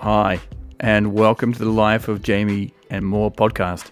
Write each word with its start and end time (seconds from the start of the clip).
Hi, 0.00 0.40
and 0.78 1.12
welcome 1.12 1.52
to 1.52 1.58
the 1.58 1.68
Life 1.68 2.08
of 2.08 2.22
Jamie 2.22 2.72
and 2.88 3.04
More 3.04 3.30
podcast. 3.30 3.90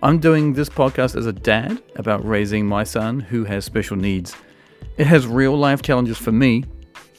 I'm 0.00 0.20
doing 0.20 0.52
this 0.52 0.68
podcast 0.68 1.16
as 1.16 1.26
a 1.26 1.32
dad 1.32 1.82
about 1.96 2.24
raising 2.24 2.64
my 2.64 2.84
son 2.84 3.18
who 3.18 3.42
has 3.42 3.64
special 3.64 3.96
needs. 3.96 4.36
It 4.98 5.08
has 5.08 5.26
real 5.26 5.58
life 5.58 5.82
challenges 5.82 6.16
for 6.16 6.30
me, 6.30 6.62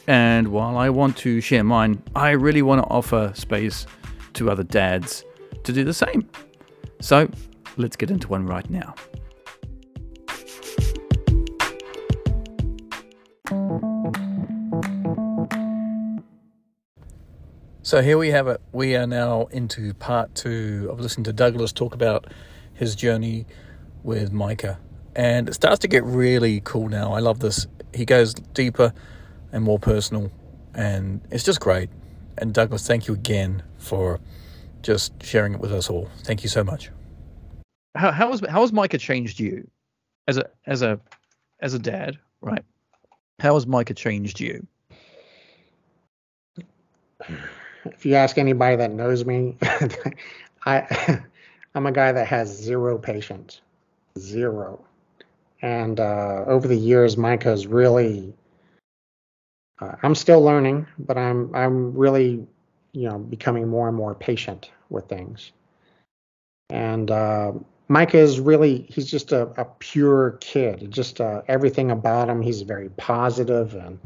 and 0.07 0.47
while 0.47 0.77
I 0.77 0.89
want 0.89 1.17
to 1.17 1.41
share 1.41 1.65
mine, 1.65 2.01
I 2.15 2.29
really 2.29 2.61
want 2.61 2.81
to 2.81 2.87
offer 2.87 3.33
space 3.35 3.85
to 4.35 4.49
other 4.49 4.63
dads 4.63 5.25
to 5.65 5.73
do 5.73 5.83
the 5.83 5.93
same. 5.93 6.29
So 7.01 7.29
let's 7.75 7.97
get 7.97 8.09
into 8.09 8.29
one 8.29 8.45
right 8.45 8.69
now. 8.69 8.95
So 17.87 18.01
here 18.01 18.17
we 18.17 18.31
have 18.31 18.49
it. 18.49 18.59
We 18.73 18.97
are 18.97 19.07
now 19.07 19.45
into 19.45 19.93
part 19.93 20.35
two 20.35 20.89
of 20.91 20.99
listening 20.99 21.23
to 21.23 21.31
Douglas 21.31 21.71
talk 21.71 21.93
about 21.93 22.27
his 22.73 22.97
journey 22.97 23.45
with 24.03 24.33
Micah. 24.33 24.77
And 25.15 25.47
it 25.47 25.53
starts 25.53 25.79
to 25.79 25.87
get 25.87 26.03
really 26.03 26.59
cool 26.65 26.89
now. 26.89 27.13
I 27.13 27.19
love 27.19 27.39
this. 27.39 27.65
He 27.93 28.03
goes 28.03 28.33
deeper 28.33 28.91
and 29.53 29.63
more 29.63 29.79
personal, 29.79 30.29
and 30.73 31.21
it's 31.31 31.45
just 31.45 31.61
great. 31.61 31.89
And 32.37 32.53
Douglas, 32.53 32.85
thank 32.85 33.07
you 33.07 33.13
again 33.13 33.63
for 33.77 34.19
just 34.81 35.13
sharing 35.23 35.53
it 35.53 35.61
with 35.61 35.71
us 35.71 35.89
all. 35.89 36.09
Thank 36.25 36.43
you 36.43 36.49
so 36.49 36.65
much. 36.65 36.91
How 37.95 38.11
how 38.11 38.31
has 38.31 38.41
how 38.49 38.59
has 38.59 38.73
Micah 38.73 38.97
changed 38.97 39.39
you 39.39 39.65
as 40.27 40.35
a 40.35 40.49
as 40.65 40.81
a 40.81 40.99
as 41.61 41.73
a 41.73 41.79
dad, 41.79 42.19
right? 42.41 42.65
How 43.39 43.53
has 43.53 43.65
Micah 43.65 43.93
changed 43.93 44.41
you? 44.41 44.67
If 47.93 48.05
you 48.05 48.15
ask 48.15 48.37
anybody 48.37 48.75
that 48.77 48.91
knows 48.91 49.25
me, 49.25 49.57
I 50.65 51.21
I'm 51.75 51.85
a 51.85 51.91
guy 51.91 52.11
that 52.11 52.27
has 52.27 52.49
zero 52.49 52.97
patience, 52.97 53.61
zero. 54.17 54.83
And 55.61 55.99
uh, 55.99 56.43
over 56.47 56.67
the 56.67 56.77
years, 56.77 57.17
Micah's 57.17 57.67
really. 57.67 58.33
Uh, 59.79 59.95
I'm 60.01 60.15
still 60.15 60.41
learning, 60.41 60.87
but 60.97 61.17
I'm 61.17 61.53
I'm 61.55 61.93
really, 61.93 62.47
you 62.93 63.09
know, 63.09 63.19
becoming 63.19 63.67
more 63.67 63.87
and 63.87 63.95
more 63.95 64.15
patient 64.15 64.71
with 64.89 65.07
things. 65.07 65.51
And 66.69 67.11
uh, 67.11 67.53
Micah 67.87 68.17
is 68.17 68.39
really 68.39 68.87
he's 68.89 69.09
just 69.09 69.31
a, 69.31 69.43
a 69.59 69.65
pure 69.79 70.37
kid. 70.41 70.91
Just 70.91 71.21
uh, 71.21 71.41
everything 71.47 71.91
about 71.91 72.29
him, 72.29 72.41
he's 72.41 72.63
very 72.63 72.89
positive 72.89 73.75
and 73.75 73.99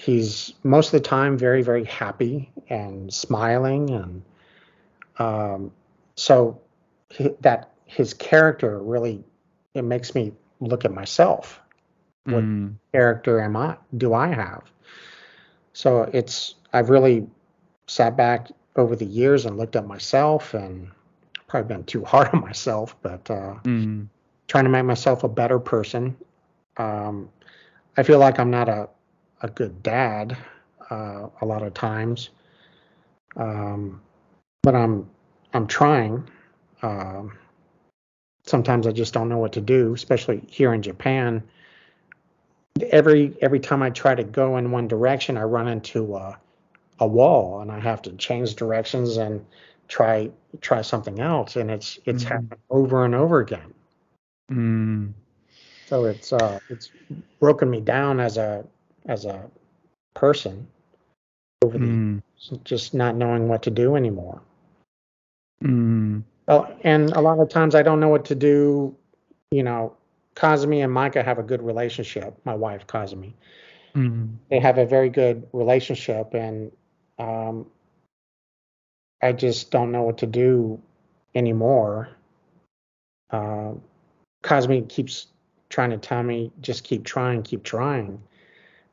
he's 0.00 0.54
most 0.62 0.86
of 0.86 0.92
the 1.02 1.08
time 1.08 1.36
very 1.36 1.62
very 1.62 1.84
happy 1.84 2.50
and 2.70 3.12
smiling 3.12 3.90
and 3.90 4.22
um, 5.18 5.70
so 6.16 6.58
he, 7.10 7.28
that 7.40 7.70
his 7.84 8.14
character 8.14 8.78
really 8.78 9.22
it 9.74 9.82
makes 9.82 10.14
me 10.14 10.32
look 10.60 10.84
at 10.84 10.92
myself 10.92 11.60
what 12.24 12.42
Mm. 12.44 12.76
character 12.92 13.40
am 13.40 13.56
i 13.56 13.76
do 13.96 14.14
i 14.14 14.28
have 14.28 14.62
so 15.72 16.02
it's 16.12 16.54
i've 16.72 16.90
really 16.90 17.26
sat 17.86 18.16
back 18.16 18.48
over 18.76 18.94
the 18.96 19.04
years 19.06 19.46
and 19.46 19.58
looked 19.58 19.76
at 19.76 19.86
myself 19.86 20.54
and 20.54 20.88
probably 21.48 21.74
been 21.74 21.84
too 21.84 22.04
hard 22.04 22.28
on 22.32 22.40
myself 22.40 22.96
but 23.02 23.30
uh, 23.30 23.54
Mm. 23.64 24.08
trying 24.48 24.64
to 24.64 24.70
make 24.70 24.84
myself 24.84 25.24
a 25.24 25.28
better 25.28 25.58
person 25.58 26.16
um, 26.76 27.28
i 27.96 28.02
feel 28.02 28.18
like 28.18 28.38
i'm 28.38 28.50
not 28.50 28.68
a, 28.68 28.88
a 29.42 29.48
good 29.48 29.82
dad 29.82 30.36
uh, 30.90 31.28
a 31.40 31.46
lot 31.46 31.62
of 31.62 31.74
times 31.74 32.30
um, 33.36 34.00
but 34.62 34.74
i'm 34.74 35.08
i'm 35.54 35.66
trying 35.66 36.28
um, 36.82 37.36
sometimes 38.44 38.86
i 38.86 38.92
just 38.92 39.12
don't 39.14 39.28
know 39.28 39.38
what 39.38 39.52
to 39.52 39.60
do 39.60 39.94
especially 39.94 40.42
here 40.48 40.72
in 40.74 40.82
japan 40.82 41.42
every 42.90 43.36
every 43.42 43.60
time 43.60 43.82
i 43.82 43.90
try 43.90 44.14
to 44.14 44.24
go 44.24 44.56
in 44.56 44.70
one 44.70 44.88
direction 44.88 45.36
i 45.36 45.42
run 45.42 45.68
into 45.68 46.16
a, 46.16 46.38
a 47.00 47.06
wall 47.06 47.60
and 47.60 47.70
i 47.70 47.78
have 47.78 48.00
to 48.02 48.12
change 48.12 48.54
directions 48.56 49.16
and 49.16 49.44
try 49.88 50.30
try 50.60 50.80
something 50.80 51.20
else 51.20 51.56
and 51.56 51.70
it's 51.70 51.98
it's 52.06 52.24
Mhm. 52.24 52.28
happened 52.28 52.60
over 52.70 53.04
and 53.04 53.14
over 53.14 53.40
again 53.40 53.74
Mm. 54.50 55.12
so 55.86 56.06
it's 56.06 56.32
uh 56.32 56.58
it's 56.68 56.90
broken 57.38 57.70
me 57.70 57.80
down 57.80 58.18
as 58.18 58.36
a 58.36 58.64
as 59.06 59.24
a 59.24 59.50
person 60.14 60.66
over 61.62 61.78
the 61.78 61.86
Mm. 61.86 62.22
just 62.64 62.94
not 62.94 63.16
knowing 63.16 63.48
what 63.48 63.62
to 63.62 63.70
do 63.70 63.96
anymore 63.96 64.40
Mm. 65.62 66.22
well 66.46 66.74
and 66.84 67.10
a 67.12 67.20
lot 67.20 67.38
of 67.38 67.48
times 67.48 67.74
i 67.74 67.82
don't 67.82 68.00
know 68.00 68.08
what 68.08 68.24
to 68.26 68.34
do 68.34 68.96
you 69.50 69.62
know 69.62 69.94
Kazumi 70.36 70.82
and 70.82 70.92
Micah 70.92 71.22
have 71.22 71.38
a 71.38 71.42
good 71.42 71.60
relationship 71.60 72.38
my 72.44 72.54
wife 72.54 72.86
Kazumi 72.86 73.34
Mm. 73.94 74.36
they 74.48 74.60
have 74.60 74.78
a 74.78 74.86
very 74.86 75.10
good 75.10 75.46
relationship 75.52 76.32
and 76.34 76.70
um, 77.18 77.66
I 79.22 79.32
just 79.32 79.70
don't 79.70 79.92
know 79.92 80.02
what 80.02 80.16
to 80.18 80.26
do 80.26 80.80
anymore. 81.34 82.08
Uh, 83.30 83.74
Kazumi 84.42 84.88
keeps 84.88 85.26
trying 85.68 85.90
to 85.90 85.98
tell 85.98 86.22
me 86.22 86.50
just 86.62 86.84
keep 86.84 87.04
trying, 87.04 87.42
keep 87.42 87.62
trying. 87.62 88.22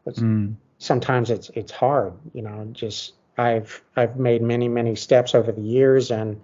But 0.08 0.16
Mm. 0.16 0.56
sometimes 0.78 1.30
it's 1.30 1.50
it's 1.54 1.74
hard, 1.74 2.14
you 2.34 2.42
know. 2.42 2.66
Just 2.72 3.16
I've 3.38 3.84
I've 3.98 4.16
made 4.16 4.42
many 4.42 4.70
many 4.70 4.96
steps 4.96 5.36
over 5.36 5.52
the 5.52 5.62
years, 5.62 6.12
and 6.12 6.40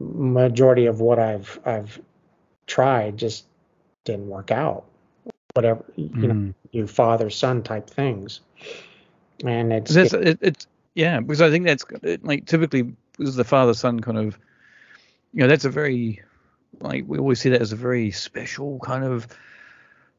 majority 0.00 0.86
of 0.86 1.00
what 1.00 1.20
I've 1.20 1.60
I've 1.64 2.00
tried 2.66 3.16
just 3.16 3.46
didn't 4.02 4.28
work 4.28 4.50
out. 4.50 4.86
Whatever 5.54 5.84
you 5.94 6.26
know, 6.26 6.34
Mm. 6.34 6.54
you 6.72 6.88
father 6.88 7.30
son 7.30 7.62
type 7.62 7.88
things, 7.88 8.40
and 9.44 9.72
it's 9.72 9.94
That's, 9.94 10.12
it, 10.12 10.38
it's 10.40 10.66
yeah, 10.94 11.20
because 11.20 11.42
I 11.42 11.50
think 11.50 11.66
that's 11.66 11.84
it, 12.02 12.24
like 12.24 12.46
typically 12.46 12.96
is 13.20 13.36
the 13.36 13.44
father 13.44 13.74
son 13.74 14.00
kind 14.00 14.18
of, 14.18 14.36
you 15.32 15.42
know, 15.42 15.46
that's 15.46 15.64
a 15.64 15.70
very 15.70 16.22
like 16.80 17.04
we 17.06 17.18
always 17.18 17.40
see 17.40 17.50
that 17.50 17.62
as 17.62 17.70
a 17.70 17.76
very 17.76 18.10
special 18.10 18.80
kind 18.80 19.04
of 19.04 19.28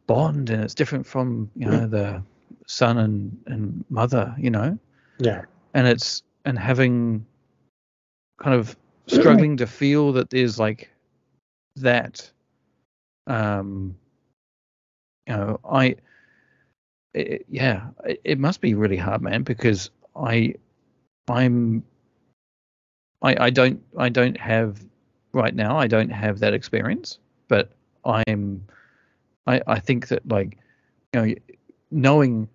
bond, 0.07 0.49
and 0.51 0.63
it's 0.63 0.73
different 0.73 1.05
from 1.05 1.51
you 1.57 1.65
know 1.65 1.85
the 1.85 2.23
son 2.65 2.97
and 2.97 3.37
and 3.47 3.85
mother, 3.89 4.33
you 4.37 4.49
know, 4.49 4.77
yeah. 5.19 5.43
and 5.73 5.87
it's 5.87 6.23
and 6.45 6.57
having 6.57 7.25
kind 8.41 8.55
of 8.55 8.75
struggling 9.07 9.57
to 9.57 9.67
feel 9.67 10.11
that 10.13 10.29
there's 10.29 10.59
like 10.59 10.89
that 11.75 12.29
um 13.27 13.95
you 15.27 15.35
know 15.35 15.59
i 15.69 15.95
it, 17.13 17.45
yeah 17.49 17.87
it, 18.05 18.21
it 18.23 18.39
must 18.39 18.61
be 18.61 18.73
really 18.73 18.97
hard 18.97 19.21
man 19.21 19.43
because 19.43 19.89
i 20.15 20.53
i'm 21.27 21.83
i 23.21 23.45
i 23.45 23.49
don't 23.49 23.81
i 23.97 24.09
don't 24.09 24.37
have 24.37 24.83
right 25.33 25.55
now 25.55 25.77
i 25.77 25.87
don't 25.87 26.09
have 26.09 26.39
that 26.39 26.53
experience 26.53 27.19
but 27.47 27.71
i'm 28.05 28.63
i 29.47 29.61
i 29.67 29.79
think 29.79 30.07
that 30.07 30.27
like 30.27 30.57
you 31.13 31.21
know 31.21 31.35
knowing 31.91 32.47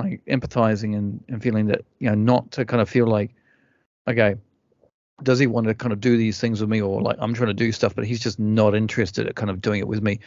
like 0.00 0.24
empathizing 0.26 0.96
and, 0.96 1.22
and 1.28 1.42
feeling 1.42 1.66
that 1.66 1.84
you 1.98 2.08
know 2.08 2.14
not 2.14 2.50
to 2.52 2.64
kind 2.64 2.80
of 2.80 2.88
feel 2.88 3.06
like 3.06 3.30
okay 4.08 4.34
does 5.22 5.38
he 5.38 5.46
want 5.46 5.66
to 5.66 5.74
kind 5.74 5.92
of 5.92 6.00
do 6.00 6.16
these 6.16 6.40
things 6.40 6.60
with 6.60 6.70
me 6.70 6.80
or 6.80 7.02
like 7.02 7.16
i'm 7.20 7.34
trying 7.34 7.48
to 7.48 7.54
do 7.54 7.72
stuff 7.72 7.94
but 7.94 8.06
he's 8.06 8.20
just 8.20 8.38
not 8.38 8.74
interested 8.74 9.26
at 9.26 9.34
kind 9.34 9.50
of 9.50 9.60
doing 9.60 9.80
it 9.80 9.88
with 9.88 10.02
me. 10.02 10.18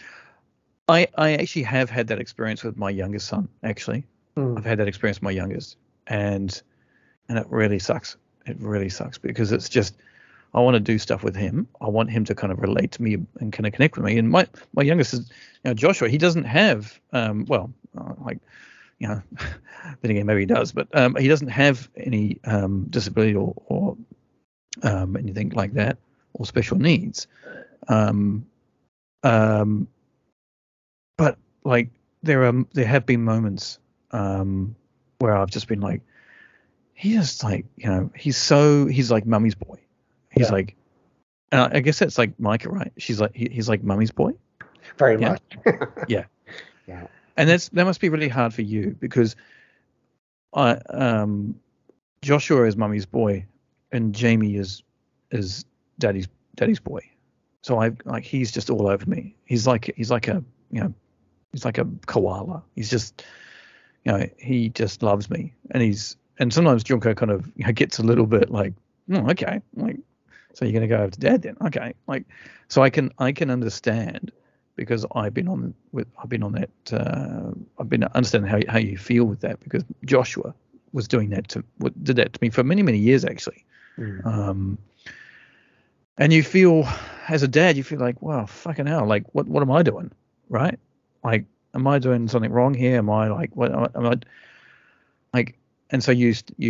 I 0.88 1.08
i 1.18 1.34
actually 1.34 1.64
have 1.64 1.90
had 1.90 2.08
that 2.08 2.20
experience 2.20 2.64
with 2.64 2.78
my 2.78 2.90
youngest 2.90 3.28
son 3.28 3.48
actually. 3.64 4.06
Mm. 4.38 4.58
i've 4.58 4.66
had 4.66 4.80
that 4.80 4.88
experience 4.88 5.18
with 5.18 5.24
my 5.24 5.31
youngest 5.31 5.78
and 6.08 6.62
and 7.30 7.38
it 7.38 7.48
really 7.50 7.80
sucks. 7.80 8.18
It 8.46 8.58
really 8.60 8.90
sucks 8.90 9.18
because 9.18 9.52
it's 9.52 9.70
just 9.70 9.96
i 10.54 10.60
want 10.60 10.75
to 10.75 10.80
do 10.80 11.00
stuff 11.00 11.24
with 11.24 11.36
him. 11.36 11.68
I 11.81 11.88
want 11.88 12.12
him 12.12 12.25
to 12.25 12.36
kind 12.36 12.52
of 12.52 12.60
relate 12.60 12.92
to 12.94 13.02
me 13.02 13.18
and 13.40 13.54
kind 13.54 13.66
of 13.66 13.74
connect 13.74 13.96
with 13.96 14.06
me. 14.06 14.18
And 14.18 14.30
my 14.30 14.48
my 14.74 14.84
youngest 14.84 15.14
is 15.14 15.20
you 15.64 15.70
know 15.70 15.74
joshua 15.74 16.10
he 16.10 16.18
doesn't 16.18 16.44
have 16.44 17.00
um 17.14 17.46
well 17.48 17.74
uh, 17.98 18.14
like 18.24 18.40
you 19.04 19.10
know 19.10 19.22
then 20.02 20.12
again 20.12 20.26
maybe 20.26 20.40
he 20.40 20.46
does 20.46 20.72
but 20.72 20.88
um 20.94 21.14
he 21.16 21.28
doesn't 21.28 21.50
have 21.50 21.90
any 21.98 22.40
um 22.46 22.86
disability 22.90 23.36
or 23.36 23.54
or 23.68 23.98
um 24.84 25.18
anything 25.18 25.50
like 25.50 25.74
that 25.74 25.98
or 26.34 26.46
special 26.46 26.78
needs 26.80 27.28
um 27.90 28.46
um 29.24 29.88
but 31.18 31.38
like 31.66 31.90
there 32.24 32.46
are 32.46 32.54
there 32.74 32.86
have 32.86 33.06
been 33.06 33.22
moments 33.24 33.78
um 34.12 34.74
where 35.20 35.36
I've 35.36 35.52
just 35.52 35.68
been 35.68 35.82
like 35.82 36.02
he's 36.94 37.16
just 37.18 37.44
like 37.44 37.66
you 37.76 37.90
know 37.90 38.10
he's 38.16 38.38
so 38.38 38.86
he's 38.86 39.12
like 39.12 39.26
mummy's 39.26 39.56
boy 39.56 39.80
he's 40.32 40.48
Yeah. 40.48 40.54
like 40.54 40.76
and 41.52 41.62
I 41.62 41.78
I 41.78 41.80
guess 41.82 42.00
that's 42.00 42.18
like 42.18 42.40
Micah 42.40 42.70
right 42.70 42.92
she's 42.98 43.20
like 43.20 43.36
he, 43.36 43.50
he's 43.52 43.68
like 43.68 43.84
mummy's 43.84 44.12
boy 44.12 44.32
Very 44.98 45.20
Yeah. 45.20 45.30
much. 45.30 45.42
Yeah. 46.08 46.26
Yeah. 46.88 47.08
And 47.38 47.50
that's 47.50 47.70
that 47.70 47.86
must 47.86 48.02
be 48.02 48.10
really 48.10 48.30
hard 48.30 48.54
for 48.54 48.62
you 48.62 48.96
because 49.00 49.36
I 50.54 50.74
um, 50.90 51.60
Joshua 52.22 52.66
is 52.66 52.78
mummy's 52.78 53.06
boy, 53.06 53.46
and 53.92 54.14
Jamie 54.14 54.56
is 54.56 54.84
is 55.32 55.66
daddy's 56.00 56.28
daddy's 56.56 56.80
boy. 56.80 57.02
So 57.62 57.82
I 57.82 57.92
like 58.06 58.24
he's 58.24 58.52
just 58.52 58.70
all 58.70 58.88
over 58.88 59.06
me. 59.06 59.36
He's 59.46 59.68
like 59.68 59.94
he's 59.96 60.12
like 60.12 60.28
a 60.28 60.44
you 60.72 60.82
know 60.82 60.94
he's 61.52 61.66
like 61.66 61.78
a 61.78 61.88
koala. 62.06 62.64
He's 62.76 62.90
just 62.90 63.24
you 64.04 64.12
know 64.12 64.28
he 64.38 64.70
just 64.70 65.02
loves 65.02 65.30
me, 65.30 65.54
and 65.72 65.82
he's 65.82 66.18
and 66.40 66.54
sometimes 66.54 66.84
Junko 66.84 67.14
kind 67.14 67.32
of 67.32 67.50
you 67.56 67.66
know, 67.66 67.72
gets 67.72 68.00
a 68.00 68.04
little 68.04 68.26
bit 68.26 68.50
like 68.50 68.74
oh, 69.12 69.30
okay 69.32 69.62
like 69.76 69.98
so 70.54 70.66
you're 70.66 70.74
gonna 70.74 70.88
go 70.88 70.98
over 70.98 71.12
to 71.12 71.20
dad 71.20 71.42
then 71.42 71.58
okay 71.66 71.94
like 72.08 72.26
so 72.68 72.82
I 72.82 72.90
can 72.90 73.12
I 73.18 73.32
can 73.32 73.50
understand 73.50 74.32
because 74.75 75.06
I've 75.16 75.34
been 75.34 75.48
on 75.48 75.74
with 75.92 76.08
I've 76.22 76.30
been 76.30 76.44
on 76.44 76.54
that 76.54 76.70
uh, 76.92 77.52
I've 77.80 77.90
been 77.90 78.04
understanding 78.04 78.50
how 78.50 78.60
how 78.72 78.80
you 78.80 78.98
feel 78.98 79.25
with 79.25 79.42
that 79.42 79.60
because 79.60 79.84
Joshua 80.06 80.54
was 80.92 81.08
doing 81.08 81.30
that 81.30 81.48
to 81.50 81.64
did 82.04 82.16
that 82.18 82.34
to 82.34 82.40
me 82.42 82.50
for 82.50 82.64
many 82.64 82.81
many 82.81 82.98
years 82.98 83.25
actually. 83.25 83.66
Mm. 83.98 84.25
Um, 84.25 84.78
and 86.18 86.31
you 86.34 86.44
feel 86.44 86.88
as 87.28 87.44
a 87.44 87.48
dad 87.48 87.78
you 87.78 87.84
feel 87.84 88.00
like 88.00 88.22
wow 88.22 88.46
fucking 88.46 88.86
hell 88.86 89.06
like 89.06 89.24
what 89.34 89.48
what 89.48 89.62
am 89.62 89.72
I 89.72 89.84
doing 89.84 90.12
right 90.50 90.80
like 91.24 91.46
am 91.74 91.88
I 91.88 92.00
doing 92.00 92.28
something 92.28 92.52
wrong 92.52 92.74
here 92.74 92.98
am 92.98 93.10
I 93.10 93.28
like 93.28 93.56
what 93.56 93.74
am 93.74 94.06
I 94.06 94.20
like 95.34 95.58
and 95.90 96.04
so 96.04 96.12
you 96.12 96.34
you 96.58 96.70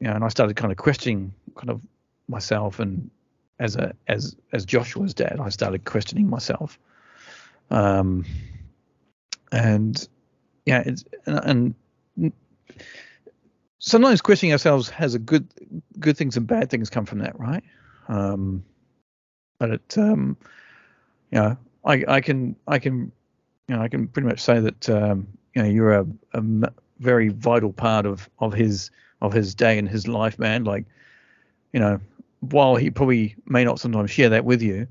you 0.00 0.06
know 0.06 0.12
and 0.12 0.24
I 0.24 0.28
started 0.28 0.56
kind 0.56 0.72
of 0.72 0.78
questioning 0.78 1.32
kind 1.56 1.70
of 1.70 1.80
myself 2.28 2.80
and 2.80 3.10
as 3.58 3.76
a 3.76 3.94
as 4.08 4.36
as 4.52 4.64
Joshua's 4.64 5.14
dad 5.14 5.38
I 5.40 5.48
started 5.48 5.84
questioning 5.84 6.28
myself 6.28 6.78
um, 7.70 8.24
and 9.52 10.08
yeah, 10.64 10.82
it's 10.84 11.04
and, 11.26 11.74
and 12.16 12.32
sometimes 13.78 14.20
questioning 14.20 14.52
ourselves 14.52 14.88
has 14.90 15.14
a 15.14 15.18
good 15.18 15.46
good 15.98 16.16
things 16.16 16.36
and 16.36 16.46
bad 16.46 16.70
things 16.70 16.90
come 16.90 17.06
from 17.06 17.18
that, 17.20 17.38
right? 17.38 17.64
Um, 18.08 18.64
but 19.58 19.70
it, 19.70 19.98
um, 19.98 20.36
you 21.30 21.38
know, 21.38 21.56
I 21.84 22.04
I 22.08 22.20
can 22.20 22.56
I 22.66 22.78
can 22.78 23.12
you 23.68 23.76
know 23.76 23.82
I 23.82 23.88
can 23.88 24.08
pretty 24.08 24.28
much 24.28 24.40
say 24.40 24.60
that 24.60 24.88
um, 24.90 25.26
you 25.54 25.62
know 25.62 25.68
you're 25.68 25.94
a, 25.94 26.06
a 26.34 26.42
very 26.98 27.28
vital 27.28 27.72
part 27.72 28.06
of 28.06 28.28
of 28.38 28.52
his 28.52 28.90
of 29.22 29.32
his 29.32 29.54
day 29.54 29.78
and 29.78 29.88
his 29.88 30.06
life, 30.06 30.38
man. 30.38 30.64
Like, 30.64 30.84
you 31.72 31.80
know, 31.80 32.00
while 32.40 32.76
he 32.76 32.90
probably 32.90 33.36
may 33.46 33.64
not 33.64 33.80
sometimes 33.80 34.10
share 34.10 34.28
that 34.30 34.44
with 34.44 34.62
you, 34.62 34.86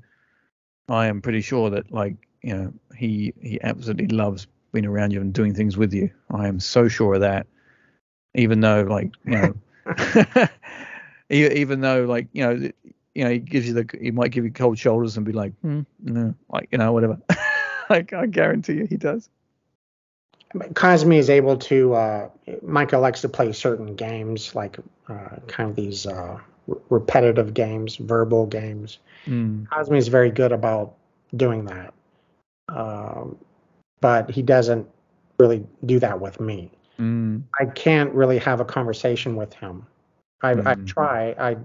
I 0.88 1.06
am 1.06 1.22
pretty 1.22 1.40
sure 1.40 1.70
that 1.70 1.92
like 1.92 2.25
you 2.46 2.56
know, 2.56 2.72
he 2.96 3.34
he 3.42 3.60
absolutely 3.60 4.06
loves 4.06 4.46
being 4.72 4.86
around 4.86 5.10
you 5.10 5.20
and 5.20 5.34
doing 5.34 5.52
things 5.52 5.76
with 5.76 5.92
you. 5.92 6.10
I 6.30 6.46
am 6.46 6.60
so 6.60 6.86
sure 6.86 7.14
of 7.14 7.22
that. 7.22 7.48
Even 8.36 8.60
though, 8.60 8.82
like, 8.82 9.10
you 9.24 9.32
know, 9.32 10.48
even 11.30 11.80
though, 11.80 12.04
like, 12.04 12.28
you 12.32 12.44
know, 12.44 12.70
you 13.16 13.24
know, 13.24 13.30
he 13.30 13.40
gives 13.40 13.66
you 13.66 13.74
the, 13.74 13.88
he 14.00 14.12
might 14.12 14.30
give 14.30 14.44
you 14.44 14.52
cold 14.52 14.78
shoulders 14.78 15.16
and 15.16 15.26
be 15.26 15.32
like, 15.32 15.54
hmm, 15.60 15.80
no, 15.98 16.34
like, 16.48 16.68
you 16.70 16.78
know, 16.78 16.92
whatever. 16.92 17.18
like, 17.90 18.12
I 18.12 18.26
guarantee 18.26 18.74
you, 18.74 18.86
he 18.86 18.96
does. 18.96 19.28
Kazumi 20.54 21.16
is 21.16 21.30
able 21.30 21.56
to. 21.56 21.94
Uh, 21.94 22.28
Micah 22.62 22.98
likes 22.98 23.22
to 23.22 23.28
play 23.28 23.52
certain 23.52 23.96
games, 23.96 24.54
like 24.54 24.78
uh, 25.08 25.36
kind 25.48 25.70
of 25.70 25.74
these 25.74 26.06
uh, 26.06 26.38
repetitive 26.90 27.54
games, 27.54 27.96
verbal 27.96 28.46
games. 28.46 29.00
Mm. 29.26 29.66
Kazumi 29.66 29.98
is 29.98 30.06
very 30.06 30.30
good 30.30 30.52
about 30.52 30.94
doing 31.34 31.64
that 31.64 31.92
um, 32.68 33.36
but 34.00 34.30
he 34.30 34.42
doesn't 34.42 34.88
really 35.38 35.64
do 35.84 35.98
that 36.00 36.20
with 36.20 36.40
me. 36.40 36.70
Mm. 36.98 37.42
I 37.58 37.66
can't 37.66 38.12
really 38.12 38.38
have 38.38 38.60
a 38.60 38.64
conversation 38.64 39.36
with 39.36 39.52
him. 39.54 39.86
I, 40.42 40.54
mm. 40.54 40.66
I 40.66 40.74
try. 40.86 41.34
I 41.38 41.56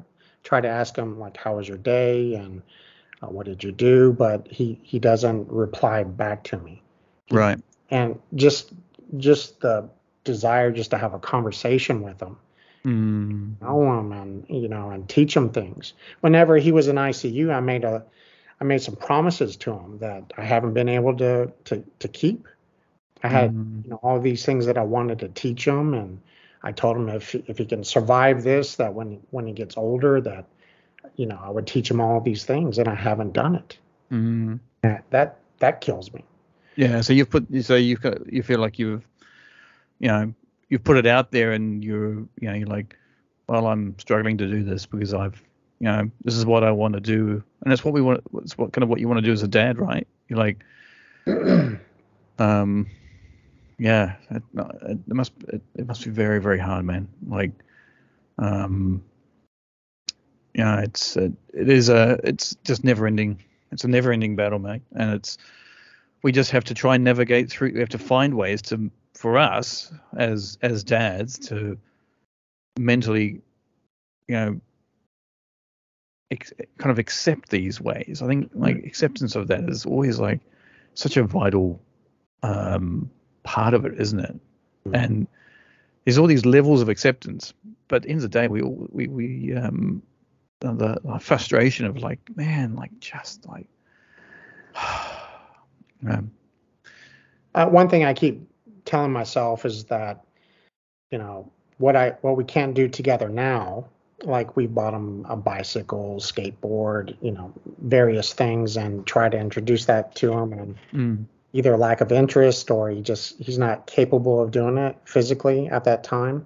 try 0.44 0.62
to 0.62 0.68
ask 0.68 0.96
him 0.96 1.20
like, 1.20 1.38
"How 1.38 1.56
was 1.58 1.68
your 1.68 1.78
day?" 1.78 2.36
and 2.36 2.62
uh, 3.22 3.28
"What 3.28 3.46
did 3.46 3.64
you 3.64 3.72
do?" 3.72 4.14
But 4.14 4.48
he 4.48 4.80
he 4.84 5.00
doesn't 5.00 5.50
reply 5.50 6.04
back 6.04 6.44
to 6.46 6.58
me. 6.58 6.82
Right. 7.32 7.60
And 7.90 8.20
just 8.36 8.74
just 9.18 9.62
the 9.62 9.90
desire 10.24 10.72
just 10.72 10.92
to 10.92 10.98
have 10.98 11.14
a 11.14 11.20
conversation 11.20 12.02
with 12.02 12.22
him. 12.22 12.38
Mm. 12.86 13.62
Know 13.62 14.00
him 14.00 14.12
and 14.12 14.46
you 14.50 14.68
know 14.68 14.90
and 14.90 15.08
teach 15.08 15.36
him 15.36 15.50
things. 15.50 15.94
Whenever 16.22 16.58
he 16.58 16.72
was 16.72 16.88
in 16.88 16.96
ICU, 16.96 17.54
I 17.54 17.60
made 17.60 17.84
a 17.84 18.04
I 18.62 18.64
made 18.64 18.82
some 18.82 18.96
promises 18.96 19.58
to 19.58 19.74
him 19.74 19.98
that 19.98 20.34
I 20.38 20.44
haven't 20.44 20.74
been 20.74 20.88
able 20.88 21.18
to 21.18 21.52
to 21.66 21.84
to 22.00 22.08
keep. 22.08 22.48
I 23.24 23.28
had 23.28 23.52
mm. 23.52 23.84
you 23.84 23.90
know 23.90 24.00
all 24.04 24.20
these 24.20 24.46
things 24.46 24.68
that 24.68 24.78
I 24.78 24.84
wanted 24.84 25.20
to 25.20 25.30
teach 25.30 25.68
him, 25.68 25.96
and 25.96 26.22
I 26.62 26.72
told 26.72 26.96
him 26.96 27.10
if 27.10 27.34
if 27.34 27.58
he 27.58 27.66
can 27.66 27.84
survive 27.84 28.44
this, 28.44 28.76
that 28.76 28.94
when 28.94 29.20
when 29.32 29.48
he 29.48 29.54
gets 29.54 29.78
older, 29.78 30.22
that 30.22 30.46
you 31.16 31.26
know 31.26 31.40
I 31.42 31.50
would 31.50 31.66
teach 31.66 31.90
him 31.90 32.00
all 32.00 32.22
these 32.22 32.46
things, 32.46 32.78
and 32.78 32.88
I 32.88 32.94
haven't 32.94 33.34
done 33.34 33.56
it. 33.56 33.78
Mm. 34.12 34.60
That 34.84 35.06
that 35.10 35.40
that 35.58 35.82
kills 35.82 36.14
me. 36.14 36.24
Yeah. 36.76 37.02
So 37.02 37.14
you've 37.14 37.32
put 37.32 37.48
so 37.64 37.76
you 37.76 37.98
you 38.30 38.44
feel 38.44 38.60
like 38.60 38.78
you've 38.78 39.08
you 39.98 40.08
know 40.08 40.34
you've 40.70 40.84
put 40.84 40.98
it 40.98 41.08
out 41.08 41.32
there, 41.32 41.52
and 41.52 41.84
you're 41.84 42.14
you 42.40 42.48
know 42.48 42.54
you're 42.54 42.68
like, 42.68 42.96
well, 43.48 43.66
I'm 43.66 43.98
struggling 43.98 44.38
to 44.38 44.48
do 44.48 44.64
this 44.64 44.86
because 44.86 45.16
I've 45.16 45.42
you 45.82 45.88
know, 45.88 46.12
this 46.24 46.36
is 46.36 46.46
what 46.46 46.64
I 46.64 46.70
want 46.70 46.94
to 46.94 47.00
do, 47.00 47.44
and 47.64 47.72
that's 47.72 47.84
what 47.84 47.96
we 47.96 48.02
want. 48.02 48.22
It's 48.36 48.56
what 48.56 48.72
kind 48.72 48.84
of 48.84 48.90
what 48.90 49.00
you 49.00 49.08
want 49.08 49.18
to 49.18 49.26
do 49.26 49.32
as 49.32 49.42
a 49.42 49.48
dad, 49.48 49.80
right? 49.80 50.08
You're 50.28 50.38
like, 50.38 50.64
um, 52.38 52.86
yeah, 53.80 54.14
it, 54.30 54.44
it 54.54 55.00
must 55.08 55.34
it, 55.48 55.60
it, 55.74 55.88
must 55.88 56.06
be 56.06 56.12
very 56.12 56.40
very 56.40 56.60
hard, 56.60 56.86
man. 56.86 57.08
Like, 57.28 57.50
um, 58.38 59.04
yeah, 60.54 60.82
it's 60.82 61.18
it, 61.18 61.34
it 61.52 61.68
is 61.68 61.90
a 61.90 62.20
it's 62.24 62.56
just 62.64 62.84
never 62.84 63.08
ending. 63.08 63.40
It's 63.72 63.84
a 63.84 63.88
never 63.88 64.12
ending 64.12 64.36
battle, 64.36 64.60
mate, 64.60 64.84
and 64.92 65.16
it's 65.16 65.40
we 66.22 66.32
just 66.32 66.52
have 66.52 66.66
to 66.66 66.76
try 66.76 66.94
and 66.94 67.04
navigate 67.04 67.50
through. 67.50 67.72
We 67.74 67.80
have 67.80 67.90
to 67.90 67.98
find 67.98 68.36
ways 68.36 68.62
to 68.64 68.92
for 69.16 69.40
us 69.40 69.92
as 70.16 70.60
as 70.62 70.84
dads 70.84 71.40
to 71.48 71.76
mentally, 72.78 73.42
you 74.28 74.36
know, 74.36 74.62
ex- 76.32 76.54
kind 76.78 76.92
of 76.92 76.98
accept 76.98 77.50
these 77.50 77.80
ways. 77.80 78.22
I 78.24 78.28
think 78.28 78.50
like 78.54 78.78
mm. 78.78 78.88
acceptance 78.88 79.36
of 79.36 79.48
that 79.50 79.70
is 79.70 79.86
always 79.86 80.20
like 80.20 80.40
such 80.94 81.18
a 81.18 81.24
vital 81.24 81.82
um, 82.42 83.12
part 83.44 83.74
of 83.74 83.86
it, 83.86 84.00
isn't 84.00 84.20
it? 84.20 84.40
Mm. 84.88 85.04
And 85.04 85.28
there's 86.06 86.18
all 86.18 86.28
these 86.28 86.46
levels 86.46 86.82
of 86.82 86.90
acceptance, 86.90 87.54
but 87.88 87.98
at 87.98 88.02
the 88.04 88.10
end 88.10 88.18
of 88.18 88.24
the 88.24 88.40
day, 88.40 88.48
we 88.48 88.62
all 88.62 88.88
we 88.92 89.08
we 89.08 89.56
um 89.56 90.02
the, 90.62 91.00
the 91.04 91.20
frustration 91.20 91.86
of 91.86 91.98
like 91.98 92.20
man, 92.36 92.76
like 92.76 93.00
just 93.00 93.46
like 93.48 93.68
um, 96.08 96.32
uh, 97.54 97.68
one 97.68 97.90
thing 97.90 98.04
I 98.04 98.14
keep 98.14 98.48
telling 98.86 99.12
myself 99.12 99.66
is 99.66 99.86
that 99.86 100.24
you 101.12 101.18
know 101.18 101.52
what 101.78 101.96
I 101.96 102.12
what 102.22 102.38
we 102.38 102.44
can't 102.44 102.74
do 102.74 102.88
together 102.88 103.30
now 103.30 103.86
like 104.24 104.56
we 104.56 104.68
bought 104.68 104.94
him 104.94 105.26
a 105.28 105.36
bicycle, 105.36 106.18
skateboard, 106.20 107.16
you 107.22 107.32
know, 107.32 107.54
various 107.82 108.34
things, 108.34 108.78
and 108.78 109.06
try 109.06 109.30
to 109.30 109.38
introduce 109.38 109.86
that 109.86 110.16
to 110.16 110.32
him, 110.32 110.54
and 110.54 110.76
mm. 110.94 111.26
either 111.54 111.78
lack 111.78 112.02
of 112.02 112.12
interest 112.12 112.72
or 112.72 112.90
he 112.90 113.02
just 113.02 113.38
he's 113.40 113.58
not 113.58 113.88
capable 113.88 114.42
of 114.42 114.52
doing 114.52 114.78
it 114.78 114.98
physically 115.06 115.68
at 115.68 115.86
that 115.86 116.04
time. 116.04 116.46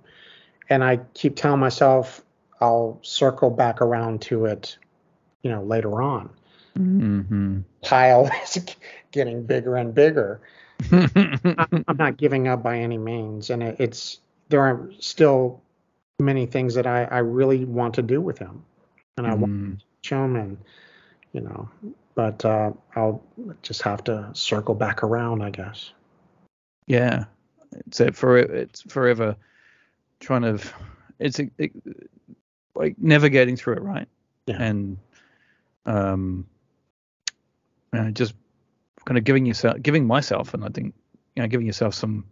And 0.69 0.83
I 0.83 0.97
keep 1.13 1.35
telling 1.35 1.59
myself 1.59 2.23
I'll 2.61 2.99
circle 3.01 3.49
back 3.49 3.81
around 3.81 4.21
to 4.23 4.45
it, 4.45 4.77
you 5.41 5.51
know, 5.51 5.63
later 5.63 6.01
on. 6.01 6.29
Mm-hmm. 6.77 7.59
Pile 7.81 8.29
is 8.43 8.65
getting 9.11 9.43
bigger 9.43 9.75
and 9.75 9.93
bigger. 9.93 10.41
I'm 10.91 11.97
not 11.97 12.17
giving 12.17 12.47
up 12.47 12.63
by 12.63 12.79
any 12.79 12.97
means, 12.97 13.49
and 13.49 13.63
it, 13.63 13.77
it's 13.79 14.19
there 14.49 14.61
are 14.61 14.91
still 14.99 15.61
many 16.19 16.45
things 16.45 16.75
that 16.75 16.87
I, 16.87 17.03
I 17.05 17.19
really 17.19 17.65
want 17.65 17.95
to 17.95 18.01
do 18.01 18.21
with 18.21 18.37
him, 18.37 18.63
and 19.17 19.27
I 19.27 19.31
mm. 19.31 19.39
want 19.39 19.79
to 19.79 19.85
teach 20.01 20.11
him, 20.11 20.35
and 20.35 20.57
you 21.33 21.41
know, 21.41 21.69
but 22.15 22.43
uh, 22.45 22.71
I'll 22.95 23.23
just 23.61 23.81
have 23.81 24.03
to 24.05 24.29
circle 24.33 24.75
back 24.75 25.03
around, 25.03 25.41
I 25.41 25.49
guess. 25.49 25.91
Yeah, 26.87 27.25
it's 27.87 27.99
it 27.99 28.15
for 28.15 28.37
it's 28.37 28.81
forever 28.81 29.35
trying 30.19 30.43
to 30.43 30.59
it's 31.19 31.39
it, 31.39 31.71
like 32.75 32.95
navigating 32.97 33.55
through 33.55 33.75
it, 33.75 33.81
right? 33.81 34.07
Yeah. 34.47 34.61
And 34.61 34.97
um, 35.85 36.47
uh, 37.93 38.11
just 38.11 38.33
kind 39.05 39.17
of 39.17 39.23
giving 39.23 39.45
yourself, 39.45 39.81
giving 39.81 40.05
myself, 40.05 40.53
and 40.53 40.63
I 40.63 40.69
think 40.69 40.93
you 41.35 41.43
know, 41.43 41.47
giving 41.47 41.65
yourself 41.65 41.93
some 41.93 42.25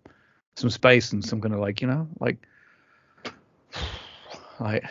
some 0.56 0.70
space 0.70 1.12
and 1.14 1.24
some 1.26 1.42
kind 1.42 1.54
of 1.54 1.60
like 1.60 1.82
you 1.82 1.88
know 1.88 2.08
like 2.20 2.38
like 4.64 4.84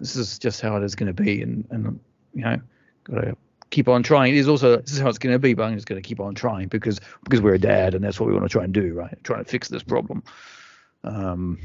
this 0.00 0.16
is 0.16 0.38
just 0.38 0.60
how 0.60 0.76
it 0.76 0.82
is 0.82 0.94
going 0.94 1.14
to 1.14 1.22
be, 1.22 1.42
and 1.42 1.66
and 1.70 2.00
you 2.34 2.42
know, 2.42 2.60
got 3.04 3.20
to 3.20 3.36
keep 3.70 3.88
on 3.88 4.02
trying. 4.02 4.34
It 4.34 4.38
is 4.38 4.48
also 4.48 4.76
this 4.78 4.92
is 4.92 4.98
how 4.98 5.08
it's 5.08 5.18
going 5.18 5.34
to 5.34 5.38
be, 5.38 5.54
but 5.54 5.64
I'm 5.64 5.74
just 5.74 5.86
going 5.86 6.00
to 6.00 6.06
keep 6.06 6.20
on 6.20 6.34
trying 6.34 6.68
because 6.68 7.00
because 7.24 7.40
we're 7.40 7.54
a 7.54 7.58
dad, 7.58 7.94
and 7.94 8.04
that's 8.04 8.18
what 8.18 8.26
we 8.26 8.32
want 8.32 8.44
to 8.44 8.48
try 8.48 8.64
and 8.64 8.72
do, 8.72 8.92
right? 8.94 9.16
Trying 9.24 9.44
to 9.44 9.50
fix 9.50 9.68
this 9.68 9.82
problem. 9.82 10.22
Um, 11.04 11.58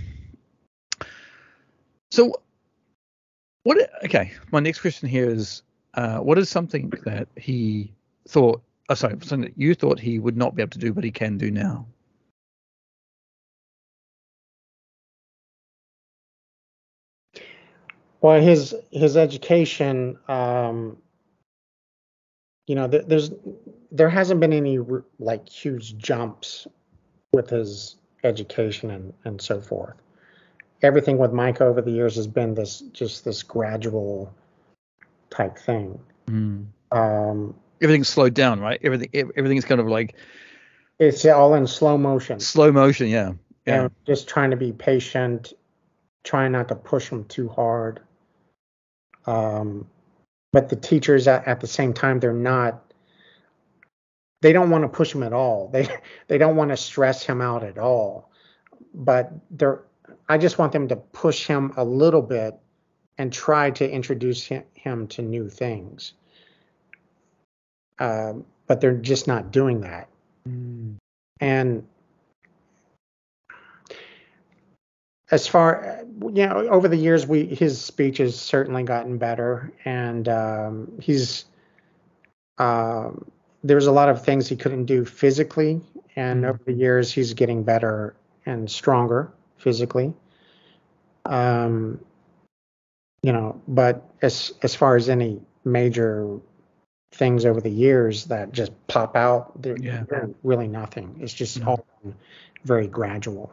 So, 2.15 2.33
what? 3.63 3.77
Okay, 4.05 4.31
my 4.51 4.61
next 4.61 4.79
question 4.79 5.09
here 5.09 5.29
is, 5.29 5.63
uh, 5.95 6.19
what 6.19 6.37
is 6.37 6.47
something 6.47 6.93
that 7.03 7.27
he 7.35 7.91
thought? 8.27 8.61
Oh, 8.87 8.93
sorry, 8.93 9.17
something 9.21 9.41
that 9.41 9.57
you 9.57 9.75
thought 9.75 9.99
he 9.99 10.19
would 10.19 10.37
not 10.37 10.55
be 10.55 10.61
able 10.61 10.69
to 10.71 10.79
do, 10.79 10.93
but 10.93 11.03
he 11.03 11.11
can 11.11 11.37
do 11.37 11.51
now. 11.51 11.85
Well, 18.25 18.41
his 18.41 18.73
his 18.89 19.17
education, 19.17 20.17
um, 20.27 20.97
you 22.65 22.73
know, 22.73 22.87
th- 22.87 23.05
there's 23.05 23.29
there 23.91 24.09
hasn't 24.09 24.39
been 24.39 24.51
any 24.51 24.79
like 25.19 25.47
huge 25.47 25.95
jumps 25.99 26.65
with 27.33 27.51
his 27.51 27.97
education 28.23 28.89
and 28.89 29.13
and 29.25 29.39
so 29.39 29.61
forth. 29.61 29.93
Everything 30.81 31.19
with 31.19 31.33
Mike 31.33 31.61
over 31.61 31.83
the 31.83 31.91
years 31.91 32.15
has 32.15 32.25
been 32.25 32.55
this 32.55 32.79
just 32.93 33.25
this 33.25 33.43
gradual 33.43 34.33
type 35.29 35.59
thing. 35.59 35.99
Mm. 36.25 36.65
Um, 36.91 37.53
Everything's 37.79 38.07
slowed 38.07 38.33
down, 38.33 38.59
right? 38.59 38.79
Everything, 38.81 39.09
ev- 39.13 39.33
everything's 39.35 39.65
kind 39.65 39.79
of 39.79 39.85
like 39.85 40.15
it's 40.97 41.23
all 41.27 41.53
in 41.53 41.67
slow 41.67 41.95
motion. 41.95 42.39
slow 42.39 42.71
motion. 42.71 43.05
Yeah, 43.05 43.33
yeah. 43.67 43.83
and 43.83 43.91
just 44.07 44.27
trying 44.27 44.49
to 44.49 44.57
be 44.57 44.71
patient, 44.71 45.53
trying 46.23 46.53
not 46.53 46.69
to 46.69 46.75
push 46.75 47.11
them 47.11 47.25
too 47.25 47.49
hard. 47.49 48.01
Um, 49.27 49.87
but 50.51 50.69
the 50.69 50.75
teachers 50.75 51.27
at, 51.27 51.47
at 51.47 51.59
the 51.59 51.67
same 51.67 51.93
time, 51.93 52.19
they're 52.19 52.33
not. 52.33 52.81
They 54.41 54.53
don't 54.53 54.69
want 54.69 54.83
to 54.83 54.87
push 54.87 55.13
him 55.13 55.23
at 55.23 55.33
all. 55.33 55.69
They 55.69 55.87
they 56.27 56.37
don't 56.37 56.55
want 56.55 56.71
to 56.71 56.77
stress 56.77 57.23
him 57.23 57.41
out 57.41 57.63
at 57.63 57.77
all. 57.77 58.31
But 58.93 59.31
they're. 59.51 59.83
I 60.29 60.37
just 60.37 60.57
want 60.57 60.71
them 60.71 60.87
to 60.87 60.95
push 60.95 61.45
him 61.45 61.73
a 61.77 61.83
little 61.83 62.21
bit 62.21 62.55
and 63.17 63.31
try 63.31 63.71
to 63.71 63.89
introduce 63.89 64.43
him, 64.43 64.63
him 64.73 65.07
to 65.07 65.21
new 65.21 65.49
things. 65.49 66.13
Um, 67.99 68.45
but 68.67 68.81
they're 68.81 68.97
just 68.97 69.27
not 69.27 69.51
doing 69.51 69.81
that. 69.81 70.09
Mm. 70.47 70.95
And 71.39 71.87
as 75.31 75.47
far 75.47 76.03
you 76.21 76.45
know 76.47 76.67
over 76.69 76.87
the 76.87 76.97
years 76.97 77.25
we 77.27 77.45
his 77.45 77.81
speech 77.81 78.17
has 78.19 78.39
certainly 78.39 78.83
gotten 78.83 79.17
better 79.17 79.71
and 79.85 80.27
um, 80.29 80.91
he's 81.01 81.45
um, 82.57 83.25
there's 83.63 83.87
a 83.87 83.91
lot 83.91 84.07
of 84.09 84.23
things 84.23 84.47
he 84.47 84.55
couldn't 84.55 84.85
do 84.85 85.03
physically 85.03 85.81
and 86.15 86.43
Mhm. 86.43 86.49
over 86.49 86.59
the 86.65 86.73
years 86.73 87.11
he's 87.11 87.33
getting 87.33 87.63
better 87.63 88.15
and 88.45 88.69
stronger 88.69 89.31
physically 89.57 90.13
um, 91.25 91.99
you 93.23 93.31
know 93.33 93.59
but 93.67 94.03
as 94.21 94.53
as 94.61 94.75
far 94.75 94.95
as 94.95 95.09
any 95.09 95.41
major 95.63 96.39
things 97.11 97.45
over 97.45 97.59
the 97.61 97.71
years 97.71 98.25
that 98.25 98.51
just 98.51 98.71
pop 98.87 99.15
out 99.15 99.59
they're, 99.61 99.77
Yeah. 99.77 100.03
really 100.43 100.67
nothing 100.67 101.15
it's 101.19 101.33
just 101.33 101.59
No. 101.61 101.67
all 101.67 101.85
very 102.63 102.87
gradual 102.87 103.51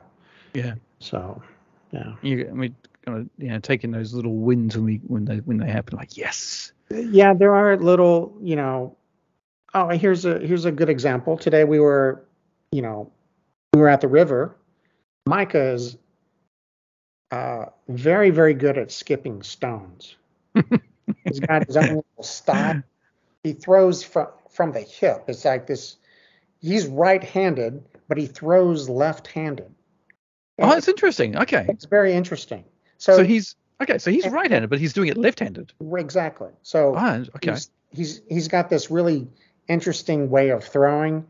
Yeah. 0.53 0.75
so 0.99 1.41
yeah. 1.93 2.15
You, 2.23 2.49
I 2.49 2.53
mean, 2.53 2.77
kind 3.05 3.19
of, 3.19 3.31
you 3.39 3.51
know, 3.51 3.59
taking 3.59 3.91
those 3.91 4.15
little 4.15 4.37
wins 4.37 4.77
when 4.77 4.85
we 4.85 4.97
when 5.07 5.25
they 5.25 5.37
when 5.39 5.59
they 5.59 5.71
happen, 5.71 5.97
like 5.99 6.17
yes. 6.17 6.73
yeah 6.91 7.35
there 7.35 7.55
are 7.55 7.77
little 7.77 8.37
you 8.43 8.57
know 8.57 8.97
oh 9.75 9.89
here's 9.89 10.25
a 10.25 10.39
here's 10.39 10.65
a 10.65 10.73
good 10.73 10.89
example. 10.89 11.37
Today 11.37 11.65
we 11.65 11.81
were 11.81 12.25
you 12.71 12.83
know 12.83 13.11
we 13.75 13.81
were 13.81 13.89
at 13.89 14.01
the 14.01 14.09
river. 14.09 14.57
Micah 15.27 15.73
is 15.73 15.97
uh, 17.31 17.67
very 17.89 18.31
very 18.31 18.55
good 18.55 18.79
at 18.79 18.91
skipping 18.91 19.43
stones. 19.43 20.17
He's 21.25 21.41
got 21.41 21.67
his 21.67 21.77
own 21.77 21.85
little 21.85 22.23
style. 22.23 22.83
He 23.45 23.53
throws 23.53 24.03
from 24.03 24.29
from 24.51 24.73
the 24.73 24.81
hip. 24.81 25.25
It's 25.29 25.45
like 25.45 25.67
this 25.67 25.97
he's 26.61 26.87
right-handed 26.87 27.83
but 28.09 28.19
he 28.19 28.27
throws 28.27 28.89
left-handed 28.89 29.75
Oh, 30.63 30.71
that's 30.71 30.89
interesting. 30.89 31.37
Okay. 31.37 31.67
it's 31.69 31.85
very 31.85 32.13
interesting 32.13 32.65
So, 32.99 33.17
so, 33.19 33.25
he's 33.25 33.57
okay. 33.83 33.99
So 33.99 34.11
he's 34.11 34.27
right-handed, 34.27 34.71
but 34.71 34.79
he's 34.79 34.93
doing 34.93 35.09
it 35.09 35.17
left-handed. 35.17 35.73
exactly 35.97 36.51
so 36.63 36.95
Ah, 36.97 37.19
okay. 37.37 37.51
he's, 37.51 37.71
he's 37.91 38.23
he's 38.29 38.49
got 38.49 38.69
this 38.71 38.91
really 38.91 39.29
interesting 39.69 40.31
way 40.31 40.51
of 40.51 40.65
throwing 40.65 41.27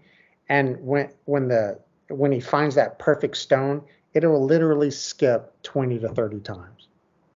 and 0.48 0.78
when 0.80 1.08
when 1.24 1.48
the 1.48 1.78
when 2.08 2.32
he 2.32 2.40
finds 2.40 2.74
that 2.74 2.98
perfect 2.98 3.36
stone 3.36 3.82
it 4.14 4.24
will 4.26 4.44
literally 4.44 4.90
skip 4.90 5.52
20 5.62 5.98
to 6.00 6.08
30 6.08 6.40
times 6.40 6.88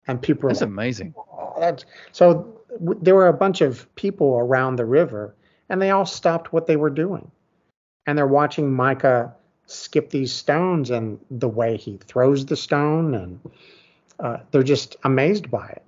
and 0.07 0.21
people 0.21 0.47
are 0.49 0.53
That's 0.53 0.61
like, 0.61 0.67
amazing. 0.69 1.13
"Oh, 1.17 1.53
that's 1.59 1.85
so 2.11 2.59
w- 2.79 2.99
there 3.01 3.15
were 3.15 3.27
a 3.27 3.33
bunch 3.33 3.61
of 3.61 3.93
people 3.95 4.35
around 4.37 4.75
the 4.75 4.85
river 4.85 5.33
and 5.69 5.81
they 5.81 5.91
all 5.91 6.05
stopped 6.05 6.51
what 6.53 6.67
they 6.67 6.75
were 6.75 6.89
doing 6.89 7.29
and 8.05 8.17
they're 8.17 8.27
watching 8.27 8.71
micah 8.73 9.33
skip 9.67 10.09
these 10.09 10.31
stones 10.33 10.89
and 10.91 11.19
the 11.31 11.47
way 11.49 11.77
he 11.77 11.97
throws 12.05 12.45
the 12.45 12.55
stone 12.55 13.13
and 13.15 13.39
uh, 14.19 14.37
they're 14.51 14.63
just 14.63 14.95
amazed 15.03 15.49
by 15.51 15.67
it 15.67 15.83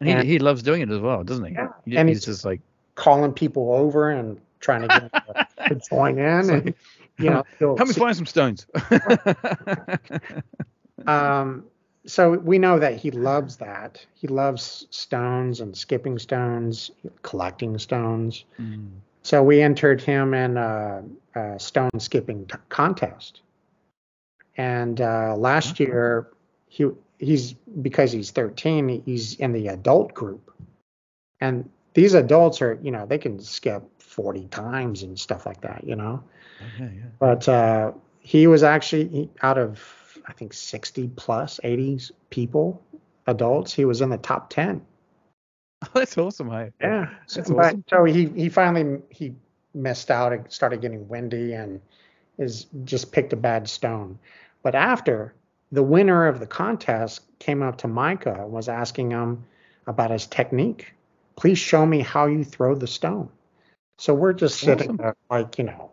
And 0.00 0.08
he, 0.08 0.14
And- 0.14 0.28
he 0.28 0.38
loves 0.38 0.62
doing 0.62 0.82
it 0.82 0.90
as 0.90 1.00
well, 1.00 1.24
doesn't 1.24 1.44
he? 1.44 1.52
Yeah. 1.52 1.68
He- 1.84 1.96
And 1.96 2.08
he's 2.08 2.24
he's- 2.24 2.36
just 2.36 2.44
like 2.44 2.60
calling 2.94 3.32
people 3.32 3.72
over 3.72 4.10
and 4.10 4.40
trying 4.60 4.82
to 4.82 4.88
get 4.88 5.12
them 5.12 5.22
to, 5.34 5.46
to 5.68 5.74
join 5.88 6.18
in 6.18 6.38
It's 6.40 6.48
and 6.48 6.64
like, 6.66 6.76
you 7.18 7.30
know 7.30 7.44
help 7.60 7.86
me 7.88 7.94
find 7.94 8.16
some 8.16 8.26
stones. 8.26 8.66
um 11.06 11.64
so 12.06 12.32
we 12.32 12.58
know 12.58 12.78
that 12.78 12.96
he 12.96 13.10
loves 13.10 13.56
that 13.56 14.04
he 14.14 14.26
loves 14.28 14.86
stones 14.90 15.60
and 15.60 15.76
skipping 15.76 16.18
stones 16.18 16.90
collecting 17.22 17.78
stones 17.78 18.44
Mm. 18.58 18.88
So 19.28 19.42
we 19.42 19.60
entered 19.60 20.00
him 20.00 20.32
in 20.32 20.56
a, 20.56 21.04
a 21.34 21.58
stone 21.60 21.98
skipping 21.98 22.46
t- 22.46 22.56
contest 22.70 23.42
and 24.56 25.00
uh 25.00 25.34
last 25.36 25.72
Okay. 25.72 25.84
year 25.84 26.28
he 26.68 26.86
he's 27.18 27.52
because 27.52 28.10
he's 28.12 28.30
13 28.30 29.02
he's 29.04 29.34
in 29.36 29.52
the 29.52 29.68
adult 29.68 30.14
group 30.14 30.50
and 31.40 31.68
these 31.94 32.14
adults 32.14 32.62
are 32.62 32.78
you 32.82 32.90
know 32.90 33.04
they 33.06 33.18
can 33.18 33.38
skip 33.38 33.82
40 34.00 34.46
times 34.48 35.02
and 35.02 35.18
stuff 35.18 35.44
like 35.46 35.60
that 35.60 35.84
you 35.84 35.96
know 35.96 36.22
Okay, 36.74 36.90
yeah. 36.96 37.10
but 37.20 37.48
uh, 37.48 37.92
he 38.20 38.46
was 38.46 38.62
actually 38.62 39.08
he- 39.08 39.30
out 39.42 39.58
of 39.58 39.78
I 40.26 40.32
think 40.32 40.52
60 40.52 41.08
plus 41.16 41.60
80 41.64 42.00
people, 42.28 42.82
adults. 43.26 43.72
He 43.72 43.84
was 43.86 44.00
in 44.02 44.10
the 44.10 44.18
top 44.18 44.50
10. 44.50 44.84
That's 45.94 46.16
awesome, 46.18 46.50
hey. 46.50 46.70
Yeah, 46.80 47.10
That's 47.34 47.50
but 47.50 47.58
awesome. 47.58 47.84
so 47.88 48.04
he 48.04 48.26
he 48.26 48.48
finally 48.48 49.00
he 49.10 49.34
missed 49.74 50.10
out 50.10 50.32
and 50.32 50.50
started 50.50 50.80
getting 50.80 51.08
windy 51.08 51.52
and 51.52 51.80
is 52.38 52.66
just 52.84 53.12
picked 53.12 53.32
a 53.32 53.36
bad 53.36 53.68
stone. 53.68 54.18
But 54.62 54.74
after 54.74 55.34
the 55.72 55.82
winner 55.82 56.26
of 56.26 56.40
the 56.40 56.46
contest 56.46 57.20
came 57.38 57.62
up 57.62 57.78
to 57.78 57.88
Micah 57.88 58.34
and 58.42 58.50
was 58.50 58.68
asking 58.68 59.10
him 59.10 59.44
about 59.86 60.10
his 60.10 60.26
technique. 60.26 60.92
Please 61.36 61.58
show 61.58 61.84
me 61.86 62.00
how 62.00 62.26
you 62.26 62.44
throw 62.44 62.74
the 62.74 62.86
stone. 62.86 63.28
So 63.98 64.14
we're 64.14 64.32
just 64.32 64.60
sitting 64.60 64.88
Awesome. 64.90 64.96
there 64.96 65.16
like, 65.30 65.58
you 65.58 65.64
know, 65.64 65.90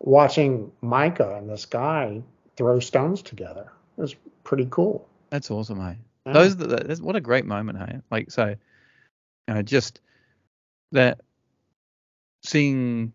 watching 0.00 0.70
Micah 0.80 1.36
and 1.36 1.48
this 1.48 1.66
guy 1.66 2.22
throw 2.56 2.80
stones 2.80 3.22
together. 3.22 3.70
It 3.96 4.00
was 4.00 4.16
pretty 4.44 4.66
cool. 4.70 5.08
That's 5.30 5.50
awesome, 5.50 5.80
hey. 5.80 5.98
Yeah. 6.26 6.32
Those 6.32 6.56
that's, 6.56 7.00
what 7.00 7.16
a 7.16 7.20
great 7.20 7.44
moment, 7.46 7.78
hey. 7.78 8.00
Like 8.10 8.30
so, 8.30 8.54
know, 9.48 9.62
just 9.62 10.00
that 10.92 11.20
seeing 12.44 13.12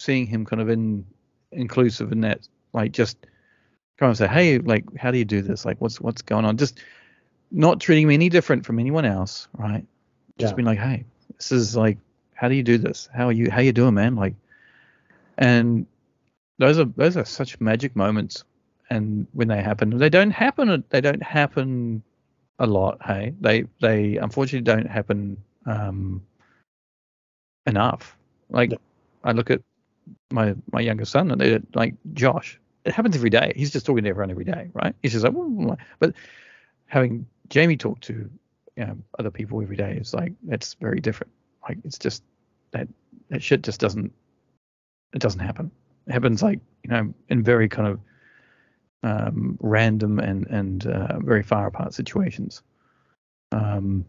seeing 0.00 0.26
him 0.26 0.44
kind 0.44 0.60
of 0.60 0.68
in 0.68 1.06
inclusive 1.52 2.12
in 2.12 2.20
that, 2.22 2.46
like 2.72 2.92
just 2.92 3.16
come 3.98 4.08
and 4.08 4.18
say, 4.18 4.26
hey, 4.26 4.58
like 4.58 4.84
how 4.96 5.10
do 5.10 5.18
you 5.18 5.24
do 5.24 5.42
this? 5.42 5.64
Like 5.64 5.80
what's 5.80 6.00
what's 6.00 6.22
going 6.22 6.44
on? 6.44 6.56
Just 6.56 6.80
not 7.50 7.80
treating 7.80 8.08
me 8.08 8.14
any 8.14 8.28
different 8.28 8.66
from 8.66 8.78
anyone 8.78 9.04
else, 9.04 9.48
right? 9.54 9.86
Just 10.38 10.52
Yeah. 10.52 10.56
being 10.56 10.66
like, 10.66 10.78
hey, 10.78 11.04
this 11.36 11.52
is 11.52 11.76
like, 11.76 11.98
how 12.34 12.48
do 12.48 12.54
you 12.54 12.62
do 12.62 12.78
this? 12.78 13.08
How 13.14 13.28
are 13.28 13.32
you 13.32 13.50
how 13.50 13.60
you 13.60 13.72
doing, 13.72 13.94
man? 13.94 14.16
Like, 14.16 14.34
and 15.38 15.86
those 16.58 16.78
are 16.78 16.84
those 16.84 17.16
are 17.16 17.24
such 17.24 17.60
magic 17.60 17.96
moments, 17.96 18.44
and 18.90 19.26
when 19.32 19.48
they 19.48 19.62
happen, 19.62 19.96
they 19.98 20.10
don't 20.10 20.30
happen. 20.30 20.84
They 20.90 21.00
don't 21.00 21.22
happen 21.22 22.02
a 22.58 22.66
lot. 22.66 22.98
Hey, 23.04 23.34
they 23.40 23.64
they 23.80 24.16
unfortunately 24.16 24.64
don't 24.64 24.86
happen 24.90 25.36
um, 25.66 26.22
enough. 27.66 28.16
Like 28.50 28.72
Yeah. 28.72 28.78
I 29.24 29.32
look 29.32 29.50
at 29.50 29.62
my 30.30 30.54
my 30.72 30.80
younger 30.80 31.04
son, 31.04 31.30
and 31.30 31.40
they 31.40 31.60
like 31.74 31.94
Josh. 32.14 32.60
It 32.84 32.92
happens 32.94 33.16
every 33.16 33.30
day. 33.30 33.52
He's 33.56 33.72
just 33.72 33.84
talking 33.84 34.04
to 34.04 34.10
everyone 34.10 34.30
every 34.30 34.44
day, 34.44 34.70
right? 34.74 34.94
He's 35.02 35.12
just 35.12 35.24
like, 35.24 35.34
but 35.98 36.14
having 36.86 37.26
Jamie 37.48 37.76
talk 37.76 38.00
to 38.00 38.30
you 38.76 38.86
know 38.86 38.96
other 39.18 39.30
people 39.30 39.60
every 39.62 39.76
day 39.76 39.96
is 40.00 40.14
like 40.14 40.32
that's 40.44 40.74
very 40.74 41.00
different. 41.00 41.32
Like 41.68 41.78
it's 41.84 41.98
just 41.98 42.22
that 42.72 42.88
that 43.30 43.42
shit 43.42 43.62
just 43.62 43.80
doesn't 43.80 44.12
it 45.14 45.20
doesn't 45.20 45.40
happen. 45.40 45.70
It 46.06 46.12
happens 46.12 46.42
like 46.42 46.60
you 46.84 46.90
know 46.90 47.14
in 47.28 47.42
very 47.42 47.68
kind 47.68 47.88
of 47.88 48.00
um, 49.02 49.58
random 49.60 50.18
and 50.18 50.46
and 50.46 50.86
uh, 50.86 51.18
very 51.20 51.42
far 51.42 51.66
apart 51.66 51.94
situations. 51.94 52.62
Um, 53.52 54.04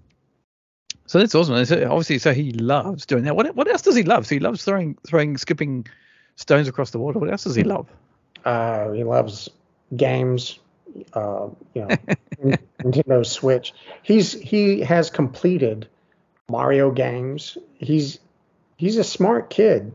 so 1.06 1.20
that's 1.20 1.36
awesome. 1.36 1.64
So 1.66 1.84
obviously, 1.90 2.20
so 2.20 2.34
he 2.34 2.52
loves 2.52 3.06
doing 3.06 3.24
that. 3.24 3.36
What 3.36 3.56
what 3.56 3.68
else 3.68 3.82
does 3.82 3.96
he 3.96 4.04
love? 4.04 4.28
So 4.28 4.36
he 4.36 4.40
loves 4.40 4.64
throwing 4.64 4.98
throwing 5.06 5.38
skipping 5.38 5.88
stones 6.36 6.68
across 6.68 6.92
the 6.92 7.00
water. 7.00 7.20
What 7.20 7.30
else 7.32 7.44
does 7.44 7.56
he 7.56 7.64
love? 7.64 7.88
Uh, 8.44 8.92
he 8.92 9.04
loves 9.04 9.50
games. 9.96 10.60
Uh, 11.14 11.50
you 11.74 11.82
know, 11.82 11.88
Nintendo 12.82 13.26
Switch. 13.26 13.74
He's 14.04 14.34
he 14.34 14.82
has 14.82 15.10
completed 15.10 15.88
Mario 16.50 16.92
games. 16.92 17.58
He's 17.78 18.20
he's 18.78 18.98
a 18.98 19.04
smart 19.04 19.50
kid. 19.50 19.94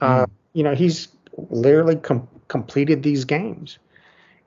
Uh, 0.00 0.26
Mm. 0.26 0.30
You 0.52 0.64
know, 0.64 0.74
he's 0.74 1.08
literally 1.50 1.94
com- 1.94 2.26
completed 2.48 3.04
these 3.04 3.24
games, 3.24 3.78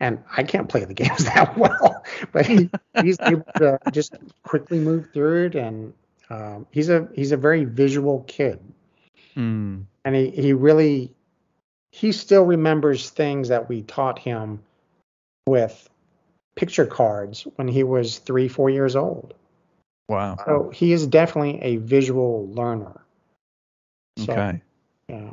and 0.03 0.21
I 0.35 0.43
can't 0.43 0.67
play 0.67 0.83
the 0.83 0.93
games 0.93 1.23
that 1.33 1.57
well, 1.57 2.03
but 2.33 2.45
he, 2.45 2.69
he's 3.01 3.17
able 3.21 3.45
to 3.55 3.79
just 3.91 4.13
quickly 4.43 4.77
move 4.79 5.09
through 5.13 5.45
it, 5.45 5.55
and 5.55 5.93
um, 6.29 6.67
he's 6.71 6.89
a 6.89 7.07
he's 7.15 7.31
a 7.31 7.37
very 7.37 7.63
visual 7.63 8.23
kid, 8.27 8.59
Mm. 9.35 9.85
and 10.05 10.15
he 10.15 10.29
he 10.29 10.53
really 10.53 11.11
he 11.91 12.11
still 12.11 12.43
remembers 12.43 13.09
things 13.09 13.47
that 13.47 13.67
we 13.69 13.81
taught 13.81 14.19
him 14.19 14.61
with 15.47 15.89
picture 16.55 16.85
cards 16.85 17.47
when 17.55 17.67
he 17.67 17.83
was 17.83 18.19
three 18.19 18.47
four 18.47 18.69
years 18.69 18.95
old. 18.95 19.33
Wow. 20.09 20.37
So 20.45 20.69
he 20.69 20.91
is 20.91 21.07
definitely 21.07 21.61
a 21.61 21.77
visual 21.77 22.47
learner. 22.49 23.01
So, 24.17 24.33
okay. 24.33 24.61
Yeah. 25.07 25.31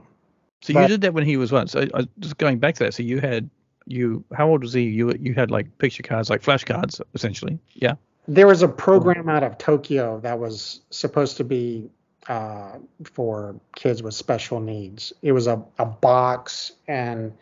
So 0.62 0.74
but- 0.74 0.82
you 0.82 0.88
did 0.88 1.00
that 1.02 1.12
when 1.12 1.26
he 1.26 1.36
was 1.36 1.50
what? 1.50 1.68
So 1.68 1.86
I, 1.92 2.06
just 2.20 2.38
going 2.38 2.58
back 2.58 2.76
to 2.76 2.84
that. 2.84 2.94
So 2.94 3.02
you 3.02 3.18
had 3.18 3.50
you 3.86 4.24
how 4.32 4.48
old 4.48 4.62
was 4.62 4.72
he? 4.72 4.82
You 4.82 5.12
you 5.18 5.34
had 5.34 5.50
like 5.50 5.78
picture 5.78 6.02
cards, 6.02 6.30
like 6.30 6.42
flashcards, 6.42 7.00
essentially. 7.14 7.58
Yeah. 7.74 7.94
There 8.28 8.46
was 8.46 8.62
a 8.62 8.68
program 8.68 9.28
out 9.28 9.42
of 9.42 9.58
Tokyo 9.58 10.20
that 10.20 10.38
was 10.38 10.80
supposed 10.90 11.36
to 11.38 11.44
be 11.44 11.90
uh, 12.28 12.78
for 13.02 13.56
kids 13.74 14.02
with 14.02 14.14
special 14.14 14.60
needs. 14.60 15.12
It 15.22 15.32
was 15.32 15.46
a, 15.46 15.62
a 15.78 15.86
box, 15.86 16.72
and 16.86 17.32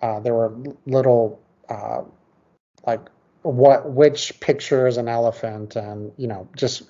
uh, 0.00 0.20
there 0.20 0.34
were 0.34 0.54
little 0.86 1.40
uh, 1.68 2.02
like 2.86 3.00
what 3.42 3.90
which 3.90 4.38
picture 4.40 4.86
is 4.86 4.96
an 4.96 5.08
elephant, 5.08 5.76
and 5.76 6.12
you 6.16 6.28
know 6.28 6.48
just 6.56 6.84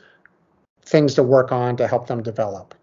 things 0.84 1.14
to 1.14 1.22
work 1.22 1.52
on 1.52 1.76
to 1.76 1.86
help 1.86 2.08
them 2.08 2.22
develop. 2.22 2.74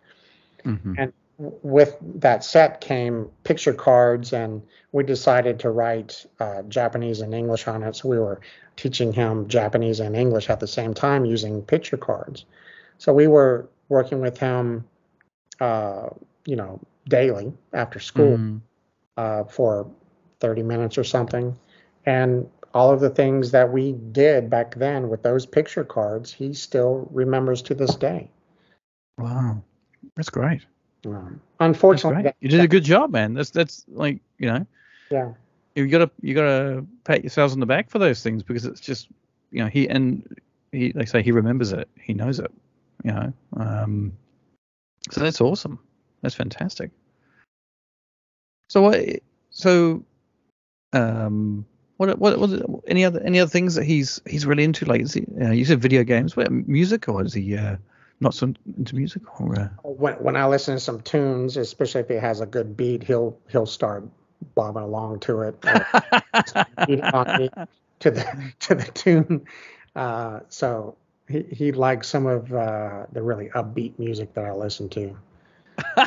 hmm 0.63 0.93
And 0.97 1.13
with 1.39 1.95
that 2.01 2.43
set 2.43 2.81
came 2.81 3.29
picture 3.45 3.73
cards, 3.73 4.33
and 4.33 4.61
we 4.91 5.03
decided 5.03 5.59
to 5.61 5.71
write 5.71 6.25
uh, 6.39 6.63
Japanese 6.63 7.21
and 7.21 7.33
English 7.33 7.67
on 7.67 7.81
it. 7.83 7.95
So 7.95 8.09
we 8.09 8.19
were 8.19 8.41
teaching 8.75 9.13
him 9.13 9.47
Japanese 9.47 9.99
and 10.01 10.15
English 10.15 10.49
at 10.49 10.59
the 10.59 10.67
same 10.67 10.93
time 10.93 11.25
using 11.25 11.61
picture 11.61 11.97
cards. 11.97 12.45
So 12.97 13.13
we 13.13 13.27
were 13.27 13.69
working 13.87 14.19
with 14.19 14.37
him, 14.37 14.85
uh, 15.61 16.09
you 16.45 16.57
know, 16.57 16.79
daily 17.07 17.53
after 17.73 17.99
school 17.99 18.37
Mm. 18.37 18.61
uh, 19.17 19.43
for 19.45 19.89
30 20.41 20.63
minutes 20.63 20.97
or 20.97 21.03
something. 21.03 21.57
And 22.05 22.49
all 22.73 22.91
of 22.91 22.99
the 22.99 23.09
things 23.09 23.51
that 23.51 23.71
we 23.71 23.93
did 23.93 24.49
back 24.49 24.75
then 24.75 25.09
with 25.09 25.23
those 25.23 25.45
picture 25.45 25.83
cards, 25.83 26.31
he 26.33 26.53
still 26.53 27.07
remembers 27.11 27.61
to 27.63 27.73
this 27.73 27.95
day. 27.95 28.29
Wow. 29.17 29.63
That's 30.15 30.29
great. 30.29 30.65
Um, 31.05 31.39
unfortunately. 31.59 32.33
You 32.41 32.49
did 32.49 32.59
a 32.59 32.67
good 32.67 32.83
job, 32.83 33.11
man. 33.11 33.33
That's 33.33 33.51
that's 33.51 33.85
like 33.87 34.19
you 34.37 34.51
know 34.51 34.65
yeah. 35.09 35.33
you 35.75 35.87
gotta 35.87 36.11
you 36.21 36.33
gotta 36.33 36.85
pat 37.03 37.23
yourselves 37.23 37.53
on 37.53 37.59
the 37.59 37.65
back 37.65 37.89
for 37.89 37.99
those 37.99 38.21
things 38.21 38.43
because 38.43 38.65
it's 38.65 38.81
just 38.81 39.07
you 39.51 39.63
know 39.63 39.69
he 39.69 39.87
and 39.87 40.37
he 40.71 40.91
they 40.91 41.05
say 41.05 41.21
he 41.21 41.31
remembers 41.31 41.71
it 41.71 41.87
he 41.99 42.13
knows 42.13 42.39
it 42.39 42.51
you 43.03 43.11
know 43.11 43.33
um 43.57 44.11
so 45.09 45.21
that's 45.21 45.41
awesome 45.41 45.79
that's 46.21 46.35
fantastic 46.35 46.91
so 48.69 48.81
what 48.81 48.99
so 49.49 50.03
um 50.93 51.65
what 51.97 52.17
what 52.19 52.39
what 52.39 52.83
any 52.87 53.03
other 53.03 53.19
any 53.21 53.39
other 53.39 53.49
things 53.49 53.75
that 53.75 53.83
he's 53.83 54.21
he's 54.27 54.45
really 54.45 54.63
into 54.63 54.85
like 54.85 55.01
is 55.01 55.13
he, 55.13 55.25
uh, 55.41 55.51
you 55.51 55.65
said 55.65 55.81
video 55.81 56.03
games 56.03 56.35
what 56.35 56.51
music 56.51 57.07
or 57.09 57.23
is 57.23 57.33
he 57.33 57.57
uh 57.57 57.77
not 58.19 58.33
so 58.33 58.53
into 58.77 58.95
music 58.95 59.39
or 59.39 59.59
uh, 59.59 59.67
when 59.83 60.15
when 60.15 60.35
I 60.35 60.45
listen 60.47 60.75
to 60.75 60.79
some 60.79 61.01
tunes, 61.01 61.57
especially 61.57 62.01
if 62.01 62.11
it 62.11 62.21
has 62.21 62.41
a 62.41 62.45
good 62.45 62.75
beat, 62.75 63.03
he'll 63.03 63.37
he'll 63.49 63.65
start 63.65 64.03
bobbing 64.55 64.83
along 64.83 65.19
to 65.21 65.41
it, 65.41 65.61
to 67.99 68.11
the 68.11 68.53
to 68.59 68.75
the 68.75 68.91
tune. 68.93 69.45
Uh, 69.95 70.39
so 70.49 70.97
he 71.27 71.43
he 71.43 71.71
likes 71.71 72.07
some 72.07 72.25
of 72.25 72.53
uh, 72.53 73.05
the 73.11 73.21
really 73.21 73.49
upbeat 73.49 73.97
music 73.99 74.33
that 74.33 74.45
I 74.45 74.51
listen 74.53 74.89
to. 74.89 75.15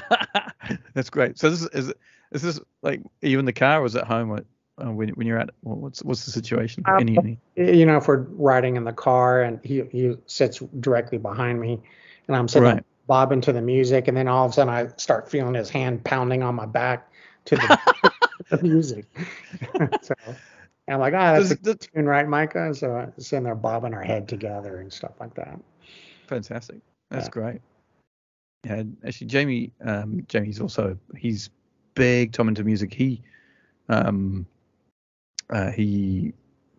That's 0.95 1.11
great. 1.11 1.39
So 1.39 1.51
this 1.51 1.63
is 1.63 1.69
is, 1.69 1.95
is 2.33 2.43
this 2.43 2.61
like 2.83 3.01
are 3.23 3.29
you 3.29 3.39
in 3.39 3.45
the 3.45 3.53
car 3.53 3.83
or 3.83 3.87
is 3.87 3.95
it 3.95 4.05
home 4.05 4.31
or, 4.31 4.45
uh, 4.79 4.91
when 4.91 5.11
when 5.11 5.27
you're 5.27 5.39
at 5.39 5.51
what's 5.63 6.03
what's 6.03 6.25
the 6.25 6.31
situation? 6.31 6.83
Um, 6.87 7.01
any, 7.01 7.19
any? 7.19 7.39
You 7.57 7.87
know, 7.87 7.97
if 7.97 8.09
we're 8.09 8.23
riding 8.23 8.77
in 8.77 8.85
the 8.85 8.93
car 8.93 9.43
and 9.43 9.61
he 9.63 9.83
he 9.91 10.17
sits 10.27 10.59
directly 10.81 11.19
behind 11.19 11.61
me, 11.61 11.81
and 12.33 12.39
I'm 12.41 12.49
sitting 12.49 12.65
Right. 12.65 12.85
bobbing 13.07 13.43
to 13.43 13.53
the 13.53 13.63
music, 13.63 14.09
and 14.09 14.17
then 14.17 14.29
all 14.29 14.47
of 14.47 14.53
a 14.53 14.55
sudden 14.55 14.73
I 14.73 14.89
start 14.97 15.31
feeling 15.31 15.55
his 15.55 15.69
hand 15.69 16.05
pounding 16.05 16.43
on 16.43 16.55
my 16.55 16.67
back 16.67 17.13
to 17.47 17.57
the, 17.57 17.79
the 18.49 18.63
music. 18.63 19.07
so 20.03 20.15
I'm 20.89 21.01
like, 21.01 21.15
ah, 21.15 21.39
that's 21.39 21.51
a 21.51 21.75
tune, 21.75 22.07
right, 22.07 22.27
Micah? 22.27 22.75
So 22.75 22.95
I'm 22.97 23.13
sitting 23.19 23.45
there 23.45 23.55
bobbing 23.55 23.95
our 23.95 24.03
head 24.03 24.29
together 24.29 24.79
and 24.79 24.93
stuff 24.93 25.13
like 25.21 25.35
that. 25.35 25.59
Fantastic. 26.27 26.81
That's 27.11 27.27
Yeah. 27.27 27.31
great. 27.31 27.61
Yeah, 28.65 28.83
actually, 29.05 29.27
Jamie. 29.27 29.73
Um, 29.85 30.25
Jamie's 30.29 30.61
also 30.61 30.97
he's 31.17 31.51
big 31.95 32.33
Tom 32.33 32.49
into 32.49 32.65
music. 32.65 32.95
He, 32.95 33.21
um, 33.89 34.47
uh, 35.51 35.71
he 35.73 36.33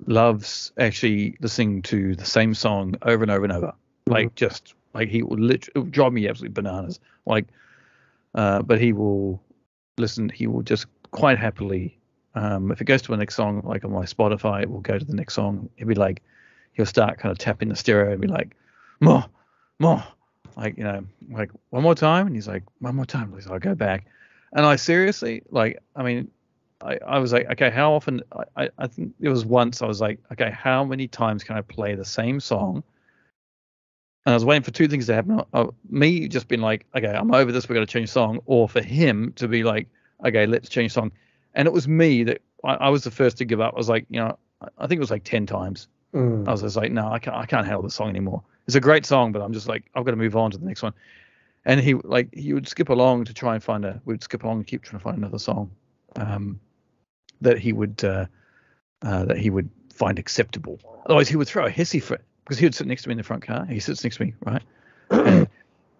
loves 0.08 0.72
actually 0.80 1.38
listening 1.42 1.82
to 1.84 2.16
the 2.16 2.26
same 2.26 2.54
song 2.54 2.96
over 3.04 3.24
and 3.24 3.32
over 3.32 3.44
and 3.44 3.54
over. 3.54 3.74
Like 4.08 4.34
just 4.36 4.74
like 4.94 5.10
he 5.10 5.24
will 5.24 5.38
literally 5.38 5.90
drive 5.90 6.14
me 6.14 6.28
absolutely 6.28 6.54
bananas. 6.54 7.00
Like, 7.26 7.48
uh, 8.36 8.62
but 8.62 8.80
he 8.80 8.94
will 8.94 9.42
listen. 9.98 10.30
He 10.30 10.48
will 10.48 10.62
just 10.62 10.88
quite 11.12 11.38
happily. 11.38 11.98
Um, 12.36 12.72
if 12.72 12.82
it 12.82 12.86
goes 12.86 13.02
to 13.04 13.12
the 13.12 13.18
next 13.18 13.36
song, 13.36 13.62
like 13.64 13.86
on 13.86 13.92
my 13.92 14.06
Spotify, 14.06 14.64
it 14.64 14.70
will 14.70 14.82
go 14.82 14.98
to 14.98 15.06
the 15.06 15.16
next 15.16 15.36
song. 15.36 15.70
He'll 15.76 15.88
be 15.88 15.96
like, 15.96 16.22
he'll 16.74 16.86
start 16.86 17.20
kind 17.20 17.32
of 17.32 17.38
tapping 17.38 17.70
the 17.70 17.76
stereo 17.76 18.12
and 18.12 18.22
be 18.22 18.28
like, 18.28 18.56
more, 19.00 19.26
more, 19.80 20.04
like 20.56 20.78
you 20.78 20.84
know, 20.84 21.06
like 21.30 21.52
one 21.70 21.84
more 21.84 21.96
time, 21.96 22.28
and 22.28 22.36
he's 22.36 22.48
like, 22.48 22.64
one 22.80 22.96
more 22.96 23.06
time, 23.06 23.32
please. 23.32 23.48
I'll 23.48 23.60
go 23.60 23.76
back, 23.76 24.06
and 24.54 24.66
I 24.66 24.78
seriously, 24.78 25.44
like, 25.52 25.80
I 25.96 26.04
mean, 26.04 26.32
I, 26.82 27.00
I 27.06 27.20
was 27.20 27.32
like, 27.34 27.50
okay, 27.52 27.70
how 27.70 27.94
often? 27.94 28.22
I, 28.56 28.70
I 28.78 28.88
think 28.88 29.14
it 29.20 29.30
was 29.30 29.46
once. 29.46 29.82
I 29.82 29.86
was 29.86 30.02
like, 30.02 30.20
okay, 30.32 30.52
how 30.52 30.84
many 30.84 31.08
times 31.08 31.44
can 31.44 31.56
I 31.56 31.62
play 31.62 31.96
the 31.96 32.06
same 32.06 32.40
song? 32.40 32.84
And 34.26 34.32
I 34.34 34.36
was 34.36 34.46
waiting 34.46 34.64
for 34.64 34.72
two 34.72 34.88
things 34.88 35.08
to 35.08 35.14
happen. 35.14 35.42
Uh, 35.54 35.68
me 35.90 36.28
just 36.28 36.48
being 36.48 36.62
like, 36.62 36.86
okay, 36.96 37.08
I'm 37.08 37.34
over 37.34 37.52
this. 37.52 37.68
We're 37.68 37.76
gonna 37.76 37.86
change 37.86 38.10
song, 38.10 38.40
or 38.46 38.70
for 38.70 38.82
him 38.82 39.34
to 39.36 39.48
be 39.48 39.64
like, 39.64 39.88
okay, 40.26 40.46
let's 40.46 40.70
change 40.70 40.94
song. 40.94 41.12
And 41.54 41.68
it 41.68 41.74
was 41.74 41.88
me 41.88 42.24
that 42.24 42.42
I, 42.64 42.76
I 42.76 42.90
was 42.90 43.04
the 43.04 43.12
first 43.12 43.38
to 43.38 43.46
give 43.46 43.60
up. 43.60 43.74
I 43.74 43.78
was 43.78 43.90
like, 43.90 44.06
you 44.10 44.20
know, 44.20 44.38
I- 44.78 44.88
think 44.88 44.98
it 44.98 45.02
was 45.02 45.12
like 45.12 45.24
ten 45.26 45.46
times. 45.46 45.88
Mm. 46.14 46.48
I 46.48 46.52
was 46.52 46.62
just 46.62 46.78
like, 46.78 46.92
no, 46.92 47.12
I 47.12 47.20
can't, 47.20 47.36
I 47.36 47.46
can't 47.46 47.66
handle 47.66 47.82
this 47.84 47.96
song 47.96 48.10
anymore. 48.10 48.44
It's 48.66 48.76
a 48.76 48.80
great 48.80 49.06
song, 49.06 49.32
but 49.34 49.42
I'm 49.42 49.52
just 49.52 49.68
like, 49.68 49.84
I've 49.94 50.06
got 50.06 50.12
to 50.12 50.18
move 50.18 50.38
on 50.38 50.52
to 50.52 50.58
the 50.58 50.66
next 50.66 50.84
one. 50.84 50.94
And 51.66 51.82
he 51.82 51.96
like 51.96 52.34
he 52.34 52.54
would 52.54 52.68
skip 52.68 52.90
along 52.90 53.26
to 53.26 53.34
try 53.34 53.56
and 53.56 53.64
find 53.64 53.84
a, 53.84 54.02
we'd 54.06 54.24
skip 54.24 54.44
along 54.44 54.58
and 54.58 54.68
keep 54.68 54.84
trying 54.84 55.00
to 55.00 55.04
find 55.04 55.18
another 55.18 55.40
song, 55.40 55.72
um, 56.16 56.60
that 57.42 57.58
he 57.58 57.74
would, 57.74 58.02
uh, 58.04 58.26
uh, 59.02 59.26
that 59.26 59.38
he 59.38 59.50
would 59.50 59.70
find 59.94 60.18
acceptable. 60.20 60.80
Otherwise, 61.06 61.28
he 61.28 61.36
would 61.36 61.48
throw 61.48 61.66
a 61.66 61.70
hissy 61.72 62.02
fit 62.02 62.22
because 62.44 62.58
he 62.58 62.66
would 62.66 62.76
sit 62.76 62.88
next 62.88 63.04
to 63.04 63.10
me 63.10 63.14
in 63.14 63.18
the 63.18 63.24
front 63.24 63.44
car. 63.44 63.66
He 63.66 63.80
sits 63.80 64.04
next 64.04 64.18
to 64.18 64.26
me, 64.26 64.34
right? 64.46 64.64
and 65.10 65.48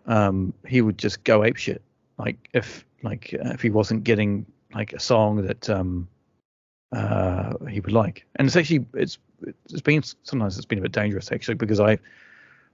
um, 0.06 0.54
he 0.68 0.82
would 0.82 0.98
just 0.98 1.24
go 1.24 1.44
ape 1.44 1.58
shit. 1.58 1.82
Like 2.18 2.50
if 2.54 2.86
like 3.02 3.34
uh, 3.34 3.50
if 3.50 3.62
he 3.62 3.70
wasn't 3.70 4.04
getting 4.04 4.46
like 4.74 4.94
a 4.94 5.00
song 5.00 5.46
that 5.46 5.70
um 5.70 6.08
uh 6.92 7.54
he 7.66 7.80
would 7.80 7.92
like, 7.92 8.26
and 8.36 8.48
it's 8.48 8.56
actually 8.56 8.86
it's 8.94 9.18
it's 9.70 9.82
been 9.82 10.04
sometimes 10.24 10.58
it's 10.58 10.66
been 10.66 10.80
a 10.80 10.84
bit 10.84 10.92
dangerous 10.92 11.32
actually 11.32 11.56
because 11.56 11.80
I 11.80 11.98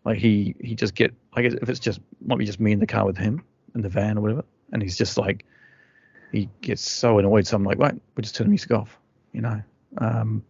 like 0.05 0.17
he 0.17 0.55
he 0.59 0.75
just 0.75 0.95
get 0.95 1.13
like 1.35 1.45
if 1.45 1.69
it's 1.69 1.79
just 1.79 1.99
might 2.25 2.37
be 2.37 2.45
just 2.45 2.59
me 2.59 2.71
in 2.71 2.79
the 2.79 2.87
car 2.87 3.05
with 3.05 3.17
him 3.17 3.43
in 3.75 3.81
the 3.81 3.89
van 3.89 4.17
or 4.17 4.21
whatever, 4.21 4.43
and 4.71 4.81
he's 4.81 4.97
just 4.97 5.17
like 5.17 5.45
he 6.31 6.49
gets 6.61 6.81
so 6.81 7.17
annoyed. 7.17 7.47
So 7.47 7.55
I'm 7.55 7.63
like, 7.63 7.79
right, 7.79 7.93
we'll 7.93 8.21
just 8.21 8.35
turn 8.35 8.47
the 8.47 8.51
music 8.51 8.71
off, 8.71 8.97
you 9.33 9.41
know. 9.41 9.61
Um, 9.97 10.43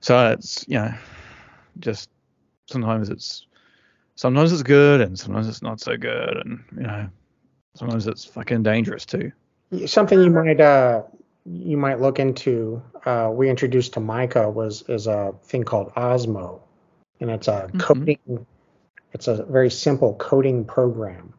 so 0.00 0.32
it's 0.32 0.64
you 0.68 0.74
know 0.74 0.94
just 1.80 2.10
sometimes 2.66 3.08
it's 3.08 3.46
sometimes 4.16 4.52
it's 4.52 4.62
good 4.62 5.00
and 5.00 5.18
sometimes 5.18 5.48
it's 5.48 5.62
not 5.62 5.80
so 5.80 5.96
good 5.96 6.36
and 6.36 6.62
you 6.76 6.82
know 6.82 7.08
sometimes 7.74 8.06
it's 8.06 8.24
fucking 8.24 8.62
dangerous 8.62 9.04
too 9.04 9.32
Something 9.86 10.20
you 10.20 10.30
might 10.30 10.60
uh 10.60 11.02
you 11.46 11.76
might 11.76 12.00
look 12.00 12.18
into. 12.18 12.82
Uh, 13.06 13.30
we 13.32 13.48
introduced 13.48 13.92
to 13.94 14.00
Micah 14.00 14.50
was 14.50 14.82
is 14.88 15.06
a 15.06 15.32
thing 15.44 15.62
called 15.64 15.92
Osmo. 15.94 16.60
and 17.20 17.30
it's 17.30 17.48
a 17.48 17.68
Mhm. 17.72 17.78
coding. 17.80 18.46
It's 19.12 19.28
a 19.28 19.44
very 19.44 19.70
simple 19.70 20.14
coding 20.14 20.64
program, 20.64 21.34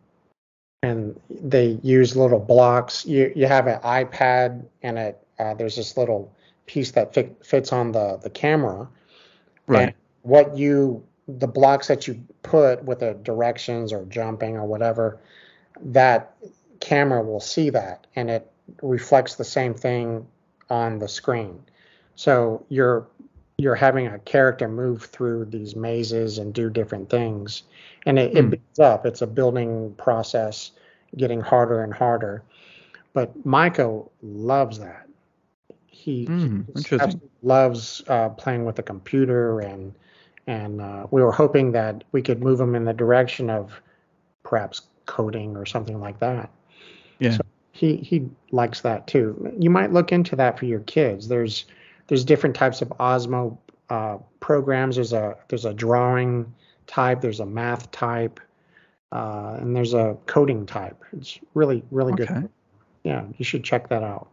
and 0.84 1.20
they 1.30 1.80
use 1.82 2.16
little 2.16 2.40
blocks. 2.40 3.06
You 3.06 3.32
you 3.36 3.48
have 3.48 3.68
an 3.68 3.80
iPad, 3.82 4.64
and 4.84 4.98
it 4.98 5.20
uh, 5.40 5.54
there's 5.56 5.76
this 5.76 5.98
little 5.98 6.32
piece 6.68 6.92
that 6.92 7.14
fit, 7.14 7.36
fits 7.44 7.74
on 7.74 7.92
the 7.92 8.18
the 8.22 8.30
camera. 8.30 8.88
Right. 9.68 9.96
What 10.24 10.58
you 10.58 11.04
the 11.28 11.48
blocks 11.48 11.88
that 11.88 12.08
you 12.08 12.22
put 12.44 12.84
with 12.84 13.00
the 13.00 13.14
directions 13.14 13.94
or 13.94 14.06
jumping 14.06 14.58
or 14.58 14.66
whatever, 14.66 15.20
that 15.82 16.36
camera 16.80 17.22
will 17.24 17.40
see 17.40 17.70
that 17.70 18.08
and 18.16 18.30
it 18.30 18.52
reflects 18.82 19.36
the 19.36 19.44
same 19.44 19.74
thing 19.74 20.28
on 20.70 21.00
the 21.00 21.08
screen. 21.08 21.62
So 22.16 22.66
you're 22.70 23.08
you're 23.58 23.76
having 23.76 24.08
a 24.08 24.18
character 24.20 24.68
move 24.68 25.04
through 25.06 25.46
these 25.46 25.76
mazes 25.76 26.40
and 26.40 26.52
do 26.54 26.70
different 26.70 27.10
things, 27.10 27.64
and 28.08 28.18
it, 28.18 28.36
it 28.36 28.44
Hmm. 28.44 28.50
builds 28.50 28.80
up. 28.80 29.06
It's 29.06 29.22
a 29.22 29.28
building 29.28 29.94
process, 29.98 30.72
getting 31.16 31.42
harder 31.42 31.84
and 31.84 31.94
harder. 31.94 32.42
But 33.14 33.46
Michael 33.46 34.12
loves 34.24 34.80
that. 34.80 35.08
He, 36.02 36.26
Hmm, 36.26 36.62
he 36.74 36.80
absolutely 37.00 37.30
loves 37.44 38.04
uh, 38.08 38.30
playing 38.30 38.66
with 38.66 38.76
the 38.76 38.84
computer, 38.84 39.60
and 39.60 39.94
and 40.48 40.82
uh, 40.82 41.08
we 41.12 41.22
were 41.22 41.32
hoping 41.32 41.72
that 41.74 42.04
we 42.12 42.22
could 42.22 42.42
move 42.42 42.60
him 42.60 42.76
in 42.76 42.86
the 42.86 42.94
direction 42.94 43.50
of 43.50 43.82
perhaps 44.44 44.82
coding 45.06 45.56
or 45.58 45.66
something 45.66 46.00
like 46.00 46.20
that 46.20 46.50
Yeah. 47.20 47.32
So 47.32 47.42
he 47.72 47.98
he 47.98 48.30
likes 48.52 48.82
that 48.82 49.08
too. 49.08 49.54
You 49.60 49.70
might 49.70 49.92
look 49.94 50.12
into 50.12 50.36
that 50.38 50.58
for 50.60 50.66
your 50.66 50.82
kids. 50.82 51.28
There's 51.28 51.66
there's 52.08 52.26
different 52.26 52.56
types 52.56 52.82
of 52.82 52.90
Osmo 53.00 53.58
uh, 53.90 54.18
programs. 54.40 54.96
There's 54.96 55.14
a 55.14 55.36
there's 55.50 55.66
a 55.66 55.74
drawing 55.74 56.54
type. 56.88 57.22
There's 57.22 57.40
a 57.40 57.46
math 57.46 57.92
type, 57.92 58.40
uh, 59.12 59.58
and 59.60 59.76
there's 59.76 59.94
a 59.94 60.18
coding 60.26 60.66
type. 60.66 61.02
It's 61.14 61.40
really 61.54 61.84
really 61.92 62.14
Okay. 62.14 62.26
good. 62.34 62.50
Yeah, 63.04 63.26
you 63.38 63.46
should 63.46 63.64
check 63.64 63.90
that 63.90 64.04
out. 64.04 64.30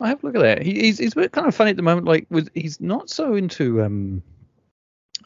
I 0.00 0.08
have 0.08 0.22
a 0.22 0.26
look 0.26 0.36
at 0.36 0.42
that. 0.42 0.62
He, 0.62 0.74
he's 0.80 0.98
he's 0.98 1.12
a 1.12 1.16
bit 1.16 1.32
kind 1.32 1.46
of 1.46 1.54
funny 1.54 1.70
at 1.70 1.76
the 1.76 1.82
moment. 1.82 2.06
Like 2.06 2.26
with 2.30 2.48
he's 2.54 2.80
not 2.80 3.10
so 3.10 3.34
into 3.34 3.82
um 3.82 4.22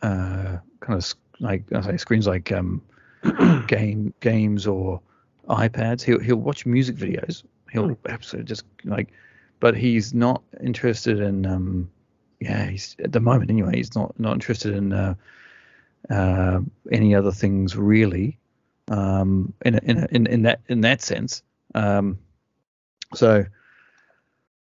uh 0.03 0.59
kind 0.81 0.99
of 0.99 1.15
like 1.41 1.65
I 1.73 1.81
say 1.83 1.97
screens 1.97 2.27
like 2.27 2.51
um 2.53 2.83
game 3.67 4.15
games 4.21 4.67
or 4.67 5.01
iPads. 5.49 6.03
He'll 6.03 6.21
he'll 6.21 6.37
watch 6.37 6.67
music 6.67 6.97
videos. 6.97 7.43
He'll 7.71 7.89
Hmm. 7.89 7.93
absolutely 8.09 8.49
just 8.49 8.65
like, 8.85 9.09
but 9.61 9.77
he's 9.77 10.15
not 10.15 10.43
interested 10.63 11.21
in 11.21 11.47
um 11.47 11.91
yeah 12.41 12.67
he's 12.67 12.97
at 13.05 13.13
the 13.13 13.21
moment 13.21 13.51
anyway 13.51 13.77
he's 13.77 13.95
not 13.95 14.19
not 14.19 14.33
interested 14.33 14.75
in 14.75 14.93
uh, 14.93 15.15
uh 16.11 16.61
any 16.91 17.15
other 17.15 17.31
things 17.31 17.77
really 17.77 18.37
um 18.89 19.53
in 19.65 19.77
a, 19.77 19.81
in 19.85 19.99
a, 19.99 20.09
in 20.11 20.27
in 20.27 20.43
that 20.43 20.61
in 20.69 20.81
that 20.81 21.01
sense 21.01 21.43
um 21.77 22.19
so 23.15 23.45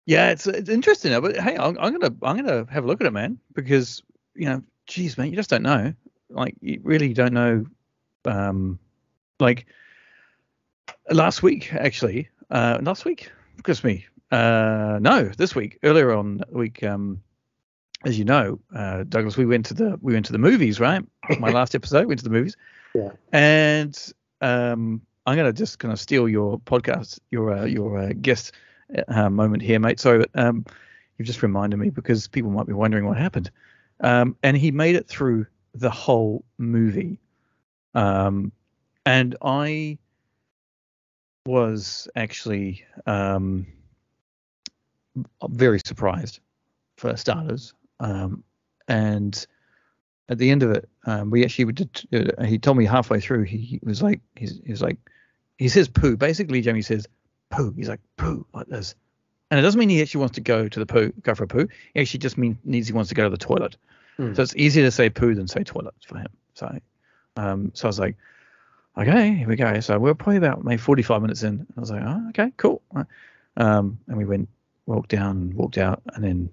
yeah, 0.06 0.30
it's 0.30 0.46
it's 0.46 0.70
interesting. 0.70 1.20
But 1.20 1.36
hey, 1.36 1.56
I'm, 1.56 1.76
I'm 1.78 1.92
gonna 1.98 2.14
I'm 2.22 2.36
gonna 2.36 2.66
have 2.70 2.84
a 2.84 2.86
look 2.86 3.00
at 3.00 3.08
it, 3.08 3.12
man, 3.12 3.38
because 3.52 4.02
you 4.34 4.46
know, 4.46 4.62
geez, 4.86 5.18
man, 5.18 5.30
you 5.30 5.36
just 5.36 5.50
don't 5.50 5.64
know. 5.64 5.92
Like, 6.30 6.54
you 6.60 6.80
really 6.82 7.12
don't 7.12 7.34
know. 7.34 7.66
Um, 8.24 8.78
like 9.38 9.66
last 11.10 11.42
week, 11.42 11.72
actually, 11.74 12.28
uh, 12.50 12.78
last 12.82 13.04
week, 13.04 13.30
because 13.56 13.82
me, 13.84 14.06
uh, 14.30 14.98
no, 15.00 15.24
this 15.24 15.54
week, 15.54 15.78
earlier 15.82 16.12
on 16.12 16.38
the 16.38 16.46
week, 16.50 16.82
um, 16.82 17.20
as 18.04 18.18
you 18.18 18.24
know, 18.24 18.60
uh, 18.74 19.04
Douglas, 19.08 19.36
we 19.36 19.46
went 19.46 19.66
to 19.66 19.74
the 19.74 19.98
we 20.00 20.12
went 20.12 20.26
to 20.26 20.32
the 20.32 20.38
movies, 20.38 20.78
right? 20.78 21.04
My 21.40 21.50
last 21.50 21.74
episode, 21.74 22.06
went 22.06 22.20
to 22.20 22.24
the 22.24 22.30
movies. 22.30 22.56
Yeah. 22.94 23.10
And 23.32 24.12
um, 24.40 25.02
I'm 25.26 25.36
gonna 25.36 25.52
just 25.52 25.80
kind 25.80 25.92
of 25.92 25.98
steal 25.98 26.28
your 26.28 26.60
podcast, 26.60 27.18
your 27.30 27.52
uh, 27.52 27.64
your 27.64 27.98
uh, 27.98 28.12
guest 28.20 28.52
uh, 29.09 29.31
moment 29.31 29.62
here, 29.62 29.79
mate. 29.79 30.01
Sorry, 30.01 30.18
but 30.18 30.31
um, 30.35 30.64
you've 31.16 31.27
just 31.27 31.42
reminded 31.42 31.79
me 31.79 31.90
because 31.90 32.29
people 32.29 32.51
might 32.51 32.66
be 32.66 32.72
wondering 32.72 33.07
what 33.07 33.16
happened. 33.16 33.51
Um, 34.01 34.37
and 34.42 34.57
he 34.57 34.70
made 34.70 34.96
it 34.96 35.09
through 35.09 35.46
the 35.75 35.90
whole 35.90 36.44
movie. 36.59 37.18
Um, 37.94 38.53
and 39.05 39.37
I 39.42 39.99
was 41.46 42.09
actually 42.16 42.85
um, 43.07 43.66
very 45.49 45.81
surprised 45.85 46.40
for 46.96 47.16
starters. 47.16 47.72
Um, 48.01 48.42
and 48.88 49.46
at 50.29 50.38
the 50.38 50.51
end 50.51 50.62
of 50.62 50.72
it, 50.72 50.88
um, 51.07 51.31
we 51.31 51.44
actually 51.44 51.72
did. 51.72 52.07
Uh, 52.12 52.44
he 52.44 52.59
told 52.59 52.77
me 52.77 52.85
halfway 52.85 53.20
through. 53.20 53.44
He, 53.44 53.59
he 53.59 53.81
was 53.83 54.03
like, 54.03 54.20
he's, 54.35 54.61
he's 54.66 54.83
like, 54.83 54.99
he 55.57 55.68
says 55.68 55.88
poo. 55.88 56.16
Basically, 56.16 56.61
Jamie 56.61 56.83
says 56.83 57.07
poo. 57.50 57.72
He's 57.76 57.88
like 57.88 58.00
poo 58.16 58.46
like 58.52 58.66
this, 58.66 58.94
and 59.50 59.61
it 59.61 59.62
doesn't 59.62 59.78
mean 59.78 59.88
he 59.88 60.02
actually 60.02 60.20
wants 60.20 60.35
to 60.35 60.40
go 60.40 60.68
to 60.68 60.78
the 60.78 60.87
poo, 60.87 61.12
go 61.22 61.35
for 61.35 61.44
a 61.44 61.48
poo. 61.48 61.68
He 61.94 62.00
actually 62.00 62.20
just 62.20 62.37
mean, 62.37 62.59
means 62.64 62.87
he 62.88 62.92
wants 62.92 63.09
to 63.11 63.14
go 63.14 63.24
to 63.24 63.30
the 63.30 63.37
toilet. 63.37 63.76
Hmm. 64.16 64.35
So 64.35 64.42
it's 64.42 64.56
easier 64.56 64.85
to 64.85 64.90
say 64.90 65.11
poo 65.11 65.35
than 65.35 65.46
say 65.46 65.62
toilet 65.62 65.94
for 66.06 66.18
him. 66.18 66.28
So, 66.54 66.78
um, 67.37 67.70
so 67.74 67.87
I 67.87 67.88
was 67.88 67.98
like, 67.98 68.16
okay, 68.98 69.35
here 69.35 69.48
we 69.48 69.56
go. 69.56 69.78
So 69.80 69.98
we're 69.98 70.14
probably 70.14 70.38
about 70.38 70.64
maybe 70.64 70.78
45 70.78 71.22
minutes 71.22 71.42
in. 71.42 71.66
I 71.76 71.80
was 71.80 71.90
like, 71.90 72.02
oh, 72.04 72.28
okay, 72.30 72.52
cool. 72.56 72.82
Um, 73.56 73.98
and 74.09 74.16
we 74.16 74.24
went, 74.24 74.48
walked 74.87 75.11
down, 75.11 75.54
walked 75.54 75.78
out, 75.78 76.02
and 76.14 76.24
then 76.24 76.50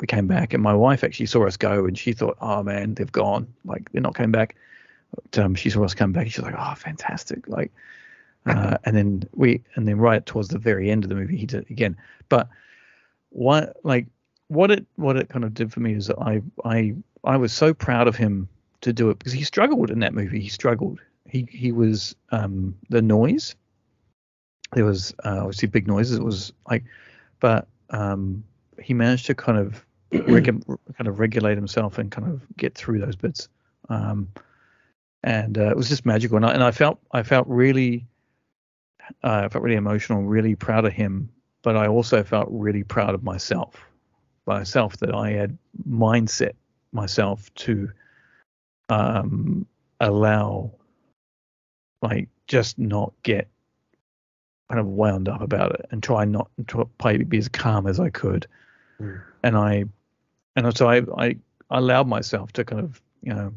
we 0.00 0.06
came 0.06 0.28
back. 0.28 0.54
And 0.54 0.62
my 0.62 0.74
wife 0.74 1.04
actually 1.04 1.26
saw 1.26 1.46
us 1.46 1.56
go, 1.56 1.84
and 1.84 1.98
she 1.98 2.12
thought, 2.12 2.38
oh 2.40 2.62
man, 2.62 2.94
they've 2.94 3.10
gone. 3.10 3.52
Like 3.64 3.90
they're 3.92 4.02
not 4.02 4.14
coming 4.14 4.32
back. 4.32 4.56
But, 5.14 5.42
um, 5.42 5.54
she 5.54 5.70
saw 5.70 5.84
us 5.84 5.94
come 5.94 6.12
back, 6.12 6.24
and 6.24 6.32
she's 6.32 6.44
like, 6.44 6.54
oh, 6.56 6.74
fantastic. 6.74 7.48
Like, 7.48 7.72
uh, 8.48 8.78
and 8.84 8.96
then 8.96 9.22
we, 9.34 9.62
and 9.74 9.86
then 9.86 9.98
right 9.98 10.24
towards 10.24 10.48
the 10.48 10.58
very 10.58 10.90
end 10.90 11.04
of 11.04 11.08
the 11.10 11.14
movie, 11.14 11.36
he 11.36 11.46
did 11.46 11.62
it 11.62 11.70
again. 11.70 11.96
But 12.28 12.48
what, 13.30 13.76
like, 13.84 14.06
what 14.48 14.70
it, 14.70 14.86
what 14.96 15.16
it 15.16 15.28
kind 15.28 15.44
of 15.44 15.54
did 15.54 15.72
for 15.72 15.80
me 15.80 15.94
is 15.94 16.06
that 16.06 16.18
I, 16.18 16.42
I, 16.64 16.94
I 17.24 17.36
was 17.36 17.52
so 17.52 17.74
proud 17.74 18.08
of 18.08 18.16
him 18.16 18.48
to 18.80 18.92
do 18.92 19.10
it 19.10 19.18
because 19.18 19.32
he 19.32 19.44
struggled 19.44 19.90
in 19.90 20.00
that 20.00 20.14
movie. 20.14 20.40
He 20.40 20.48
struggled. 20.48 21.00
He, 21.26 21.46
he 21.50 21.72
was, 21.72 22.14
um, 22.30 22.74
the 22.88 23.02
noise. 23.02 23.54
There 24.72 24.84
was 24.84 25.14
uh, 25.24 25.38
obviously 25.38 25.68
big 25.68 25.86
noises. 25.86 26.16
It 26.16 26.22
was 26.22 26.52
like, 26.68 26.84
but 27.40 27.68
um, 27.90 28.44
he 28.80 28.94
managed 28.94 29.26
to 29.26 29.34
kind 29.34 29.58
of 29.58 29.84
regu- 30.12 30.78
kind 30.96 31.08
of 31.08 31.18
regulate 31.18 31.56
himself 31.56 31.98
and 31.98 32.10
kind 32.10 32.28
of 32.28 32.42
get 32.56 32.74
through 32.74 33.00
those 33.00 33.16
bits. 33.16 33.48
Um, 33.88 34.28
and 35.24 35.58
uh, 35.58 35.70
it 35.70 35.76
was 35.76 35.88
just 35.88 36.06
magical. 36.06 36.36
And 36.36 36.46
I, 36.46 36.52
and 36.52 36.62
I 36.62 36.70
felt 36.70 36.98
I 37.12 37.22
felt 37.22 37.46
really 37.48 38.06
uh, 39.24 39.42
I 39.44 39.48
felt 39.48 39.64
really 39.64 39.76
emotional, 39.76 40.22
really 40.22 40.54
proud 40.54 40.84
of 40.84 40.92
him. 40.92 41.30
But 41.62 41.76
I 41.76 41.88
also 41.88 42.22
felt 42.22 42.48
really 42.50 42.84
proud 42.84 43.14
of 43.14 43.24
myself, 43.24 43.74
myself 44.46 44.96
that 44.98 45.14
I 45.14 45.30
had 45.30 45.58
mindset 45.88 46.52
myself 46.92 47.52
to 47.56 47.90
um, 48.88 49.66
allow, 50.00 50.70
like, 52.00 52.28
just 52.46 52.78
not 52.78 53.12
get 53.24 53.48
kind 54.70 54.78
of 54.80 54.86
wound 54.86 55.28
up 55.28 55.40
about 55.40 55.72
it 55.72 55.86
and 55.90 56.00
try 56.02 56.24
not 56.24 56.48
to 56.68 56.88
play 56.98 57.16
be 57.16 57.38
as 57.38 57.48
calm 57.48 57.86
as 57.88 57.98
I 57.98 58.10
could. 58.10 58.46
Mm. 59.00 59.20
And 59.42 59.56
I, 59.56 59.84
and 60.54 60.76
so 60.76 60.88
I, 60.88 61.02
I 61.16 61.36
allowed 61.70 62.06
myself 62.06 62.52
to 62.52 62.64
kind 62.64 62.82
of, 62.82 63.02
you 63.22 63.34
know, 63.34 63.52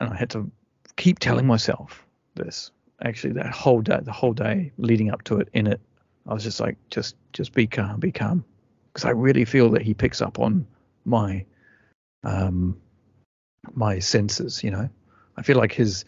and 0.00 0.12
I 0.12 0.16
had 0.16 0.30
to 0.30 0.50
keep 0.96 1.20
telling 1.20 1.46
myself 1.46 2.04
this. 2.34 2.72
Actually, 3.04 3.34
that 3.34 3.50
whole 3.50 3.80
day, 3.80 3.98
the 4.02 4.12
whole 4.12 4.32
day 4.32 4.72
leading 4.78 5.10
up 5.10 5.22
to 5.24 5.38
it, 5.38 5.48
in 5.52 5.66
it, 5.66 5.80
I 6.26 6.34
was 6.34 6.44
just 6.44 6.60
like, 6.60 6.76
just, 6.90 7.16
just 7.32 7.52
be 7.52 7.66
calm, 7.66 7.98
be 7.98 8.12
calm, 8.12 8.44
because 8.92 9.04
I 9.04 9.10
really 9.10 9.44
feel 9.44 9.70
that 9.70 9.82
he 9.82 9.94
picks 9.94 10.22
up 10.22 10.38
on 10.38 10.66
my, 11.04 11.44
um, 12.22 12.76
my 13.74 13.98
senses. 13.98 14.62
You 14.62 14.70
know, 14.70 14.88
I 15.36 15.42
feel 15.42 15.56
like 15.56 15.72
his, 15.72 16.04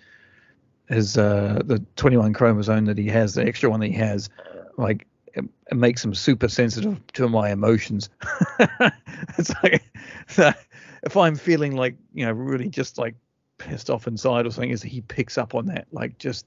his, 0.88 1.18
uh, 1.18 1.62
the 1.64 1.84
21 1.96 2.32
chromosome 2.32 2.84
that 2.84 2.98
he 2.98 3.08
has, 3.08 3.34
the 3.34 3.44
extra 3.44 3.70
one 3.70 3.80
that 3.80 3.88
he 3.88 3.94
has, 3.94 4.30
like 4.76 5.06
it, 5.34 5.44
it 5.70 5.76
makes 5.76 6.04
him 6.04 6.14
super 6.14 6.48
sensitive 6.48 7.04
to 7.14 7.28
my 7.28 7.50
emotions. 7.50 8.08
it's 9.38 9.52
like 9.62 9.82
if 11.02 11.16
I'm 11.16 11.36
feeling 11.36 11.76
like 11.76 11.96
you 12.12 12.24
know 12.24 12.32
really 12.32 12.68
just 12.68 12.98
like 12.98 13.14
pissed 13.58 13.90
off 13.90 14.06
inside 14.06 14.46
or 14.46 14.50
something, 14.50 14.70
is 14.70 14.82
he 14.82 15.00
picks 15.00 15.38
up 15.38 15.54
on 15.54 15.66
that 15.66 15.86
like 15.92 16.18
just 16.18 16.46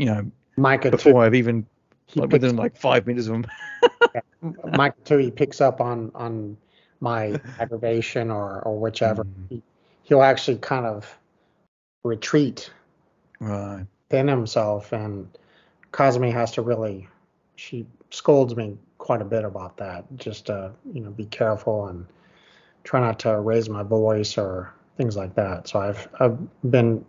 you 0.00 0.06
know 0.06 0.30
Micah 0.56 0.90
too. 0.90 0.96
before 0.96 1.24
I've 1.24 1.34
even 1.34 1.66
like 2.14 2.32
within 2.32 2.56
like 2.56 2.74
five 2.74 3.06
minutes 3.06 3.28
of 3.28 3.34
him. 3.34 3.46
Micah 4.72 5.00
too. 5.04 5.18
He 5.18 5.30
picks 5.30 5.60
up 5.60 5.80
on 5.82 6.10
on 6.14 6.56
my 7.00 7.38
aggravation 7.58 8.30
or 8.30 8.62
or 8.62 8.80
whichever. 8.80 9.24
Mm. 9.24 9.48
He, 9.50 9.62
he'll 10.04 10.22
actually 10.22 10.56
kind 10.56 10.86
of 10.86 11.18
retreat 12.02 12.70
Right. 13.40 13.86
within 14.08 14.28
himself, 14.28 14.92
and 14.92 15.28
Kazumi 15.92 16.32
has 16.32 16.50
to 16.52 16.62
really. 16.62 17.06
She 17.56 17.86
scolds 18.08 18.56
me 18.56 18.78
quite 18.96 19.20
a 19.20 19.24
bit 19.26 19.44
about 19.44 19.76
that. 19.76 20.06
Just 20.16 20.46
to 20.46 20.72
you 20.94 21.02
know 21.02 21.10
be 21.10 21.26
careful 21.26 21.88
and 21.88 22.06
try 22.84 23.00
not 23.00 23.18
to 23.20 23.38
raise 23.38 23.68
my 23.68 23.82
voice 23.82 24.38
or 24.38 24.72
things 24.96 25.14
like 25.14 25.34
that. 25.34 25.68
So 25.68 25.78
I've 25.78 26.08
I've 26.18 26.38
been 26.70 27.04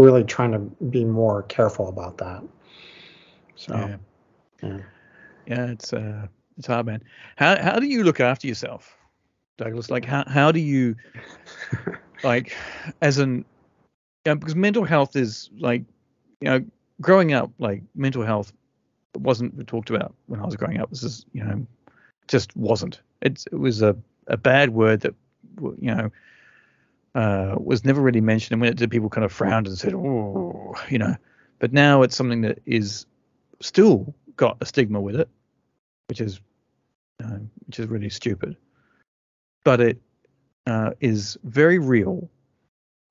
really 0.00 0.24
trying 0.24 0.52
to 0.52 0.58
be 0.86 1.04
more 1.04 1.42
careful 1.44 1.88
about 1.88 2.18
that. 2.18 2.42
So 3.56 3.74
Yeah. 3.74 3.96
yeah. 4.62 4.78
Yeah, 5.46 5.66
it's 5.66 5.92
uh, 5.92 6.26
it's 6.58 6.66
hard, 6.66 6.86
man. 6.86 7.02
How 7.36 7.60
how 7.60 7.78
do 7.78 7.86
you 7.86 8.04
look 8.04 8.20
after 8.20 8.46
yourself, 8.46 8.96
Douglas? 9.56 9.90
Like, 9.90 10.04
how 10.04 10.24
how 10.28 10.52
do 10.52 10.60
you 10.60 10.94
like, 12.22 12.52
as 13.00 13.18
an, 13.18 13.44
yeah, 14.26 14.34
because 14.34 14.54
mental 14.54 14.84
health 14.84 15.16
is 15.16 15.48
like, 15.58 15.82
you 16.40 16.50
know, 16.50 16.64
growing 17.00 17.32
up, 17.32 17.50
like 17.58 17.82
mental 17.94 18.22
health 18.22 18.52
wasn't 19.16 19.66
talked 19.66 19.90
about 19.90 20.14
when 20.26 20.38
I 20.38 20.44
was 20.44 20.54
growing 20.54 20.80
up. 20.80 20.90
This 20.90 21.02
is, 21.02 21.24
you 21.32 21.42
know, 21.42 21.66
just 22.28 22.54
wasn't. 22.56 23.00
It's 23.22 23.46
it 23.46 23.58
was 23.58 23.80
a 23.80 23.96
a 24.26 24.36
bad 24.36 24.70
word 24.70 25.00
that, 25.00 25.14
you 25.60 25.94
know, 25.94 26.10
uh, 27.14 27.54
was 27.58 27.84
never 27.84 28.00
really 28.00 28.20
mentioned. 28.20 28.52
And 28.52 28.60
when 28.60 28.70
it 28.70 28.76
did, 28.76 28.90
people 28.90 29.08
kind 29.08 29.24
of 29.24 29.32
frowned 29.32 29.66
and 29.66 29.78
said, 29.78 29.94
oh, 29.94 30.74
you 30.88 30.98
know. 30.98 31.16
But 31.58 31.72
now 31.72 32.02
it's 32.02 32.14
something 32.16 32.42
that 32.42 32.60
is 32.66 33.06
still 33.60 34.14
got 34.36 34.56
a 34.60 34.66
stigma 34.66 35.00
with 35.00 35.16
it, 35.16 35.28
which 36.08 36.20
is 36.20 36.40
uh, 37.22 37.38
which 37.66 37.80
is 37.80 37.86
really 37.88 38.10
stupid. 38.10 38.56
But 39.64 39.80
it 39.80 39.98
uh, 40.66 40.90
is 41.00 41.36
very 41.44 41.78
real, 41.78 42.28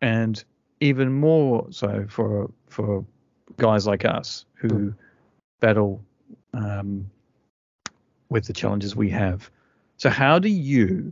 and 0.02 0.42
even 0.80 1.12
more 1.12 1.68
so 1.72 2.06
for 2.10 2.50
for 2.68 3.06
guys 3.58 3.88
like 3.88 4.06
us 4.06 4.46
who 4.54 4.70
Mm. 4.70 4.96
battle 5.60 6.02
um, 6.54 7.10
with 8.30 8.46
the 8.46 8.54
challenges 8.54 8.96
we 8.96 9.10
have. 9.10 9.50
So 9.98 10.10
how 10.10 10.40
do 10.40 10.50
you 10.50 11.12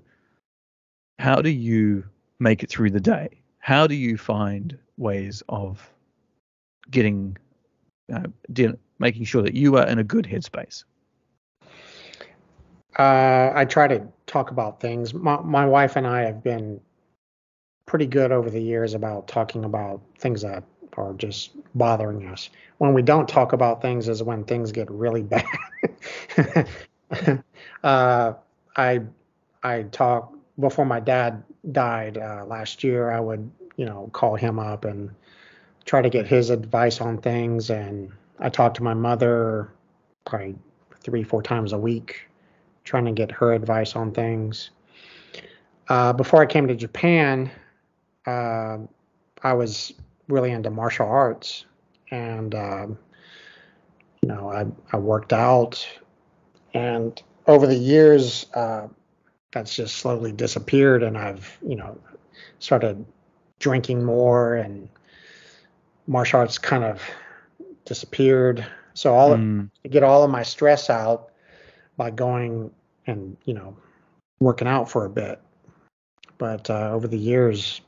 how 1.20 1.42
do 1.42 1.50
you 1.50 2.04
make 2.46 2.64
it 2.64 2.70
through 2.70 2.92
the 2.92 3.02
day? 3.02 3.42
How 3.58 3.88
do 3.88 3.96
you 3.96 4.18
find 4.18 4.78
ways 4.98 5.42
of 5.50 5.92
getting 6.92 7.36
uh, 8.14 8.28
de- 8.54 8.78
making 9.00 9.26
sure 9.26 9.42
that 9.42 9.56
you 9.56 9.78
are 9.78 9.88
in 9.88 9.98
a 9.98 10.04
good 10.04 10.26
headspace? 10.26 10.84
Uh, 12.98 13.52
I 13.54 13.66
try 13.66 13.88
to 13.88 14.08
talk 14.28 14.52
about 14.52 14.80
things. 14.80 15.14
My, 15.14 15.42
my 15.42 15.66
wife 15.66 15.96
and 15.96 16.08
I 16.08 16.22
have 16.22 16.44
been 16.44 16.80
pretty 17.88 18.06
good 18.06 18.32
over 18.32 18.50
the 18.50 18.62
years 18.62 18.94
about 18.94 19.28
talking 19.28 19.66
about 19.66 20.02
things 20.20 20.44
that 20.44 20.64
are 20.98 21.14
just 21.14 21.52
bothering 21.74 22.28
us. 22.28 22.52
When 22.78 22.94
we 22.94 23.02
don't 23.02 23.28
talk 23.28 23.54
about 23.54 23.82
things 23.82 24.08
is 24.08 24.22
when 24.24 24.44
things 24.44 24.72
get 24.72 24.90
really 24.92 25.24
bad. 25.24 25.46
uh, 27.84 28.34
I 28.78 29.02
I 29.64 29.84
talk 29.84 30.35
before 30.60 30.86
my 30.86 31.00
dad 31.00 31.44
died 31.72 32.18
uh, 32.18 32.46
last 32.46 32.84
year. 32.84 33.12
I 33.12 33.20
would 33.20 33.50
you 33.78 33.86
know 33.86 34.10
call 34.14 34.36
him 34.36 34.60
up 34.60 34.86
and 34.86 35.10
try 35.86 36.02
to 36.02 36.10
get 36.10 36.28
his 36.28 36.50
advice 36.50 37.02
on 37.02 37.18
things. 37.20 37.70
And 37.70 38.12
I 38.40 38.50
talk 38.50 38.74
to 38.76 38.84
my 38.84 38.94
mother 38.94 39.72
probably 40.26 40.56
three 41.02 41.24
four 41.24 41.42
times 41.42 41.74
a 41.74 41.78
week 41.78 42.28
trying 42.84 43.06
to 43.06 43.12
get 43.12 43.32
her 43.32 43.54
advice 43.54 43.96
on 43.96 44.12
things. 44.12 44.70
Uh, 45.90 46.14
before 46.14 46.42
I 46.42 46.46
came 46.46 46.68
to 46.68 46.76
Japan, 46.76 47.52
uh, 48.26 48.78
I 49.44 49.54
was 49.54 49.94
really 50.28 50.52
into 50.52 50.70
martial 50.70 51.08
arts, 51.08 51.66
and 52.12 52.56
um, 52.56 52.98
you 54.22 54.30
know, 54.30 54.52
I 54.52 54.66
I 54.92 54.98
worked 54.98 55.34
out, 55.34 55.88
and 56.74 57.22
over 57.48 57.68
the 57.68 57.76
years, 57.76 58.48
uh, 58.56 58.88
that's 59.56 59.74
just 59.74 59.96
slowly 59.96 60.34
disappeared, 60.34 61.02
and 61.02 61.18
I've 61.18 61.58
you 61.66 61.78
know 61.78 61.98
started 62.60 63.06
drinking 63.58 64.04
more, 64.04 64.56
and 64.56 64.90
martial 66.08 66.42
arts 66.42 66.58
kind 66.58 66.84
of 66.84 67.02
disappeared. 67.86 68.68
So 68.94 69.16
all 69.16 69.32
of, 69.32 69.40
Mm, 69.40 69.72
to 69.84 69.90
get 69.90 70.04
all 70.04 70.24
of 70.24 70.30
my 70.30 70.44
stress 70.44 70.90
out 70.90 71.32
by 71.96 72.12
going 72.12 72.70
and 73.08 73.38
you 73.46 73.54
know 73.54 73.78
working 74.42 74.68
out 74.68 74.92
for 74.92 75.06
a 75.06 75.10
bit. 75.10 75.40
But 76.38 76.70
uh, 76.70 76.92
over 76.92 77.08
the 77.08 77.18
years 77.18 77.80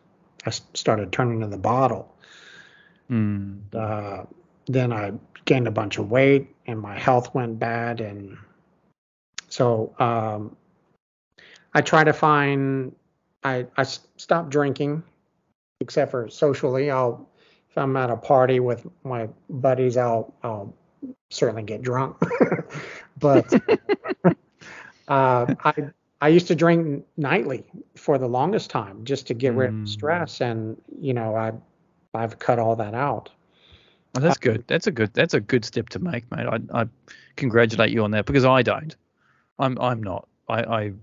I 0.45 0.51
started 0.51 1.11
turning 1.11 1.41
to 1.41 1.47
the 1.47 1.57
bottle. 1.57 2.15
Mm, 3.11 3.59
uh, 3.75 4.23
then 4.67 4.91
i 4.91 5.13
gained 5.45 5.65
a 5.65 5.71
bunch 5.71 5.97
of 5.97 6.11
weight 6.11 6.53
and 6.65 6.77
my 6.77 6.99
health 6.99 7.33
went 7.33 7.57
bad 7.57 8.01
and 8.01 8.37
so 9.47 9.95
um, 9.97 10.57
i 11.73 11.81
try 11.81 12.03
to 12.03 12.13
find 12.13 12.95
I 13.43 13.65
I 13.77 13.83
stop 13.83 14.49
drinking 14.49 15.03
except 15.79 16.11
for 16.11 16.29
socially 16.29 16.89
i'll 16.91 17.29
if 17.69 17.77
i'm 17.77 17.95
at 17.97 18.09
a 18.09 18.17
party 18.17 18.59
with 18.59 18.85
my 19.03 19.29
buddies 19.49 19.97
i'll 19.97 20.33
i'll 20.43 20.73
certainly 21.29 21.63
get 21.63 21.81
drunk 21.81 22.17
but 23.19 23.53
uh, 25.07 25.53
I 25.63 25.73
I 26.21 26.29
used 26.29 26.47
to 26.47 26.55
drink 26.55 27.05
nightly 27.15 27.63
for 27.95 28.17
the 28.17 28.27
longest 28.27 28.69
time 28.69 29.05
just 29.05 29.27
to 29.27 29.33
get 29.33 29.53
rid 29.53 29.69
of 29.69 29.75
Mm. 29.75 29.87
stress, 29.87 30.41
and 30.41 30.81
you 30.99 31.13
know 31.13 31.35
I 31.35 31.53
I've 32.13 32.39
cut 32.39 32.59
all 32.59 32.75
that 32.77 32.93
out. 32.95 33.29
Well, 34.13 34.23
that's 34.23 34.37
good. 34.37 34.63
That's 34.67 34.87
a 34.87 34.91
good. 34.91 35.13
That's 35.13 35.35
a 35.35 35.39
good 35.39 35.63
step 35.63 35.89
to 35.89 35.99
make, 35.99 36.29
mate. 36.31 36.47
I, 36.47 36.81
I 36.81 36.87
congratulate 37.35 37.91
you 37.91 38.03
on 38.03 38.11
that 38.11 38.25
because 38.25 38.45
I 38.45 38.63
don't. 38.63 38.95
I'm. 39.59 39.77
I'm 39.79 40.01
not. 40.01 40.27
I. 40.49 40.63
I 40.63 40.93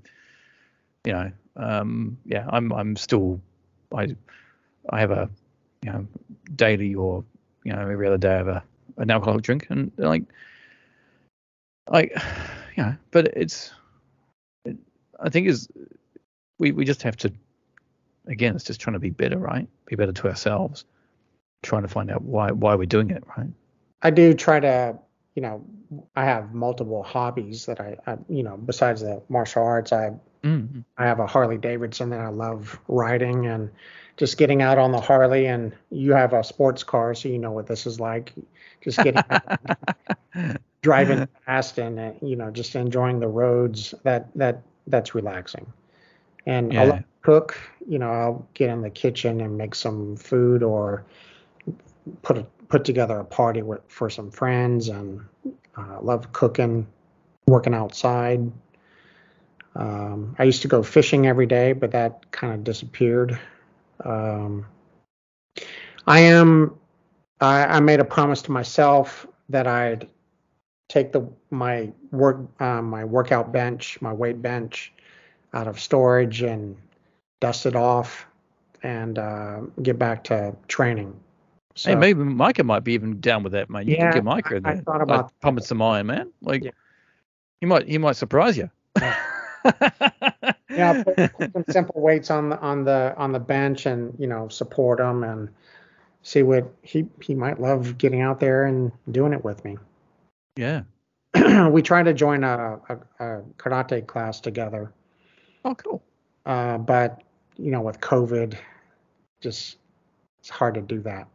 you 1.05 1.13
know. 1.13 1.33
Um. 1.57 2.19
Yeah. 2.25 2.47
I'm. 2.51 2.73
I'm 2.73 2.97
still. 2.97 3.41
I. 3.95 4.15
I 4.91 5.01
have 5.01 5.11
a. 5.11 5.31
You 5.83 5.93
know, 5.93 6.07
daily 6.57 6.95
or 6.95 7.25
you 7.65 7.73
know 7.73 7.89
every 7.89 8.07
other 8.07 8.17
day 8.17 8.33
I 8.33 8.37
have 8.39 8.49
a 8.49 8.65
an 8.97 9.11
alcoholic 9.11 9.43
drink 9.43 9.67
and 9.71 9.91
like. 9.97 10.25
I. 11.91 12.11
You 12.77 12.83
know, 12.83 12.97
but 13.13 13.27
it's. 13.37 13.71
It, 14.65 14.77
I 15.21 15.29
think 15.29 15.47
is. 15.47 15.69
We 16.59 16.73
we 16.73 16.85
just 16.85 17.03
have 17.03 17.17
to. 17.19 17.33
Again, 18.27 18.57
it's 18.57 18.65
just 18.65 18.81
trying 18.81 18.95
to 18.95 18.99
be 18.99 19.11
better, 19.11 19.39
right? 19.39 19.69
Be 19.87 19.95
better 19.95 20.11
to 20.11 20.27
ourselves. 20.29 20.85
Trying 21.63 21.83
to 21.83 21.89
find 21.89 22.11
out 22.11 22.23
why 22.23 22.51
why 22.51 22.75
we're 22.75 22.87
doing 22.87 23.11
it, 23.11 23.23
right? 23.39 23.47
I 24.05 24.11
do 24.11 24.35
try 24.35 24.61
to, 24.61 24.99
you 25.35 25.43
know, 25.43 25.65
I 26.17 26.25
have 26.25 26.55
multiple 26.55 27.03
hobbies 27.03 27.67
that 27.67 27.81
I, 27.81 27.97
I 28.07 28.17
you 28.29 28.43
know, 28.43 28.57
besides 28.57 29.01
the 29.03 29.23
martial 29.29 29.63
arts, 29.65 29.93
I 29.93 30.13
Mm. 30.43 30.85
I 30.97 31.07
have 31.07 31.19
a 31.21 31.27
Harley 31.27 31.59
Davidson 31.59 32.11
that 32.11 32.21
I 32.21 32.29
love 32.29 32.79
riding 32.89 33.47
and 33.47 33.71
just 34.17 34.37
getting 34.39 34.63
out 34.63 34.79
on 34.79 34.93
the 34.93 35.01
Harley. 35.01 35.47
And 35.47 35.73
you 35.91 36.13
have 36.13 36.33
a 36.33 36.45
sports 36.45 36.83
car, 36.85 37.15
so 37.15 37.29
you 37.29 37.39
know 37.39 37.51
what 37.53 37.67
this 37.67 37.87
is 37.87 37.99
like. 38.01 38.33
Just 38.81 39.01
getting 39.03 39.23
driving 40.83 41.27
fast 41.47 41.79
and 41.79 41.99
uh, 41.99 42.13
you 42.23 42.37
know 42.37 42.51
just 42.51 42.75
enjoying 42.75 43.21
the 43.21 43.29
roads. 43.29 43.95
That 44.03 44.29
that 44.37 44.63
that's 44.87 45.15
relaxing. 45.15 45.67
And 46.47 46.73
I 46.77 46.83
Yeah. 46.83 46.85
love 46.85 46.99
to 46.99 47.05
cook. 47.23 47.61
You 47.89 47.99
know, 47.99 48.11
I'll 48.11 48.49
get 48.55 48.71
in 48.71 48.83
the 48.83 48.91
kitchen 48.91 49.41
and 49.41 49.57
make 49.57 49.75
some 49.75 50.17
food 50.17 50.63
or 50.63 51.05
put 52.23 52.39
a, 52.39 52.47
put 52.75 52.85
together 52.85 53.21
a 53.21 53.25
party 53.25 53.63
for 53.87 54.11
some 54.11 54.33
friends. 54.33 54.89
And 54.89 55.25
uh, 55.77 56.01
love 56.03 56.33
cooking, 56.33 56.89
working 57.47 57.73
outside. 57.73 58.51
Um, 59.77 60.35
I 60.41 60.43
used 60.43 60.63
to 60.63 60.69
go 60.69 60.83
fishing 60.83 61.29
every 61.29 61.47
day, 61.47 61.73
but 61.73 61.93
that 61.93 62.33
kind 62.33 62.53
of 62.53 62.65
disappeared. 62.65 63.39
Um, 64.05 64.67
I 66.09 66.19
am. 66.19 66.77
I, 67.41 67.65
I 67.77 67.81
made 67.81 68.01
a 68.01 68.05
promise 68.05 68.43
to 68.43 68.51
myself 68.51 69.25
that 69.51 69.69
I'd 69.69 70.09
take 70.89 71.13
the 71.13 71.29
my 71.51 71.93
work 72.11 72.41
uh, 72.59 72.83
my 72.83 73.05
workout 73.05 73.53
bench, 73.53 74.01
my 74.01 74.13
weight 74.13 74.43
bench, 74.43 74.93
out 75.53 75.69
of 75.69 75.79
storage 75.79 76.43
and 76.43 76.77
dust 77.41 77.67
it 77.67 77.77
off, 77.77 78.27
and 78.83 79.17
uh, 79.17 79.61
get 79.81 79.97
back 79.97 80.25
to 80.25 80.57
training. 80.67 81.21
So, 81.77 81.91
Hey, 81.91 81.97
maybe 81.97 82.23
Micah 82.23 82.63
might 82.65 82.85
be 82.85 82.93
even 82.93 83.21
down 83.21 83.43
with 83.43 83.53
that, 83.53 83.69
mate. 83.69 83.87
You 83.89 83.97
Yeah, 83.97 84.13
can 84.13 84.19
get 84.19 84.25
Micah 84.25 84.61
I- 84.65 84.71
I 84.71 84.75
thought 84.77 85.03
about 85.03 85.29
that. 85.29 85.41
pumping 85.41 85.65
some 85.65 85.83
iron, 85.83 86.07
man. 86.07 86.33
Like 86.41 86.65
Yeah. 86.65 86.71
he 87.61 87.67
might 87.67 87.89
he 87.89 87.99
might 87.99 88.17
surprise 88.17 88.57
you. 88.57 88.71
yeah, 90.77 91.03
put, 91.03 91.17
put 91.33 91.53
some 91.53 91.65
simple 91.69 92.01
weights 92.01 92.31
on 92.31 92.51
the 92.51 92.59
on 92.61 92.85
the 92.85 93.15
on 93.17 93.33
the 93.33 93.41
bench 93.41 93.87
and 93.87 94.15
you 94.19 94.27
know 94.27 94.49
support 94.49 95.01
him 95.01 95.25
and 95.25 95.49
see 96.23 96.43
what 96.43 96.73
he 96.83 97.07
he 97.21 97.35
might 97.35 97.61
love 97.61 97.99
getting 97.99 98.21
out 98.21 98.39
there 98.41 98.65
and 98.67 98.93
doing 99.11 99.33
it 99.33 99.43
with 99.45 99.65
me. 99.65 99.77
yeah. 100.57 100.83
we 101.71 101.83
tried 101.83 102.05
to 102.05 102.15
join 102.15 102.45
a, 102.45 102.79
a, 102.89 102.97
a 103.19 103.43
karate 103.59 104.07
class 104.07 104.39
together, 104.41 104.93
Oh, 105.65 105.75
cool. 105.75 106.01
uh, 106.47 106.79
but 106.79 107.23
you 107.57 107.73
know 107.73 107.81
with 107.81 107.99
COVID, 108.01 108.57
just 109.41 109.79
it's 110.39 110.49
hard 110.51 110.75
to 110.75 110.81
do 110.81 111.01
that. 111.01 111.27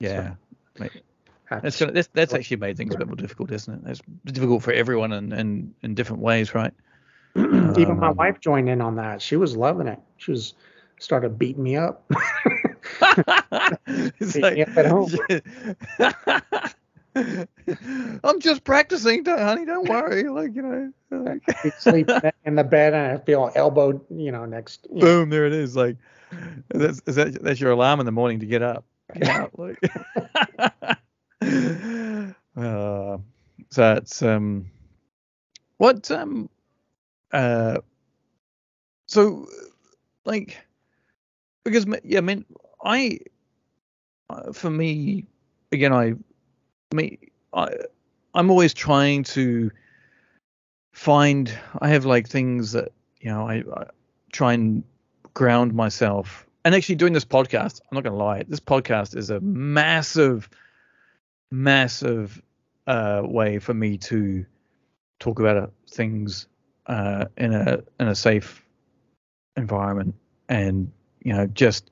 Yeah. 0.00 0.34
Mate, 0.78 1.02
That's- 1.48 1.78
gonna 1.78 1.92
that's, 1.92 2.08
that's 2.12 2.34
actually 2.34 2.56
made 2.56 2.76
things 2.76 2.94
a 2.94 2.98
bit 2.98 3.06
more 3.06 3.16
difficult, 3.16 3.52
isn't 3.52 3.86
it? 3.86 3.90
It's 3.90 4.00
difficult 4.24 4.62
for 4.62 4.72
everyone 4.72 5.12
in, 5.12 5.32
in, 5.32 5.74
in 5.82 5.94
different 5.94 6.22
ways, 6.22 6.54
right? 6.54 6.72
Even 7.36 7.98
my 7.98 8.08
Um, 8.08 8.16
wife 8.16 8.40
joined 8.40 8.68
in 8.68 8.80
on 8.80 8.96
that. 8.96 9.22
She 9.22 9.36
was 9.36 9.56
loving 9.56 9.86
it. 9.86 10.00
She 10.16 10.32
was 10.32 10.54
started 10.98 11.38
beating 11.38 11.62
me 11.62 11.76
up. 11.76 12.10
it's 13.86 14.34
Beat 14.34 14.42
me 14.54 14.62
up 14.62 14.76
at 14.76 14.86
home. 14.86 15.10
I'm 18.24 18.40
just 18.40 18.64
practicing, 18.64 19.24
honey. 19.24 19.64
Don't 19.64 19.88
worry. 19.88 20.24
Like 20.28 20.54
you 20.54 20.62
know, 20.62 20.92
like, 21.10 21.42
sleep 21.78 22.08
in 22.44 22.54
the 22.54 22.64
bed 22.64 22.94
and 22.94 23.18
I 23.18 23.24
feel 23.24 23.50
elbowed, 23.54 24.00
you 24.10 24.30
know, 24.32 24.44
next. 24.44 24.86
You 24.90 24.96
know, 24.96 25.00
boom, 25.00 25.30
there 25.30 25.46
it 25.46 25.52
is. 25.52 25.74
Like 25.76 25.96
that's 26.68 27.00
is 27.06 27.16
that 27.16 27.42
that's 27.42 27.60
your 27.60 27.72
alarm 27.72 28.00
in 28.00 28.06
the 28.06 28.12
morning 28.12 28.40
to 28.40 28.46
get 28.46 28.62
up. 28.62 28.84
Out. 29.24 29.52
Like. 29.58 29.78
uh, 32.56 33.18
so 33.70 33.92
it's 33.94 34.22
um, 34.22 34.70
what 35.78 36.10
um, 36.10 36.48
uh, 37.32 37.78
so 39.06 39.46
like 40.24 40.58
because 41.64 41.86
yeah, 42.04 42.18
I 42.18 42.20
mean, 42.20 42.44
I 42.84 43.18
uh, 44.28 44.52
for 44.52 44.70
me 44.70 45.26
again, 45.72 45.92
I 45.92 46.14
me 46.94 47.18
I 47.52 47.68
I'm 48.34 48.50
always 48.50 48.74
trying 48.74 49.24
to 49.24 49.70
find. 50.92 51.52
I 51.80 51.88
have 51.88 52.04
like 52.04 52.28
things 52.28 52.72
that 52.72 52.92
you 53.20 53.30
know 53.30 53.48
I, 53.48 53.62
I 53.76 53.86
try 54.32 54.52
and 54.52 54.82
ground 55.34 55.74
myself. 55.74 56.46
And 56.64 56.74
actually, 56.74 56.96
doing 56.96 57.12
this 57.12 57.24
podcast, 57.24 57.80
I'm 57.90 57.94
not 57.94 58.04
going 58.04 58.12
to 58.12 58.22
lie, 58.22 58.42
this 58.42 58.60
podcast 58.60 59.16
is 59.16 59.30
a 59.30 59.40
massive, 59.40 60.48
massive 61.50 62.42
uh, 62.86 63.22
way 63.24 63.58
for 63.58 63.72
me 63.72 63.96
to 63.98 64.44
talk 65.18 65.38
about 65.40 65.72
things 65.88 66.46
uh, 66.86 67.26
in 67.36 67.54
a 67.54 67.82
in 67.98 68.08
a 68.08 68.14
safe 68.14 68.64
environment, 69.56 70.14
and 70.48 70.92
you 71.22 71.32
know, 71.32 71.46
just 71.46 71.90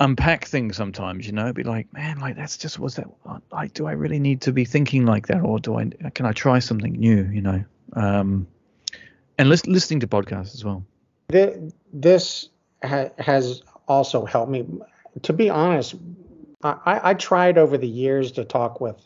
unpack 0.00 0.46
things 0.46 0.76
sometimes. 0.76 1.26
You 1.26 1.32
know, 1.32 1.52
be 1.52 1.62
like, 1.62 1.92
man, 1.92 2.20
like 2.20 2.36
that's 2.36 2.56
just 2.56 2.78
was 2.78 2.96
that 2.96 3.06
like, 3.50 3.74
do 3.74 3.86
I 3.86 3.92
really 3.92 4.18
need 4.18 4.40
to 4.42 4.52
be 4.52 4.64
thinking 4.64 5.04
like 5.04 5.26
that, 5.26 5.42
or 5.42 5.58
do 5.58 5.76
I 5.76 5.90
can 6.14 6.24
I 6.24 6.32
try 6.32 6.58
something 6.58 6.92
new? 6.92 7.24
You 7.24 7.42
know, 7.42 7.64
um, 7.94 8.46
and 9.38 9.48
lis- 9.48 9.66
listening 9.66 10.00
to 10.00 10.06
podcasts 10.06 10.54
as 10.54 10.64
well. 10.64 10.84
Thi- 11.30 11.72
this 11.92 12.48
ha- 12.82 13.10
has 13.18 13.62
also 13.88 14.24
helped 14.24 14.50
me. 14.50 14.66
To 15.22 15.32
be 15.32 15.50
honest, 15.50 15.94
I, 16.62 17.10
I 17.10 17.14
tried 17.14 17.58
over 17.58 17.76
the 17.76 17.88
years 17.88 18.32
to 18.32 18.44
talk 18.44 18.80
with 18.80 18.96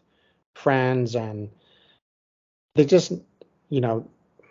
friends, 0.55 1.15
and 1.15 1.51
they 2.75 2.85
just, 2.85 3.13
you 3.69 3.81
know, 3.81 4.09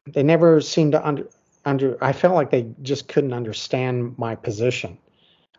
they 0.08 0.24
never 0.24 0.62
seemed 0.62 0.94
to 0.94 1.06
under 1.06 1.28
under. 1.66 1.98
I 2.04 2.14
felt 2.14 2.36
like 2.36 2.52
they 2.52 2.68
just 2.82 3.08
couldn't 3.08 3.34
understand 3.34 4.18
my 4.18 4.36
position. 4.36 4.98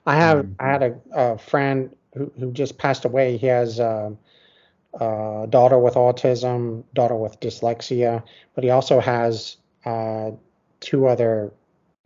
I 0.07 0.17
have 0.17 0.45
Mm. 0.45 0.55
I 0.61 0.67
had 0.69 0.83
a, 0.83 1.01
a 1.13 1.39
friend 1.39 1.95
who 2.15 2.33
who 2.39 2.53
just 2.53 2.79
passed 2.79 3.05
away. 3.05 3.37
He 3.37 3.47
has. 3.47 3.81
Uh, 3.81 4.11
a 4.99 5.47
daughter 5.51 5.79
with 5.79 5.93
autism, 5.93 6.83
daughter 6.95 7.15
with 7.15 7.39
dyslexia, 7.39 8.23
but 8.55 8.65
he 8.65 8.71
also 8.71 8.99
has 8.99 9.59
uh, 9.85 10.31
two 10.81 11.07
other 11.07 11.53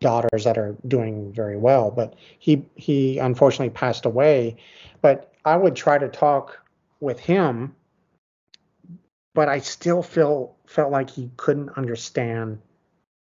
daughters 0.01 0.45
that 0.45 0.59
are 0.59 0.77
doing 0.89 1.33
very 1.33 1.57
well. 1.57 1.91
But 1.91 2.15
he 2.39 2.65
he 2.75 3.19
unfortunately 3.19 3.71
passed 3.71 4.07
away. 4.07 4.57
But 5.01 5.33
I 5.45 5.57
would 5.57 5.77
try 5.77 5.99
to 5.99 6.09
talk 6.09 6.59
with 7.01 7.19
him, 7.19 7.75
but 9.35 9.49
I 9.49 9.61
still 9.61 10.03
feel 10.03 10.57
felt 10.67 10.91
like 10.91 11.11
he 11.11 11.31
couldn't 11.37 11.71
understand 11.77 12.61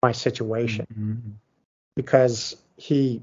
my 0.02 0.12
situation 0.12 0.86
Mhm. 0.98 1.32
because 1.96 2.56
he 2.76 3.22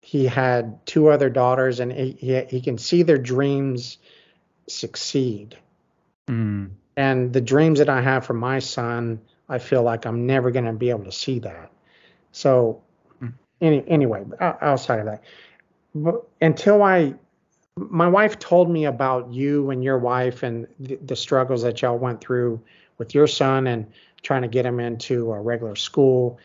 he 0.00 0.26
had 0.26 0.84
two 0.86 1.08
other 1.08 1.30
daughters 1.30 1.80
and 1.80 1.92
he 1.92 2.12
he, 2.12 2.40
he 2.44 2.60
can 2.60 2.78
see 2.78 3.02
their 3.02 3.18
dreams 3.18 3.98
succeed. 4.68 5.56
Mm. 6.28 6.70
And 6.96 7.32
the 7.32 7.40
dreams 7.40 7.80
that 7.80 7.88
I 7.88 8.00
have 8.00 8.24
for 8.24 8.34
my 8.34 8.60
son, 8.60 9.20
I 9.48 9.58
feel 9.58 9.82
like 9.82 10.06
I'm 10.06 10.26
never 10.26 10.50
going 10.50 10.64
to 10.64 10.72
be 10.72 10.90
able 10.90 11.04
to 11.04 11.12
see 11.12 11.40
that. 11.40 11.70
So, 12.34 12.80
Mm. 13.22 13.32
any, 13.60 13.84
anyway, 13.88 14.24
outside 14.40 14.98
of 14.98 15.06
that, 15.06 15.22
but 15.94 16.26
until 16.40 16.82
I, 16.82 17.14
my 17.76 18.08
wife 18.08 18.40
told 18.40 18.68
me 18.68 18.86
about 18.86 19.32
you 19.32 19.70
and 19.70 19.84
your 19.84 19.98
wife 19.98 20.42
and 20.42 20.66
the, 20.80 20.96
the 20.96 21.14
struggles 21.14 21.62
that 21.62 21.80
y'all 21.80 21.96
went 21.96 22.20
through 22.20 22.60
with 22.98 23.14
your 23.14 23.28
son 23.28 23.68
and 23.68 23.86
trying 24.22 24.42
to 24.42 24.48
get 24.48 24.66
him 24.66 24.80
into 24.80 25.30
a 25.32 25.40
regular 25.40 25.76
school. 25.76 26.38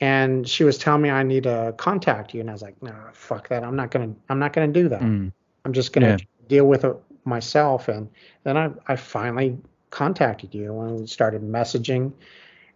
And 0.00 0.48
she 0.48 0.64
was 0.64 0.78
telling 0.78 1.02
me 1.02 1.10
I 1.10 1.22
need 1.22 1.42
to 1.42 1.74
contact 1.76 2.32
you, 2.32 2.40
and 2.40 2.48
I 2.48 2.54
was 2.54 2.62
like, 2.62 2.82
"Nah, 2.82 3.10
fuck 3.12 3.48
that. 3.50 3.62
I'm 3.62 3.76
not 3.76 3.90
gonna. 3.90 4.14
I'm 4.30 4.38
not 4.38 4.54
gonna 4.54 4.72
do 4.72 4.88
that. 4.88 5.02
Mm. 5.02 5.30
I'm 5.66 5.74
just 5.74 5.92
gonna 5.92 6.06
Yeah. 6.06 6.16
deal 6.48 6.66
with 6.66 6.84
it 6.84 6.96
myself. 7.26 7.88
And 7.88 8.08
then 8.44 8.56
I, 8.56 8.70
I 8.86 8.96
finally 8.96 9.58
contacted 9.90 10.54
you 10.54 10.80
and 10.80 11.00
we 11.00 11.06
started 11.06 11.42
messaging. 11.42 12.12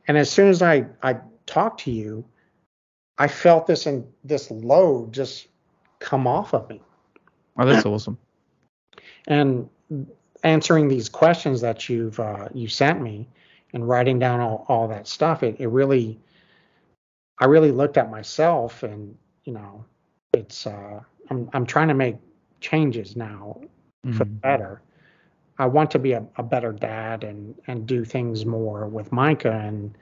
And 0.07 0.19
as 0.19 0.31
soon 0.31 0.49
as 0.49 0.63
I, 0.63 0.87
I 1.03 1.17
talked 1.47 1.81
to 1.81 1.91
you, 1.91 2.25
I 3.19 3.29
felt 3.29 3.67
this 3.67 3.87
and 3.87 4.05
this 4.25 4.51
load 4.51 5.13
just 5.13 5.49
come 6.01 6.27
off 6.27 6.53
of 6.55 6.69
me. 6.69 6.81
Oh, 7.59 7.67
that's 7.67 7.87
awesome. 7.87 8.19
And 9.27 9.69
answering 10.43 10.89
these 10.89 11.09
questions 11.09 11.61
that 11.61 11.89
you've 11.89 12.19
uh, 12.21 12.49
you 12.53 12.69
sent 12.69 13.01
me 13.01 13.29
and 13.73 13.89
writing 13.89 14.19
down 14.19 14.41
all, 14.41 14.65
all 14.69 14.89
that 14.89 15.07
stuff, 15.07 15.43
it, 15.43 15.57
it 15.59 15.69
really 15.69 16.19
I 17.39 17.47
really 17.47 17.73
looked 17.73 17.97
at 17.97 18.11
myself 18.11 18.83
and 18.83 19.17
you 19.45 19.53
know 19.53 19.85
it's 20.33 20.67
uh, 20.67 21.01
I'm 21.31 21.49
I'm 21.53 21.67
trying 21.67 21.89
to 21.89 21.95
make 21.95 22.17
changes 22.61 23.17
now 23.17 23.61
for 24.13 24.25
the 24.25 24.31
Mm. 24.31 24.41
better. 24.43 24.83
I 25.59 25.67
want 25.67 25.91
to 25.93 25.99
be 25.99 26.13
a, 26.13 26.27
a 26.37 26.43
better 26.43 26.73
dad 26.73 27.25
and 27.25 27.55
and 27.67 27.87
do 27.87 28.05
things 28.05 28.45
more 28.45 28.87
with 28.89 29.13
Micah 29.13 29.53
and 29.65 29.97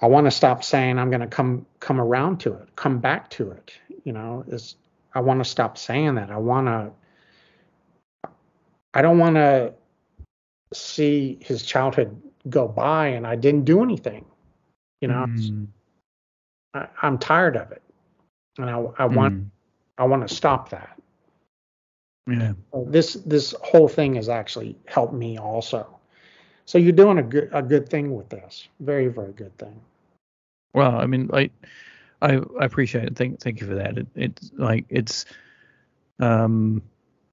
I 0.00 0.06
want 0.06 0.26
to 0.26 0.30
stop 0.30 0.62
saying 0.62 0.98
I'm 0.98 1.10
going 1.10 1.20
to 1.20 1.26
come 1.26 1.66
come 1.80 2.00
around 2.00 2.38
to 2.40 2.52
it, 2.54 2.76
come 2.76 2.98
back 2.98 3.30
to 3.30 3.50
it. 3.50 3.72
You 4.04 4.12
know, 4.12 4.44
is 4.46 4.76
I 5.14 5.20
want 5.20 5.40
to 5.40 5.44
stop 5.44 5.78
saying 5.78 6.16
that. 6.16 6.30
I 6.30 6.36
want 6.36 6.66
to. 6.66 8.30
I 8.92 9.02
don't 9.02 9.18
want 9.18 9.36
to 9.36 9.74
see 10.72 11.38
his 11.40 11.62
childhood 11.62 12.20
go 12.48 12.68
by 12.68 13.08
and 13.08 13.26
I 13.26 13.36
didn't 13.36 13.64
do 13.64 13.82
anything. 13.82 14.24
You 15.00 15.08
know, 15.08 15.26
Mm. 15.28 15.68
I, 16.74 16.88
I'm 17.02 17.18
tired 17.18 17.56
of 17.56 17.72
it, 17.72 17.82
and 18.58 18.68
I 18.70 18.78
I 18.98 19.06
want 19.06 19.34
Mm. 19.34 19.50
I 19.98 20.04
want 20.04 20.28
to 20.28 20.34
stop 20.34 20.70
that. 20.70 20.98
Yeah. 22.28 22.54
this 22.86 23.14
this 23.14 23.54
whole 23.62 23.88
thing 23.88 24.16
has 24.16 24.28
actually 24.28 24.76
helped 24.86 25.14
me 25.14 25.38
also. 25.38 25.95
So 26.66 26.78
you're 26.78 26.92
doing 26.92 27.18
a 27.18 27.22
good 27.22 27.48
a 27.52 27.62
good 27.62 27.88
thing 27.88 28.14
with 28.14 28.28
this. 28.28 28.68
Very 28.80 29.08
very 29.08 29.32
good 29.32 29.56
thing. 29.58 29.80
Well, 30.76 30.94
I 30.94 31.06
mean, 31.06 31.30
I, 31.32 31.48
I, 32.20 32.34
I 32.60 32.64
appreciate 32.66 33.04
it. 33.04 33.16
Thank, 33.16 33.40
thank 33.40 33.62
you 33.62 33.66
for 33.66 33.76
that. 33.76 33.96
It, 33.96 34.06
it's 34.14 34.50
like 34.58 34.84
it's, 34.90 35.24
um, 36.20 36.82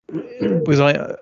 because 0.07 0.79
I, 0.79 1.15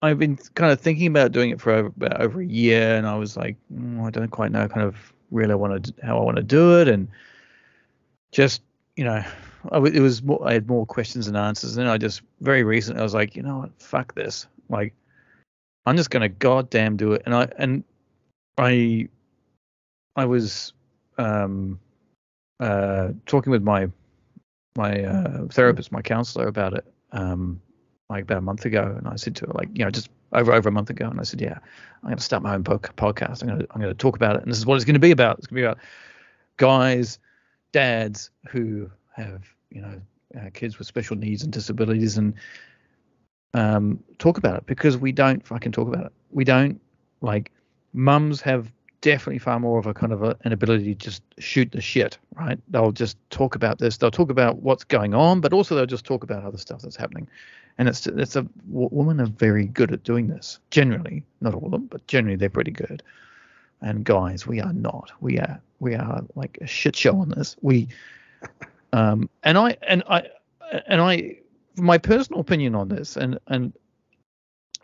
I've 0.00 0.18
been 0.18 0.38
kind 0.54 0.72
of 0.72 0.80
thinking 0.80 1.08
about 1.08 1.32
doing 1.32 1.50
it 1.50 1.60
for 1.60 1.72
over, 1.72 1.88
about 1.88 2.22
over 2.22 2.40
a 2.40 2.46
year, 2.46 2.96
and 2.96 3.06
I 3.06 3.16
was 3.16 3.36
like, 3.36 3.58
mm, 3.70 4.02
I 4.02 4.08
don't 4.08 4.30
quite 4.30 4.50
know, 4.50 4.66
kind 4.66 4.86
of 4.86 4.96
really 5.30 5.54
want 5.56 5.84
to 5.84 5.94
how 6.02 6.18
I 6.18 6.22
want 6.22 6.38
to 6.38 6.42
do 6.42 6.80
it, 6.80 6.88
and 6.88 7.08
just 8.32 8.62
you 8.96 9.04
know, 9.04 9.22
I, 9.70 9.78
it 9.78 10.00
was 10.00 10.22
more, 10.22 10.42
I 10.48 10.54
had 10.54 10.68
more 10.68 10.86
questions 10.86 11.26
than 11.26 11.36
answers, 11.36 11.76
and 11.76 11.86
I 11.86 11.98
just 11.98 12.22
very 12.40 12.64
recently 12.64 13.00
I 13.00 13.02
was 13.02 13.12
like, 13.12 13.36
you 13.36 13.42
know 13.42 13.58
what, 13.58 13.70
fuck 13.78 14.14
this, 14.14 14.46
like, 14.70 14.94
I'm 15.88 15.96
just 15.96 16.10
gonna 16.10 16.28
goddamn 16.28 16.96
do 16.96 17.14
it, 17.14 17.22
and 17.24 17.34
I 17.34 17.48
and 17.56 17.82
I, 18.58 19.08
I 20.16 20.24
was 20.26 20.74
um, 21.16 21.80
uh, 22.60 23.08
talking 23.24 23.50
with 23.50 23.62
my 23.62 23.88
my 24.76 25.02
uh, 25.02 25.46
therapist, 25.48 25.90
my 25.90 26.02
counselor 26.02 26.46
about 26.46 26.74
it, 26.74 26.84
um, 27.12 27.60
like 28.10 28.24
about 28.24 28.38
a 28.38 28.42
month 28.42 28.66
ago, 28.66 28.94
and 28.98 29.08
I 29.08 29.16
said 29.16 29.34
to 29.36 29.46
her, 29.46 29.52
like, 29.54 29.70
you 29.72 29.84
know, 29.84 29.90
just 29.90 30.10
over 30.32 30.52
over 30.52 30.68
a 30.68 30.72
month 30.72 30.90
ago, 30.90 31.08
and 31.08 31.18
I 31.20 31.22
said, 31.22 31.40
yeah, 31.40 31.58
I'm 32.04 32.16
to 32.16 32.22
start 32.22 32.42
my 32.42 32.54
own 32.54 32.64
po- 32.64 32.78
podcast. 32.78 33.42
I'm 33.42 33.58
to 33.58 33.66
I'm 33.70 33.80
to 33.80 33.94
talk 33.94 34.14
about 34.14 34.36
it, 34.36 34.42
and 34.42 34.50
this 34.50 34.58
is 34.58 34.66
what 34.66 34.76
it's 34.76 34.84
to 34.84 34.98
be 34.98 35.10
about. 35.10 35.38
It's 35.38 35.48
to 35.48 35.54
be 35.54 35.62
about 35.62 35.78
guys, 36.58 37.18
dads 37.72 38.30
who 38.48 38.90
have 39.16 39.44
you 39.70 39.80
know 39.80 40.00
uh, 40.38 40.50
kids 40.52 40.78
with 40.78 40.86
special 40.86 41.16
needs 41.16 41.42
and 41.42 41.52
disabilities, 41.52 42.18
and 42.18 42.34
um, 43.54 44.02
talk 44.18 44.38
about 44.38 44.56
it 44.56 44.66
because 44.66 44.96
we 44.96 45.12
don't 45.12 45.46
fucking 45.46 45.72
talk 45.72 45.88
about 45.88 46.06
it. 46.06 46.12
We 46.30 46.44
don't 46.44 46.80
like 47.20 47.50
mums 47.92 48.40
have 48.42 48.70
definitely 49.00 49.38
far 49.38 49.60
more 49.60 49.78
of 49.78 49.86
a 49.86 49.94
kind 49.94 50.12
of 50.12 50.22
a, 50.22 50.36
an 50.44 50.52
ability 50.52 50.94
to 50.94 50.94
just 50.94 51.22
shoot 51.38 51.70
the 51.72 51.80
shit, 51.80 52.18
right? 52.34 52.58
They'll 52.68 52.92
just 52.92 53.16
talk 53.30 53.54
about 53.54 53.78
this. 53.78 53.96
They'll 53.96 54.10
talk 54.10 54.30
about 54.30 54.56
what's 54.62 54.84
going 54.84 55.14
on, 55.14 55.40
but 55.40 55.52
also 55.52 55.74
they'll 55.74 55.86
just 55.86 56.04
talk 56.04 56.24
about 56.24 56.44
other 56.44 56.58
stuff 56.58 56.82
that's 56.82 56.96
happening. 56.96 57.28
And 57.78 57.88
it's 57.88 58.06
it's 58.06 58.34
a 58.34 58.42
w- 58.42 58.88
women 58.90 59.20
are 59.20 59.26
very 59.26 59.66
good 59.66 59.92
at 59.92 60.02
doing 60.02 60.26
this. 60.26 60.58
Generally, 60.70 61.24
not 61.40 61.54
all 61.54 61.66
of 61.66 61.70
them, 61.70 61.86
but 61.86 62.06
generally 62.08 62.36
they're 62.36 62.50
pretty 62.50 62.72
good. 62.72 63.02
And 63.80 64.04
guys, 64.04 64.46
we 64.46 64.60
are 64.60 64.72
not. 64.72 65.12
We 65.20 65.38
are 65.38 65.60
we 65.78 65.94
are 65.94 66.22
like 66.34 66.58
a 66.60 66.66
shit 66.66 66.96
show 66.96 67.16
on 67.20 67.28
this. 67.28 67.56
We 67.62 67.86
um, 68.92 69.30
and 69.44 69.56
I 69.56 69.76
and 69.86 70.02
I 70.08 70.28
and 70.88 71.00
I 71.00 71.38
my 71.78 71.98
personal 71.98 72.40
opinion 72.40 72.74
on 72.74 72.88
this 72.88 73.16
and 73.16 73.38
and 73.48 73.72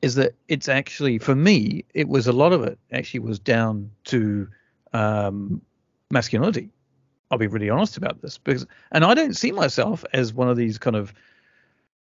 is 0.03 0.15
that 0.17 0.35
it's 0.49 0.69
actually 0.69 1.19
for 1.19 1.35
me 1.35 1.85
it 1.95 2.09
was 2.09 2.27
a 2.27 2.33
lot 2.33 2.53
of 2.53 2.63
it 2.63 2.79
actually 2.93 3.21
was 3.21 3.39
down 3.39 3.91
to 4.05 4.49
um, 4.93 5.61
masculinity. 6.11 6.71
I'll 7.31 7.39
be 7.39 7.47
really 7.47 7.71
honest 7.71 7.97
about 7.97 8.23
this 8.23 8.39
because 8.39 8.67
and 8.93 9.05
I 9.05 9.15
don't 9.15 9.37
see 9.37 9.51
myself 9.51 10.05
as 10.13 10.33
one 10.33 10.49
of 10.49 10.57
these 10.57 10.79
kind 10.79 10.95
of 10.95 11.13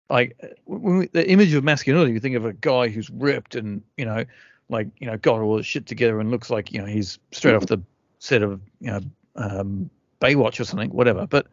like 0.09 0.37
we, 0.67 1.07
the 1.09 1.29
image 1.29 1.55
of 1.55 1.63
masculinity. 1.63 2.13
You 2.13 2.21
think 2.21 2.37
of 2.37 2.45
a 2.45 2.53
guy 2.53 2.89
who's 2.89 3.11
ripped 3.11 3.55
and 3.55 3.83
you 3.97 4.05
know 4.05 4.25
like 4.69 4.89
you 4.99 5.07
know 5.07 5.17
got 5.19 5.41
all 5.41 5.59
his 5.59 5.67
shit 5.67 5.87
together 5.87 6.21
and 6.21 6.31
looks 6.31 6.51
like 6.51 6.73
you 6.73 6.81
know 6.81 6.87
he's 6.87 7.19
straight 7.33 7.55
off 7.55 7.67
the 7.67 7.81
set 8.19 8.43
of 8.43 8.61
you 8.81 8.91
know 8.91 9.01
um, 9.37 9.91
Baywatch 10.21 10.59
or 10.59 10.65
something, 10.65 10.91
whatever. 10.91 11.27
But 11.27 11.47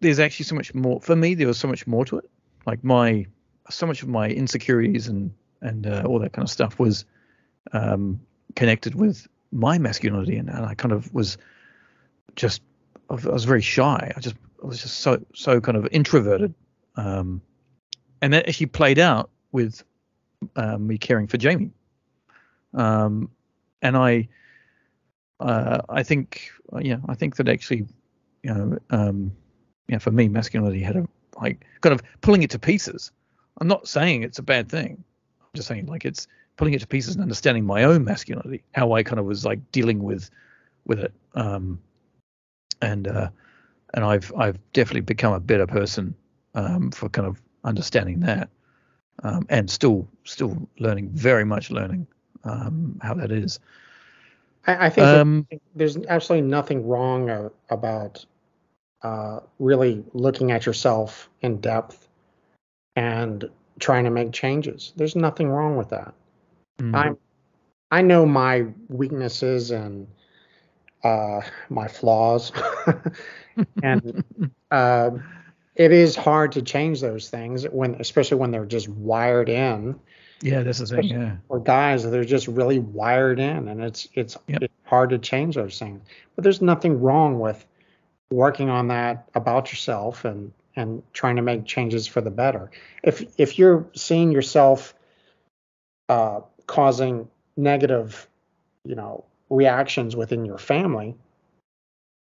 there's 0.00 0.18
actually 0.18 0.44
so 0.44 0.54
much 0.54 0.74
more 0.74 1.00
for 1.00 1.14
me. 1.14 1.34
There 1.34 1.46
was 1.46 1.58
so 1.58 1.68
much 1.68 1.86
more 1.86 2.04
to 2.06 2.18
it. 2.18 2.30
Like 2.66 2.82
my 2.82 3.26
so 3.68 3.86
much 3.86 4.02
of 4.02 4.08
my 4.08 4.28
insecurities 4.28 5.08
and 5.08 5.32
and 5.62 5.86
uh, 5.86 6.02
all 6.06 6.18
that 6.18 6.32
kind 6.32 6.44
of 6.44 6.50
stuff 6.50 6.78
was 6.78 7.04
um, 7.72 8.20
connected 8.56 8.94
with 8.94 9.28
my 9.52 9.78
masculinity, 9.78 10.36
and, 10.36 10.48
and 10.48 10.64
I 10.64 10.74
kind 10.74 10.92
of 10.92 11.12
was 11.12 11.38
just 12.36 12.62
I 13.10 13.14
was 13.14 13.44
very 13.44 13.60
shy. 13.60 14.12
I 14.16 14.20
just 14.20 14.36
I 14.62 14.66
was 14.66 14.80
just 14.80 15.00
so 15.00 15.24
so 15.34 15.60
kind 15.60 15.76
of 15.76 15.88
introverted, 15.90 16.54
um, 16.96 17.42
and 18.22 18.32
that 18.32 18.48
actually 18.48 18.66
played 18.66 18.98
out 18.98 19.30
with 19.52 19.82
uh, 20.56 20.78
me 20.78 20.98
caring 20.98 21.26
for 21.26 21.36
Jamie. 21.36 21.70
Um, 22.72 23.30
and 23.82 23.96
I 23.96 24.28
uh, 25.40 25.80
I 25.88 26.02
think 26.02 26.52
yeah 26.80 26.98
I 27.08 27.14
think 27.14 27.36
that 27.36 27.48
actually 27.48 27.86
you 28.42 28.54
know 28.54 28.78
um, 28.90 29.32
you 29.88 29.94
know 29.94 29.98
for 29.98 30.10
me 30.10 30.28
masculinity 30.28 30.82
had 30.82 30.96
a 30.96 31.08
like 31.40 31.64
kind 31.80 31.92
of 31.92 32.02
pulling 32.20 32.42
it 32.42 32.50
to 32.50 32.58
pieces. 32.58 33.10
I'm 33.60 33.68
not 33.68 33.88
saying 33.88 34.22
it's 34.22 34.38
a 34.38 34.42
bad 34.42 34.68
thing. 34.68 35.02
I'm 35.40 35.48
just 35.54 35.68
saying 35.68 35.86
like 35.86 36.04
it's 36.04 36.26
pulling 36.56 36.74
it 36.74 36.80
to 36.80 36.86
pieces 36.86 37.14
and 37.14 37.22
understanding 37.22 37.64
my 37.64 37.84
own 37.84 38.04
masculinity, 38.04 38.62
how 38.74 38.92
I 38.92 39.02
kind 39.02 39.18
of 39.18 39.24
was 39.24 39.44
like 39.44 39.58
dealing 39.72 40.02
with 40.02 40.30
with 40.86 41.00
it. 41.00 41.12
Um, 41.34 41.80
and 42.82 43.08
uh, 43.08 43.30
and 43.94 44.04
I've 44.04 44.32
I've 44.36 44.58
definitely 44.72 45.02
become 45.02 45.32
a 45.32 45.40
better 45.40 45.66
person 45.66 46.14
um, 46.54 46.90
for 46.90 47.08
kind 47.08 47.26
of 47.26 47.40
understanding 47.64 48.20
that, 48.20 48.48
um, 49.22 49.46
and 49.48 49.70
still 49.70 50.08
still 50.24 50.68
learning, 50.78 51.10
very 51.10 51.44
much 51.44 51.70
learning 51.70 52.06
um, 52.44 52.98
how 53.02 53.14
that 53.14 53.30
is. 53.30 53.58
I, 54.66 54.86
I 54.86 54.90
think 54.90 55.06
um, 55.06 55.46
there's 55.74 55.96
absolutely 56.08 56.48
nothing 56.48 56.86
wrong 56.86 57.30
uh, 57.30 57.48
about 57.70 58.24
uh, 59.02 59.40
really 59.58 60.04
looking 60.12 60.50
at 60.52 60.66
yourself 60.66 61.28
in 61.40 61.60
depth 61.60 62.08
and 62.96 63.48
trying 63.78 64.04
to 64.04 64.10
make 64.10 64.32
changes. 64.32 64.92
There's 64.96 65.16
nothing 65.16 65.48
wrong 65.48 65.76
with 65.76 65.90
that. 65.90 66.14
Mm-hmm. 66.78 66.94
I 66.94 67.10
I 67.90 68.02
know 68.02 68.24
my 68.24 68.66
weaknesses 68.88 69.70
and 69.70 70.06
uh, 71.02 71.40
my 71.68 71.88
flaws, 71.88 72.52
and 73.82 74.24
uh, 74.70 75.10
it 75.74 75.92
is 75.92 76.14
hard 76.14 76.52
to 76.52 76.62
change 76.62 77.00
those 77.00 77.30
things 77.30 77.64
when, 77.64 77.96
especially 77.96 78.36
when 78.36 78.50
they're 78.50 78.66
just 78.66 78.88
wired 78.88 79.48
in. 79.48 79.98
Yeah, 80.42 80.62
this 80.62 80.80
is 80.80 80.92
it. 80.92 81.04
Yeah. 81.04 81.36
Or 81.48 81.58
guys, 81.58 82.08
they're 82.08 82.24
just 82.24 82.48
really 82.48 82.78
wired 82.78 83.40
in, 83.40 83.68
and 83.68 83.82
it's 83.82 84.08
it's, 84.14 84.36
yep. 84.46 84.62
it's 84.62 84.74
hard 84.84 85.10
to 85.10 85.18
change 85.18 85.56
those 85.56 85.78
things. 85.78 86.02
But 86.36 86.44
there's 86.44 86.62
nothing 86.62 87.00
wrong 87.00 87.38
with 87.38 87.66
working 88.30 88.70
on 88.70 88.88
that 88.88 89.28
about 89.34 89.70
yourself 89.70 90.24
and 90.24 90.52
and 90.76 91.02
trying 91.12 91.36
to 91.36 91.42
make 91.42 91.64
changes 91.64 92.06
for 92.06 92.20
the 92.20 92.30
better. 92.30 92.70
If 93.02 93.24
if 93.38 93.58
you're 93.58 93.86
seeing 93.94 94.30
yourself 94.32 94.94
uh, 96.08 96.40
causing 96.66 97.28
negative, 97.56 98.28
you 98.84 98.94
know, 98.94 99.24
reactions 99.48 100.16
within 100.16 100.44
your 100.44 100.58
family 100.58 101.16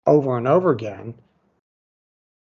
over 0.08 0.38
and 0.38 0.48
over 0.48 0.72
again, 0.72 1.14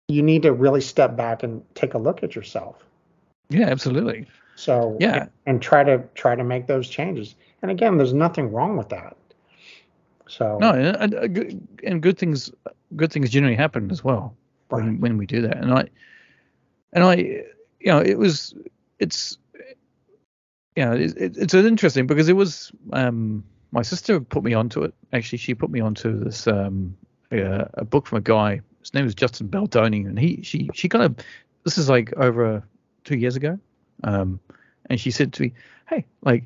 you 0.08 0.22
need 0.22 0.42
to 0.42 0.52
really 0.52 0.80
step 0.80 1.16
back 1.16 1.42
and 1.42 1.62
take 1.74 1.94
a 1.94 1.98
look 1.98 2.22
at 2.22 2.34
yourself. 2.34 2.84
Yeah, 3.50 3.68
absolutely. 3.68 4.26
So 4.56 4.96
yeah, 5.00 5.22
and, 5.22 5.30
and 5.46 5.62
try 5.62 5.84
to 5.84 6.02
try 6.14 6.34
to 6.34 6.44
make 6.44 6.66
those 6.66 6.88
changes. 6.88 7.34
And 7.62 7.70
again, 7.70 7.96
there's 7.96 8.12
nothing 8.12 8.52
wrong 8.52 8.76
with 8.76 8.88
that. 8.90 9.16
So 10.26 10.58
no, 10.58 10.72
and, 10.72 11.14
and, 11.14 11.68
and 11.84 12.02
good 12.02 12.18
things 12.18 12.50
good 12.96 13.12
things 13.12 13.30
generally 13.30 13.56
happen 13.56 13.90
as 13.90 14.02
well 14.02 14.36
right. 14.70 14.84
when 14.84 15.00
when 15.00 15.18
we 15.18 15.26
do 15.26 15.42
that. 15.42 15.56
And 15.56 15.72
I 15.72 15.88
and 16.92 17.04
I 17.04 17.14
you 17.16 17.86
know 17.86 18.00
it 18.00 18.18
was 18.18 18.54
it's 18.98 19.38
you 20.76 20.84
know 20.84 20.92
it, 20.92 21.14
it's 21.16 21.54
interesting 21.54 22.06
because 22.06 22.28
it 22.28 22.36
was 22.36 22.72
um 22.92 23.44
my 23.74 23.82
sister 23.82 24.20
put 24.20 24.44
me 24.44 24.54
onto 24.54 24.84
it. 24.84 24.94
Actually, 25.12 25.38
she 25.38 25.52
put 25.52 25.68
me 25.68 25.80
onto 25.80 26.22
this 26.22 26.46
um, 26.46 26.96
a, 27.32 27.68
a 27.74 27.84
book 27.84 28.06
from 28.06 28.18
a 28.18 28.22
guy. 28.22 28.60
His 28.78 28.94
name 28.94 29.04
is 29.04 29.16
Justin 29.16 29.48
Baldoni, 29.48 30.06
and 30.06 30.18
he 30.18 30.42
she 30.42 30.70
she 30.72 30.88
kind 30.88 31.04
of 31.04 31.16
this 31.64 31.76
is 31.76 31.88
like 31.88 32.12
over 32.16 32.62
two 33.02 33.16
years 33.16 33.34
ago, 33.34 33.58
um, 34.04 34.38
and 34.88 35.00
she 35.00 35.10
said 35.10 35.32
to 35.32 35.42
me, 35.42 35.54
"Hey, 35.88 36.06
like 36.22 36.44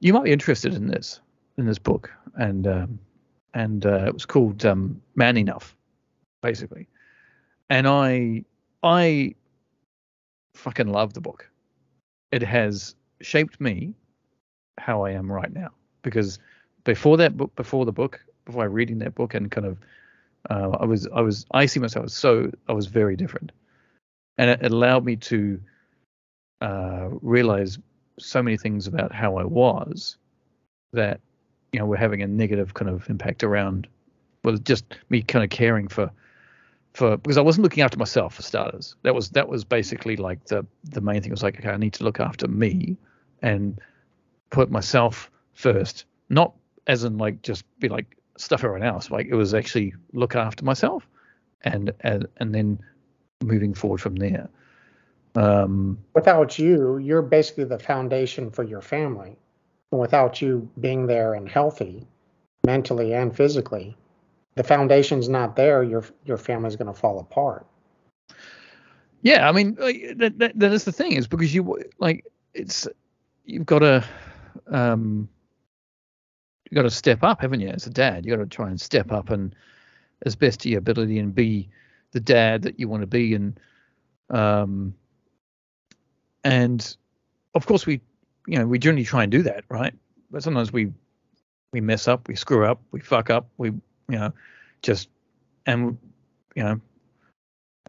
you 0.00 0.12
might 0.12 0.24
be 0.24 0.32
interested 0.32 0.74
in 0.74 0.88
this 0.88 1.20
in 1.56 1.66
this 1.66 1.78
book," 1.78 2.10
and 2.34 2.66
um, 2.66 2.98
and 3.54 3.84
uh, 3.86 4.04
it 4.06 4.14
was 4.14 4.26
called 4.26 4.64
um, 4.64 5.00
Man 5.14 5.36
Enough, 5.36 5.76
basically, 6.42 6.88
and 7.68 7.86
I 7.86 8.44
I 8.82 9.34
fucking 10.54 10.88
love 10.88 11.14
the 11.14 11.20
book. 11.20 11.48
It 12.32 12.42
has 12.42 12.94
shaped 13.20 13.60
me 13.60 13.94
how 14.78 15.04
I 15.04 15.10
am 15.10 15.30
right 15.30 15.52
now 15.52 15.70
because 16.02 16.38
before 16.84 17.16
that 17.18 17.36
book, 17.36 17.54
before 17.56 17.84
the 17.84 17.92
book, 17.92 18.20
before 18.44 18.68
reading 18.68 18.98
that 18.98 19.14
book 19.14 19.34
and 19.34 19.50
kind 19.50 19.66
of, 19.66 19.78
uh, 20.48 20.76
I 20.80 20.84
was, 20.84 21.06
I 21.14 21.20
was, 21.20 21.46
I 21.52 21.66
see 21.66 21.80
myself 21.80 22.06
as 22.06 22.14
so, 22.14 22.50
I 22.68 22.72
was 22.72 22.86
very 22.86 23.16
different, 23.16 23.52
and 24.38 24.50
it, 24.50 24.64
allowed 24.64 25.04
me 25.04 25.16
to 25.16 25.60
uh, 26.60 27.08
realize 27.20 27.78
so 28.18 28.42
many 28.42 28.56
things 28.56 28.86
about 28.86 29.12
how 29.12 29.36
I 29.36 29.44
was 29.44 30.16
that, 30.92 31.20
you 31.72 31.78
know, 31.78 31.86
were 31.86 31.96
having 31.96 32.22
a 32.22 32.26
negative 32.26 32.74
kind 32.74 32.90
of 32.90 33.08
impact 33.08 33.44
around, 33.44 33.86
well, 34.44 34.56
just 34.56 34.84
me 35.08 35.22
kind 35.22 35.44
of 35.44 35.50
caring 35.50 35.88
for, 35.88 36.10
for 36.94 37.16
because 37.16 37.38
I 37.38 37.42
wasn't 37.42 37.62
looking 37.62 37.82
after 37.82 37.98
myself 37.98 38.34
for 38.34 38.42
starters. 38.42 38.96
That 39.02 39.14
was 39.14 39.30
that 39.30 39.48
was 39.48 39.64
basically 39.64 40.16
like 40.16 40.44
the 40.46 40.66
the 40.84 41.00
main 41.00 41.20
thing. 41.20 41.30
It 41.30 41.32
was 41.32 41.42
like, 41.42 41.58
okay, 41.58 41.70
I 41.70 41.76
need 41.76 41.94
to 41.94 42.04
look 42.04 42.20
after 42.20 42.48
me 42.48 42.96
and 43.42 43.80
put 44.50 44.70
myself 44.70 45.30
first, 45.54 46.04
not 46.28 46.52
as 46.86 47.04
in 47.04 47.18
like 47.18 47.42
just 47.42 47.64
be 47.78 47.88
like 47.88 48.16
stuff 48.36 48.64
everyone 48.64 48.82
else. 48.82 49.10
Like 49.10 49.26
it 49.26 49.34
was 49.34 49.54
actually 49.54 49.94
look 50.12 50.34
after 50.34 50.64
myself, 50.64 51.06
and 51.62 51.92
and 52.00 52.26
and 52.38 52.54
then 52.54 52.80
moving 53.42 53.74
forward 53.74 54.00
from 54.00 54.16
there. 54.16 54.48
Um, 55.36 55.98
without 56.14 56.58
you, 56.58 56.98
you're 56.98 57.22
basically 57.22 57.64
the 57.64 57.78
foundation 57.78 58.50
for 58.50 58.64
your 58.64 58.80
family. 58.80 59.36
Without 59.90 60.40
you 60.40 60.70
being 60.80 61.06
there 61.06 61.34
and 61.34 61.48
healthy, 61.48 62.06
mentally 62.64 63.12
and 63.12 63.36
physically, 63.36 63.96
the 64.54 64.62
foundation's 64.62 65.28
not 65.28 65.56
there. 65.56 65.82
Your 65.82 66.04
your 66.24 66.36
family's 66.36 66.76
going 66.76 66.92
to 66.92 66.98
fall 66.98 67.18
apart. 67.18 67.66
Yeah, 69.22 69.48
I 69.48 69.52
mean 69.52 69.76
like, 69.78 70.16
that, 70.16 70.38
that 70.38 70.58
that 70.58 70.72
is 70.72 70.84
the 70.84 70.92
thing 70.92 71.12
is 71.12 71.26
because 71.26 71.54
you 71.54 71.82
like 71.98 72.24
it's 72.54 72.86
you've 73.44 73.66
got 73.66 73.80
to 73.80 74.04
um, 74.68 75.28
you 76.70 76.74
got 76.74 76.82
to 76.82 76.90
step 76.90 77.22
up, 77.22 77.40
haven't 77.40 77.60
you? 77.60 77.68
As 77.68 77.86
a 77.86 77.90
dad, 77.90 78.24
you 78.24 78.34
got 78.34 78.42
to 78.42 78.48
try 78.48 78.68
and 78.68 78.80
step 78.80 79.12
up 79.12 79.30
and 79.30 79.54
as 80.24 80.36
best 80.36 80.60
to 80.60 80.68
your 80.68 80.78
ability 80.78 81.18
and 81.18 81.34
be 81.34 81.68
the 82.12 82.20
dad 82.20 82.62
that 82.62 82.78
you 82.78 82.88
want 82.88 83.02
to 83.02 83.06
be, 83.06 83.34
and 83.34 83.58
um, 84.30 84.94
and 86.44 86.96
of 87.54 87.66
course 87.66 87.86
we, 87.86 88.00
you 88.50 88.58
know, 88.58 88.66
we 88.66 88.80
generally 88.80 89.04
try 89.04 89.22
and 89.22 89.30
do 89.30 89.42
that, 89.44 89.64
right? 89.68 89.94
But 90.32 90.42
sometimes 90.42 90.72
we 90.72 90.92
we 91.72 91.80
mess 91.80 92.08
up, 92.08 92.26
we 92.26 92.34
screw 92.34 92.66
up, 92.66 92.82
we 92.90 92.98
fuck 92.98 93.30
up, 93.30 93.48
we 93.58 93.68
you 93.68 93.82
know, 94.08 94.32
just 94.82 95.08
and 95.66 95.96
you 96.56 96.64
know, 96.64 96.80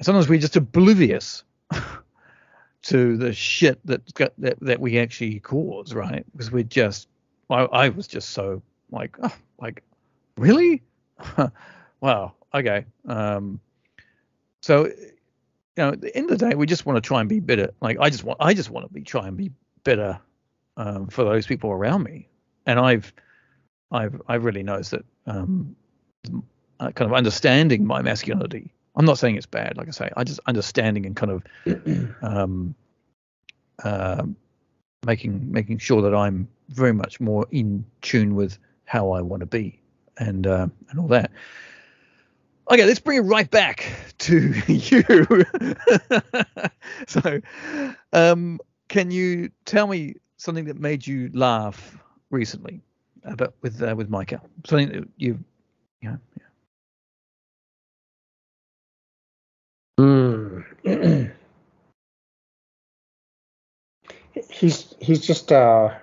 sometimes 0.03 0.29
we're 0.29 0.39
just 0.39 0.55
oblivious 0.55 1.43
to 2.83 3.17
the 3.17 3.33
shit 3.33 3.79
that 3.87 4.13
got, 4.13 4.33
that 4.37 4.59
that 4.59 4.79
we 4.79 4.99
actually 4.99 5.39
cause, 5.39 5.95
right? 5.95 6.23
Because 6.31 6.51
we're 6.51 6.61
just, 6.61 7.07
I, 7.49 7.63
I 7.63 7.89
was 7.89 8.05
just 8.05 8.29
so 8.29 8.61
like, 8.91 9.17
oh, 9.23 9.35
like, 9.59 9.81
really? 10.37 10.83
wow. 12.01 12.33
Okay. 12.53 12.85
Um. 13.07 13.59
So, 14.61 14.85
you 14.85 14.93
know, 15.77 15.89
at 15.93 16.01
the 16.01 16.15
end 16.15 16.29
of 16.29 16.37
the 16.37 16.49
day, 16.49 16.55
we 16.55 16.67
just 16.67 16.85
want 16.85 16.97
to 16.97 17.01
try 17.01 17.19
and 17.19 17.27
be 17.27 17.39
better. 17.39 17.71
Like, 17.81 17.97
I 17.99 18.11
just 18.11 18.23
want, 18.23 18.37
I 18.39 18.53
just 18.53 18.69
want 18.69 18.85
to 18.85 18.93
be 18.93 19.01
try 19.01 19.27
and 19.27 19.35
be 19.35 19.49
better 19.83 20.19
um, 20.77 21.07
for 21.07 21.23
those 21.23 21.45
people 21.45 21.71
around 21.71 22.03
me. 22.03 22.27
And 22.65 22.79
I've, 22.79 23.13
I've, 23.91 24.21
I've 24.27 24.45
really 24.45 24.63
noticed 24.63 24.91
that 24.91 25.05
um, 25.25 25.75
uh, 26.79 26.91
kind 26.91 27.09
of 27.09 27.13
understanding 27.13 27.85
my 27.85 28.01
masculinity. 28.01 28.73
I'm 28.95 29.05
not 29.05 29.17
saying 29.17 29.35
it's 29.35 29.45
bad, 29.45 29.77
like 29.77 29.87
I 29.87 29.91
say, 29.91 30.09
I 30.17 30.23
just 30.23 30.39
understanding 30.47 31.05
and 31.05 31.15
kind 31.15 31.31
of 31.31 32.15
um, 32.21 32.75
uh, 33.83 34.23
making 35.05 35.51
making 35.51 35.77
sure 35.79 36.01
that 36.01 36.13
I'm 36.13 36.47
very 36.69 36.93
much 36.93 37.19
more 37.19 37.47
in 37.51 37.85
tune 38.01 38.35
with 38.35 38.57
how 38.85 39.11
I 39.11 39.21
want 39.21 39.41
to 39.41 39.45
be 39.45 39.79
and 40.17 40.45
uh, 40.45 40.67
and 40.89 40.99
all 40.99 41.07
that. 41.07 41.31
Okay, 42.69 42.85
let's 42.85 42.99
bring 42.99 43.17
it 43.17 43.21
right 43.21 43.49
back 43.49 43.91
to 44.19 44.53
you. 44.67 45.03
so, 47.07 47.41
um, 48.13 48.59
can 48.87 49.11
you 49.11 49.51
tell 49.65 49.87
me 49.87 50.15
something 50.41 50.65
that 50.65 50.79
made 50.79 51.05
you 51.05 51.29
laugh 51.33 51.99
recently 52.31 52.81
about 53.23 53.53
with 53.61 53.81
uh, 53.81 53.93
with 53.95 54.09
Micah? 54.09 54.41
Something 54.65 54.89
that 54.89 55.07
you, 55.17 55.37
you 56.01 56.09
know, 56.09 56.17
yeah. 56.39 56.45
Mm. 60.83 61.31
he's 64.49 64.95
he's 64.99 65.19
just 65.19 65.51
uh 65.51 65.93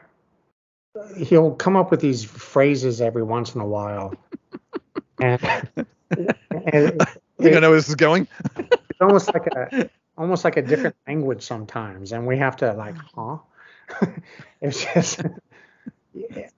he'll 1.16 1.54
come 1.54 1.76
up 1.76 1.90
with 1.90 2.00
these 2.00 2.22
phrases 2.22 3.00
every 3.00 3.24
once 3.24 3.54
in 3.54 3.60
a 3.60 3.66
while 3.66 4.14
and, 5.20 5.42
and 6.72 7.02
I 7.02 7.42
think 7.42 7.56
I 7.56 7.60
know 7.60 7.70
where 7.70 7.78
this 7.78 7.88
is 7.88 7.96
going. 7.96 8.28
it's 8.56 9.00
almost 9.00 9.34
like 9.34 9.46
a 9.48 9.90
almost 10.16 10.44
like 10.44 10.56
a 10.56 10.62
different 10.62 10.94
language 11.08 11.42
sometimes 11.42 12.12
and 12.12 12.24
we 12.24 12.38
have 12.38 12.56
to 12.56 12.72
like 12.74 12.96
huh 13.16 13.38
it's 14.60 14.84
just 14.94 15.22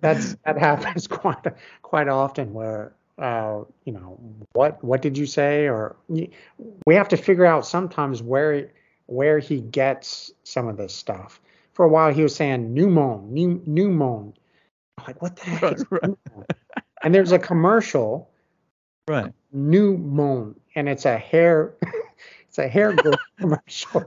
that's 0.00 0.36
that 0.44 0.58
happens 0.58 1.06
quite 1.08 1.44
quite 1.82 2.08
often 2.08 2.52
where 2.52 2.92
uh, 3.18 3.64
you 3.84 3.92
know 3.92 4.18
what 4.52 4.82
what 4.82 5.02
did 5.02 5.18
you 5.18 5.26
say? 5.26 5.68
Or 5.68 5.96
we 6.08 6.94
have 6.94 7.08
to 7.08 7.16
figure 7.16 7.44
out 7.44 7.66
sometimes 7.66 8.22
where 8.22 8.70
where 9.06 9.38
he 9.38 9.60
gets 9.60 10.32
some 10.44 10.68
of 10.68 10.76
this 10.76 10.94
stuff. 10.94 11.40
For 11.74 11.84
a 11.84 11.88
while 11.88 12.12
he 12.12 12.22
was 12.22 12.34
saying 12.34 12.74
pneumon 12.74 13.30
new 13.30 13.58
pneumon 13.60 14.34
like 15.06 15.22
what 15.22 15.36
the 15.36 15.42
heck 15.42 15.90
right, 15.90 16.02
right. 16.34 16.50
and 17.02 17.14
there's 17.14 17.32
a 17.32 17.38
commercial 17.38 18.30
right. 19.08 19.32
pneumon 19.54 20.56
and 20.74 20.88
it's 20.88 21.04
a 21.04 21.16
hair 21.16 21.74
it's 22.48 22.58
a 22.58 22.68
hair 22.68 22.92
growth 22.92 23.16
commercial. 23.38 24.04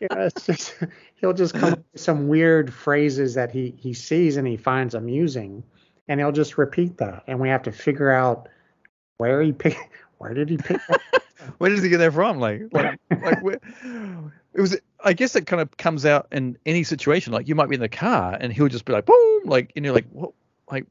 Yeah 0.00 0.26
it's 0.26 0.46
just 0.46 0.74
he'll 1.20 1.32
just 1.32 1.54
come 1.54 1.74
up 1.74 1.78
with 1.92 2.00
some 2.00 2.28
weird 2.28 2.72
phrases 2.72 3.34
that 3.34 3.50
he 3.50 3.74
he 3.76 3.92
sees 3.92 4.36
and 4.36 4.46
he 4.46 4.56
finds 4.56 4.94
amusing 4.94 5.62
and 6.08 6.20
he'll 6.20 6.32
just 6.32 6.56
repeat 6.56 6.96
that. 6.98 7.24
And 7.26 7.38
we 7.38 7.48
have 7.48 7.62
to 7.64 7.72
figure 7.72 8.10
out 8.10 8.48
where 9.18 9.42
he 9.42 9.52
pick 9.52 9.76
where 10.18 10.34
did 10.34 10.48
he 10.48 10.56
pick 10.56 10.80
that 10.88 11.22
where 11.58 11.70
did 11.70 11.82
he 11.82 11.88
get 11.88 11.98
that 11.98 12.12
from? 12.12 12.38
Like 12.38 12.62
like, 12.72 12.98
like 13.10 13.42
where, 13.42 13.60
it 14.54 14.60
was 14.60 14.76
i 15.04 15.12
guess 15.12 15.36
it 15.36 15.46
kind 15.46 15.62
of 15.62 15.76
comes 15.76 16.06
out 16.06 16.28
in 16.32 16.56
any 16.66 16.84
situation. 16.84 17.32
Like 17.32 17.48
you 17.48 17.54
might 17.54 17.68
be 17.68 17.74
in 17.74 17.80
the 17.80 17.88
car 17.88 18.36
and 18.40 18.52
he'll 18.52 18.68
just 18.68 18.84
be 18.84 18.92
like 18.92 19.06
boom 19.06 19.42
like 19.44 19.72
and 19.76 19.84
you're 19.84 19.94
like 19.94 20.08
what 20.12 20.32
like 20.70 20.86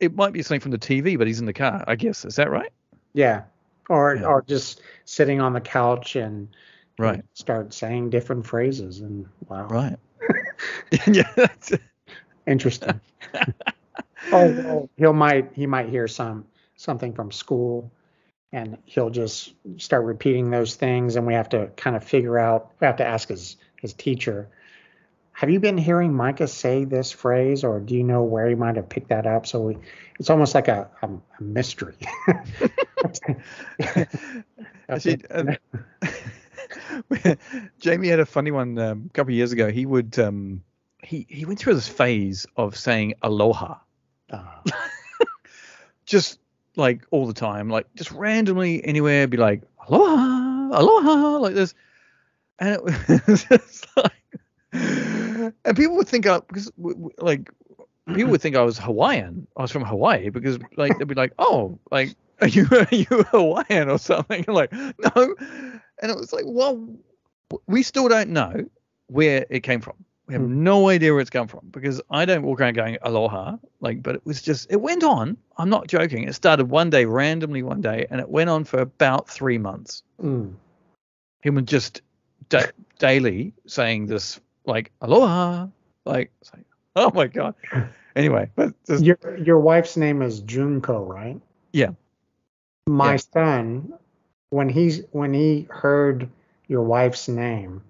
it 0.00 0.14
might 0.14 0.32
be 0.32 0.42
something 0.42 0.60
from 0.60 0.70
the 0.70 0.78
tv 0.78 1.18
but 1.18 1.26
he's 1.26 1.40
in 1.40 1.46
the 1.46 1.52
car 1.52 1.84
i 1.86 1.96
guess. 1.96 2.24
Is 2.24 2.36
that 2.36 2.50
right? 2.50 2.70
Yeah. 3.14 3.42
Or 3.88 4.16
yeah. 4.16 4.26
or 4.26 4.42
just 4.42 4.82
sitting 5.06 5.40
on 5.40 5.54
the 5.54 5.60
couch 5.60 6.14
and 6.14 6.48
right. 6.98 7.22
start 7.34 7.72
saying 7.72 8.10
different 8.10 8.46
phrases 8.46 9.00
and 9.00 9.26
wow. 9.48 9.66
Right. 9.66 9.96
Yeah. 11.06 11.46
Interesting. 12.46 13.00
Oh 14.30 14.46
well, 14.46 14.90
he'll 14.98 15.12
might 15.14 15.52
he 15.54 15.66
might 15.66 15.88
hear 15.88 16.06
some 16.06 16.44
something 16.76 17.14
from 17.14 17.30
school 17.30 17.90
and 18.52 18.76
he'll 18.84 19.08
just 19.08 19.54
start 19.78 20.04
repeating 20.04 20.50
those 20.50 20.74
things 20.74 21.16
and 21.16 21.26
we 21.26 21.32
have 21.32 21.48
to 21.50 21.68
kind 21.76 21.96
of 21.96 22.04
figure 22.04 22.38
out 22.38 22.72
we 22.80 22.86
have 22.86 22.96
to 22.96 23.06
ask 23.06 23.28
his 23.28 23.56
his 23.80 23.94
teacher 23.94 24.50
have 25.38 25.50
you 25.50 25.60
been 25.60 25.78
hearing 25.78 26.12
micah 26.12 26.48
say 26.48 26.84
this 26.84 27.12
phrase 27.12 27.62
or 27.62 27.78
do 27.78 27.94
you 27.94 28.02
know 28.02 28.24
where 28.24 28.48
he 28.48 28.56
might 28.56 28.74
have 28.74 28.88
picked 28.88 29.10
that 29.10 29.24
up? 29.24 29.46
So 29.46 29.60
we, 29.60 29.78
it's 30.18 30.30
almost 30.30 30.52
like 30.52 30.66
a, 30.66 30.90
a, 31.00 31.06
a 31.06 31.42
mystery. 31.42 31.94
Actually, 34.88 35.24
um, 35.30 35.56
jamie 37.80 38.08
had 38.08 38.20
a 38.20 38.26
funny 38.26 38.50
one 38.50 38.78
um, 38.78 39.04
a 39.10 39.12
couple 39.12 39.32
of 39.32 39.36
years 39.36 39.52
ago 39.52 39.70
he 39.70 39.86
would 39.86 40.18
um, 40.18 40.62
he 41.02 41.26
he 41.28 41.44
went 41.44 41.58
through 41.58 41.74
this 41.74 41.88
phase 41.88 42.46
of 42.56 42.76
saying 42.76 43.14
aloha 43.22 43.76
uh. 44.30 44.44
just 46.06 46.38
like 46.76 47.04
all 47.10 47.26
the 47.26 47.34
time, 47.34 47.68
like 47.68 47.92
just 47.94 48.10
randomly 48.12 48.82
anywhere, 48.84 49.26
be 49.26 49.36
like 49.36 49.62
aloha, 49.88 50.70
aloha, 50.72 51.38
like 51.38 51.54
this, 51.54 51.74
and 52.58 52.70
it 52.70 52.82
was 53.26 53.44
just 53.44 53.86
like, 53.96 54.12
and 54.72 55.76
people 55.76 55.96
would 55.96 56.08
think 56.08 56.26
I 56.26 56.38
because 56.38 56.70
like 57.18 57.50
people 58.06 58.30
would 58.30 58.40
think 58.40 58.56
I 58.56 58.62
was 58.62 58.78
Hawaiian. 58.78 59.46
I 59.56 59.62
was 59.62 59.70
from 59.70 59.84
Hawaii 59.84 60.30
because 60.30 60.58
like 60.76 60.96
they'd 60.98 61.08
be 61.08 61.14
like, 61.14 61.34
oh, 61.38 61.78
like 61.90 62.14
are 62.40 62.48
you 62.48 62.66
are 62.70 62.94
you 62.94 63.24
Hawaiian 63.30 63.90
or 63.90 63.98
something? 63.98 64.44
I'm 64.46 64.54
like 64.54 64.72
no, 64.72 65.34
and 66.00 66.10
it 66.10 66.16
was 66.16 66.32
like, 66.32 66.44
well, 66.46 66.88
we 67.66 67.82
still 67.82 68.08
don't 68.08 68.30
know 68.30 68.66
where 69.08 69.46
it 69.50 69.60
came 69.60 69.80
from. 69.80 69.94
We 70.26 70.34
have 70.34 70.42
hmm. 70.42 70.62
no 70.62 70.88
idea 70.90 71.12
where 71.12 71.20
it's 71.20 71.30
come 71.30 71.48
from 71.48 71.68
because 71.70 72.02
I 72.10 72.26
don't 72.26 72.42
walk 72.42 72.60
around 72.60 72.74
going 72.74 72.98
aloha. 73.02 73.56
Like, 73.80 74.02
but 74.02 74.14
it 74.14 74.26
was 74.26 74.42
just, 74.42 74.70
it 74.70 74.80
went 74.80 75.02
on. 75.02 75.38
I'm 75.56 75.70
not 75.70 75.88
joking. 75.88 76.24
It 76.24 76.34
started 76.34 76.68
one 76.68 76.90
day, 76.90 77.06
randomly 77.06 77.62
one 77.62 77.80
day, 77.80 78.06
and 78.10 78.20
it 78.20 78.28
went 78.28 78.50
on 78.50 78.64
for 78.64 78.80
about 78.80 79.28
three 79.28 79.56
months. 79.56 80.02
Mm. 80.22 80.54
Him 81.40 81.54
was 81.54 81.64
just 81.64 82.02
da- 82.50 82.72
daily 82.98 83.54
saying 83.66 84.06
this, 84.06 84.38
like, 84.66 84.92
aloha. 85.00 85.68
Like, 86.04 86.30
like, 86.54 86.64
oh 86.96 87.10
my 87.14 87.26
God. 87.26 87.54
Anyway, 88.14 88.50
but 88.54 88.74
just, 88.86 89.04
your, 89.04 89.18
your 89.42 89.60
wife's 89.60 89.96
name 89.96 90.20
is 90.20 90.40
Junko, 90.40 91.04
right? 91.04 91.40
Yeah. 91.72 91.90
My 92.86 93.12
yeah. 93.12 93.16
son, 93.16 93.92
when 94.50 94.68
he's, 94.68 95.02
when 95.12 95.34
he 95.34 95.66
heard 95.70 96.28
your 96.66 96.82
wife's 96.82 97.28
name, 97.28 97.82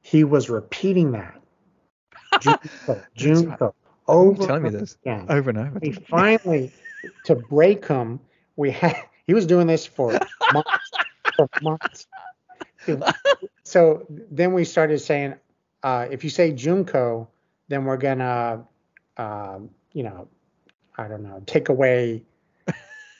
he 0.00 0.24
was 0.24 0.50
repeating 0.50 1.12
that. 1.12 1.40
Junko, 2.40 3.02
Junko, 3.14 3.74
over 4.08 4.46
telling 4.46 4.62
me 4.64 4.70
this 4.70 4.96
again. 5.02 5.26
over 5.28 5.50
and 5.50 5.58
over. 5.58 5.78
We 5.80 5.92
finally, 5.92 6.72
to 7.24 7.34
break 7.34 7.86
him, 7.86 8.20
we 8.56 8.70
had 8.70 8.96
he 9.26 9.34
was 9.34 9.46
doing 9.46 9.66
this 9.66 9.86
for 9.86 10.18
months, 10.52 10.90
for 11.36 11.48
months. 11.62 12.06
So 13.64 14.06
then 14.08 14.52
we 14.52 14.64
started 14.64 14.98
saying, 14.98 15.34
uh, 15.82 16.06
if 16.10 16.24
you 16.24 16.30
say 16.30 16.52
Junko, 16.52 17.28
then 17.68 17.84
we're 17.84 17.96
gonna, 17.96 18.64
uh, 19.16 19.58
you 19.92 20.02
know, 20.02 20.28
I 20.98 21.08
don't 21.08 21.22
know, 21.22 21.42
take 21.46 21.68
away, 21.68 22.24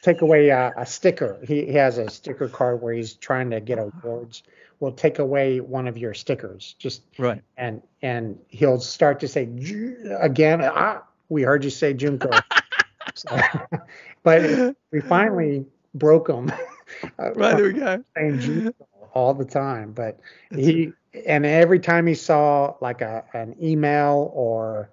take 0.03 0.21
away 0.21 0.51
a, 0.51 0.73
a 0.77 0.85
sticker. 0.85 1.39
He, 1.47 1.65
he 1.65 1.73
has 1.73 1.97
a 1.97 2.11
sticker 2.11 2.49
card 2.49 2.83
where 2.83 2.93
he's 2.93 3.15
trying 3.15 3.51
to 3.51 3.61
get 3.61 3.79
awards 3.79 4.43
We'll 4.83 4.91
take 4.91 5.21
away 5.21 5.61
one 5.61 5.87
of 5.87 5.97
your 5.97 6.13
stickers. 6.13 6.75
Just 6.77 7.03
right. 7.17 7.41
And 7.57 7.83
and 8.03 8.37
he'll 8.49 8.81
start 8.81 9.21
to 9.21 9.29
say 9.29 9.49
again. 10.19 10.61
Ah, 10.61 11.05
we 11.29 11.43
heard 11.43 11.63
you 11.63 11.71
say 11.71 11.95
Junko. 11.95 12.31
so, 13.15 13.39
but 14.25 14.75
we 14.91 15.01
finally 15.01 15.65
broke 15.95 16.29
him. 16.29 16.53
Right 17.19 17.57
there 17.57 17.65
we 17.65 17.73
go. 17.73 18.05
Saying 18.17 18.41
Junko 18.41 18.87
all 19.15 19.35
the 19.35 19.45
time, 19.45 19.93
but 19.93 20.19
he 20.51 20.93
and 21.27 21.47
every 21.47 21.79
time 21.79 22.07
he 22.07 22.15
saw 22.15 22.75
like 22.81 23.01
a 23.01 23.25
an 23.35 23.55
email 23.63 24.33
or 24.35 24.91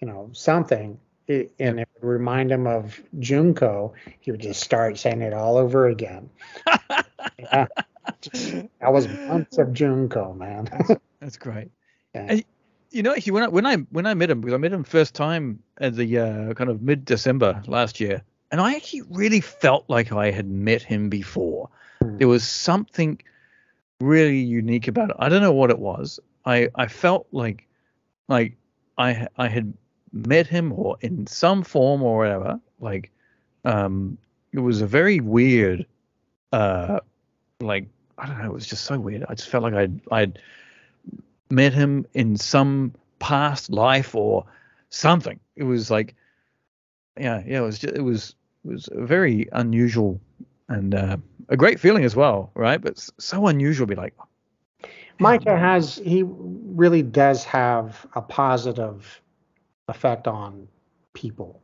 you 0.00 0.08
know 0.08 0.30
something. 0.32 0.98
It, 1.30 1.52
and 1.60 1.78
it 1.78 1.88
would 1.94 2.08
remind 2.08 2.50
him 2.50 2.66
of 2.66 3.00
Junko, 3.18 3.94
he 4.20 4.32
would 4.32 4.40
just 4.40 4.60
start 4.60 4.98
saying 4.98 5.22
it 5.22 5.32
all 5.32 5.56
over 5.56 5.86
again. 5.86 6.28
yeah 7.38 7.66
that 8.80 8.92
was 8.92 9.08
months 9.08 9.58
of 9.58 9.72
Junko, 9.72 10.34
man. 10.34 10.68
that's, 10.70 11.00
that's 11.20 11.36
great. 11.36 11.70
Yeah. 12.12 12.26
And, 12.28 12.44
you 12.90 13.04
know, 13.04 13.12
actually, 13.12 13.34
when 13.34 13.44
I 13.44 13.46
when 13.46 13.66
I 13.66 13.76
when 13.76 14.04
I 14.04 14.14
met 14.14 14.30
him, 14.30 14.40
because 14.40 14.52
I 14.52 14.56
met 14.56 14.72
him 14.72 14.82
first 14.82 15.14
time 15.14 15.62
at 15.78 15.94
the 15.94 16.18
uh, 16.18 16.54
kind 16.54 16.68
of 16.68 16.82
mid 16.82 17.04
December 17.04 17.62
last 17.68 18.00
year, 18.00 18.24
and 18.50 18.60
I 18.60 18.74
actually 18.74 19.02
really 19.10 19.40
felt 19.40 19.84
like 19.86 20.10
I 20.10 20.32
had 20.32 20.50
met 20.50 20.82
him 20.82 21.08
before. 21.08 21.68
Hmm. 22.02 22.16
There 22.18 22.26
was 22.26 22.42
something 22.42 23.22
really 24.00 24.38
unique 24.38 24.88
about 24.88 25.10
it. 25.10 25.16
I 25.20 25.28
don't 25.28 25.40
know 25.40 25.52
what 25.52 25.70
it 25.70 25.78
was. 25.78 26.18
I 26.44 26.68
I 26.74 26.88
felt 26.88 27.28
like 27.30 27.68
like 28.26 28.56
I 28.98 29.28
I 29.36 29.46
had 29.46 29.72
met 30.12 30.46
him 30.46 30.72
or 30.72 30.96
in 31.00 31.26
some 31.26 31.62
form 31.62 32.02
or 32.02 32.18
whatever. 32.18 32.60
Like 32.80 33.10
um, 33.64 34.18
it 34.52 34.60
was 34.60 34.80
a 34.80 34.86
very 34.86 35.20
weird 35.20 35.86
uh 36.52 37.00
like 37.60 37.86
I 38.18 38.26
don't 38.26 38.38
know, 38.38 38.46
it 38.46 38.52
was 38.52 38.66
just 38.66 38.84
so 38.84 38.98
weird. 38.98 39.24
I 39.28 39.34
just 39.34 39.48
felt 39.48 39.62
like 39.62 39.74
I'd 39.74 40.00
I'd 40.10 40.38
met 41.50 41.72
him 41.72 42.06
in 42.14 42.36
some 42.36 42.94
past 43.18 43.70
life 43.70 44.14
or 44.14 44.44
something. 44.88 45.38
It 45.56 45.64
was 45.64 45.90
like 45.90 46.14
yeah, 47.18 47.42
yeah, 47.46 47.58
it 47.58 47.62
was 47.62 47.78
just, 47.78 47.94
it 47.94 48.02
was 48.02 48.34
was 48.64 48.88
a 48.92 49.04
very 49.04 49.48
unusual 49.52 50.20
and 50.68 50.94
uh, 50.94 51.16
a 51.48 51.56
great 51.56 51.80
feeling 51.80 52.04
as 52.04 52.14
well, 52.14 52.50
right? 52.54 52.80
But 52.80 52.98
so 53.18 53.46
unusual 53.46 53.86
to 53.86 53.94
be 53.94 54.00
like, 54.00 54.14
Micah 55.18 55.58
has 55.58 55.96
he 55.96 56.24
really 56.24 57.02
does 57.02 57.44
have 57.44 58.06
a 58.14 58.22
positive 58.22 59.20
effect 59.90 60.28
on 60.28 60.68
people. 61.14 61.60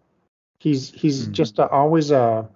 He's 0.59 0.91
he's 0.91 1.29
Mm. 1.29 1.33
just 1.33 1.59
a, 1.59 1.69
always 1.69 2.11
a 2.11 2.49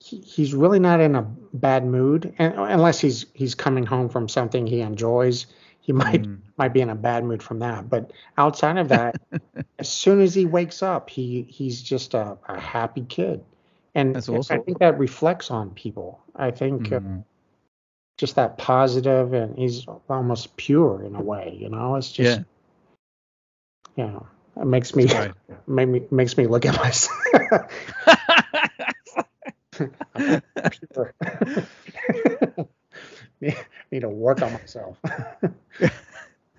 he, 0.00 0.18
he's 0.20 0.54
really 0.54 0.80
not 0.80 1.00
in 1.00 1.16
a 1.16 1.22
bad 1.54 1.84
mood 1.86 2.34
and, 2.38 2.54
unless 2.54 3.00
he's 3.00 3.26
he's 3.34 3.54
coming 3.54 3.86
home 3.86 4.08
from 4.08 4.28
something 4.28 4.66
he 4.66 4.80
enjoys. 4.82 5.46
He 5.80 5.92
might 5.92 6.26
mm, 6.26 6.40
might 6.58 6.72
be 6.72 6.80
in 6.80 6.90
a 6.90 6.94
bad 6.94 7.24
mood 7.24 7.42
from 7.42 7.60
that, 7.60 7.88
but 7.90 8.12
outside 8.38 8.78
of 8.78 8.88
that, 8.88 9.16
as 9.78 9.88
soon 9.88 10.20
as 10.20 10.34
he 10.34 10.46
wakes 10.46 10.82
up, 10.82 11.10
he 11.10 11.42
he's 11.42 11.82
just 11.82 12.14
a, 12.14 12.38
a 12.48 12.60
happy 12.60 13.02
kid, 13.08 13.44
and 13.94 14.14
That's 14.14 14.28
I 14.50 14.58
think 14.58 14.78
that 14.78 14.98
reflects 14.98 15.50
on 15.50 15.70
people. 15.70 16.20
I 16.36 16.50
think 16.50 16.92
uh, 16.92 17.00
mm, 17.00 17.24
just 18.18 18.36
that 18.36 18.58
positive 18.58 19.32
and 19.34 19.56
he's 19.58 19.86
almost 20.08 20.56
pure 20.56 21.02
in 21.04 21.14
a 21.14 21.22
way 21.22 21.56
you 21.60 21.68
know 21.68 21.96
it's 21.96 22.12
just 22.12 22.38
yeah, 22.38 22.44
you 23.96 24.04
know 24.04 24.26
it 24.60 24.66
makes 24.66 24.94
me 24.94 25.06
Right. 25.06 25.32
make 25.66 25.88
me 25.88 26.02
makes 26.10 26.36
me 26.36 26.46
look 26.46 26.66
at 26.66 26.76
myself 26.76 27.16
pure. 30.70 31.14
need, 33.40 33.56
need 33.90 34.00
to 34.00 34.08
work 34.08 34.42
on 34.42 34.52
myself 34.52 34.98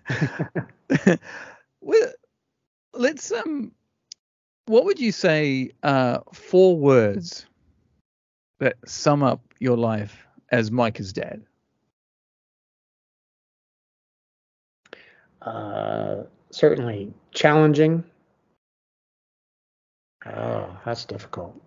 well, 1.82 2.12
let's 2.94 3.32
um, 3.32 3.72
what 4.68 4.86
would 4.86 5.00
you 5.00 5.12
say 5.12 5.72
uh 5.84 6.20
four 6.34 6.78
words 6.78 7.46
that 8.60 8.76
sum 8.86 9.24
up 9.24 9.42
your 9.60 9.78
life 9.78 10.28
as 10.52 10.72
Micah's 10.72 11.14
dad? 11.14 11.44
uh 15.42 16.24
certainly 16.52 17.14
challenging 17.32 18.04
oh 20.26 20.78
that's 20.86 21.06
difficult 21.06 21.60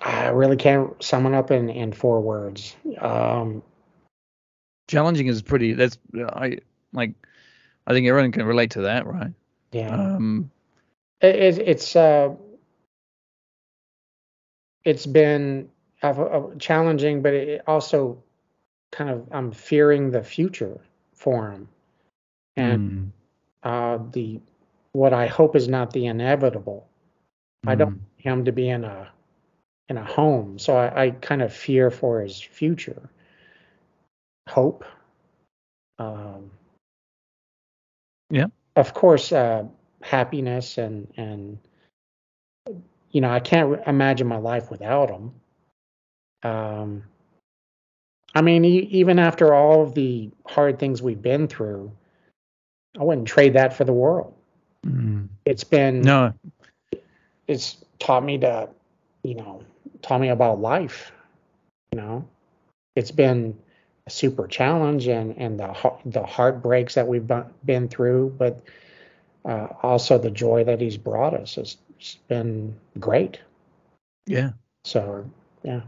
I 0.00 0.28
really 0.28 0.56
can't 0.56 1.02
sum 1.02 1.26
it 1.26 1.34
up 1.34 1.50
in, 1.50 1.68
in 1.68 1.92
four 1.92 2.20
words. 2.20 2.76
Um, 3.00 3.62
Challenging 4.88 5.26
is 5.26 5.42
pretty. 5.42 5.74
That's 5.74 5.98
I 6.14 6.58
like. 6.92 7.14
I 7.86 7.92
think 7.92 8.06
everyone 8.06 8.32
can 8.32 8.44
relate 8.44 8.72
to 8.72 8.82
that, 8.82 9.06
right? 9.06 9.32
yeah, 9.72 9.92
Um, 9.92 10.50
it, 11.20 11.34
it, 11.36 11.58
it's 11.58 11.96
uh, 11.96 12.34
it's 14.88 15.06
been 15.06 15.68
uh, 16.02 16.10
uh, 16.10 16.54
challenging, 16.58 17.22
but 17.22 17.34
it 17.34 17.62
also 17.66 18.22
kind 18.92 19.10
of 19.10 19.28
I'm 19.32 19.52
fearing 19.52 20.10
the 20.10 20.22
future 20.22 20.80
for 21.14 21.50
him, 21.50 21.68
and 22.56 23.12
mm, 23.64 23.68
uh, 23.68 24.02
the 24.12 24.40
what 24.92 25.12
I 25.12 25.26
hope 25.26 25.56
is 25.56 25.68
not 25.68 25.92
the 25.92 26.06
inevitable. 26.06 26.88
I 27.66 27.74
don't 27.74 27.90
mm, 27.90 27.98
want 27.98 28.02
him 28.18 28.44
to 28.46 28.52
be 28.52 28.70
in 28.70 28.84
a 28.84 29.10
in 29.90 29.98
a 29.98 30.04
home, 30.04 30.58
so 30.58 30.76
I, 30.76 31.04
I 31.04 31.10
kind 31.10 31.42
of 31.42 31.52
fear 31.52 31.90
for 31.90 32.22
his 32.22 32.40
future. 32.40 33.10
Hope. 34.48 34.84
Um, 35.98 36.50
Yeah. 38.30 38.46
Of 38.76 38.94
course, 38.94 39.32
uh, 39.32 39.64
happiness 40.02 40.78
and 40.78 41.12
and 41.16 41.58
you 43.10 43.20
know 43.20 43.30
I 43.30 43.40
can't 43.40 43.70
re- 43.70 43.82
imagine 43.86 44.26
my 44.26 44.38
life 44.38 44.70
without 44.70 45.10
him. 45.10 45.32
Um, 46.42 47.04
I 48.34 48.42
mean, 48.42 48.64
e- 48.64 48.88
even 48.90 49.18
after 49.18 49.54
all 49.54 49.82
of 49.82 49.94
the 49.94 50.30
hard 50.46 50.78
things 50.78 51.02
we've 51.02 51.22
been 51.22 51.48
through, 51.48 51.92
I 52.98 53.04
wouldn't 53.04 53.28
trade 53.28 53.54
that 53.54 53.74
for 53.74 53.84
the 53.84 53.92
world. 53.92 54.34
mm. 54.86 55.28
It's 55.44 55.64
been 55.64 56.02
No, 56.02 56.34
it's 57.46 57.78
taught 57.98 58.24
me 58.24 58.38
to, 58.38 58.68
you 59.22 59.34
know, 59.34 59.62
taught 60.02 60.20
me 60.20 60.28
about 60.28 60.60
life. 60.60 61.12
You 61.92 62.00
know, 62.00 62.28
it's 62.96 63.10
been 63.10 63.58
a 64.06 64.10
super 64.10 64.46
challenge 64.46 65.08
and 65.08 65.36
and 65.38 65.58
the 65.58 65.92
the 66.06 66.24
heartbreaks 66.24 66.94
that 66.94 67.08
we've 67.08 67.28
been 67.64 67.88
through, 67.88 68.34
but 68.38 68.62
uh, 69.44 69.68
also 69.82 70.18
the 70.18 70.30
joy 70.30 70.64
that 70.64 70.80
he's 70.80 70.96
brought 70.96 71.34
us 71.34 71.56
has 71.56 71.76
it's 71.98 72.14
been 72.28 72.74
great. 72.98 73.40
yeah. 74.26 74.50
So 74.84 75.28
yeah, 75.62 75.80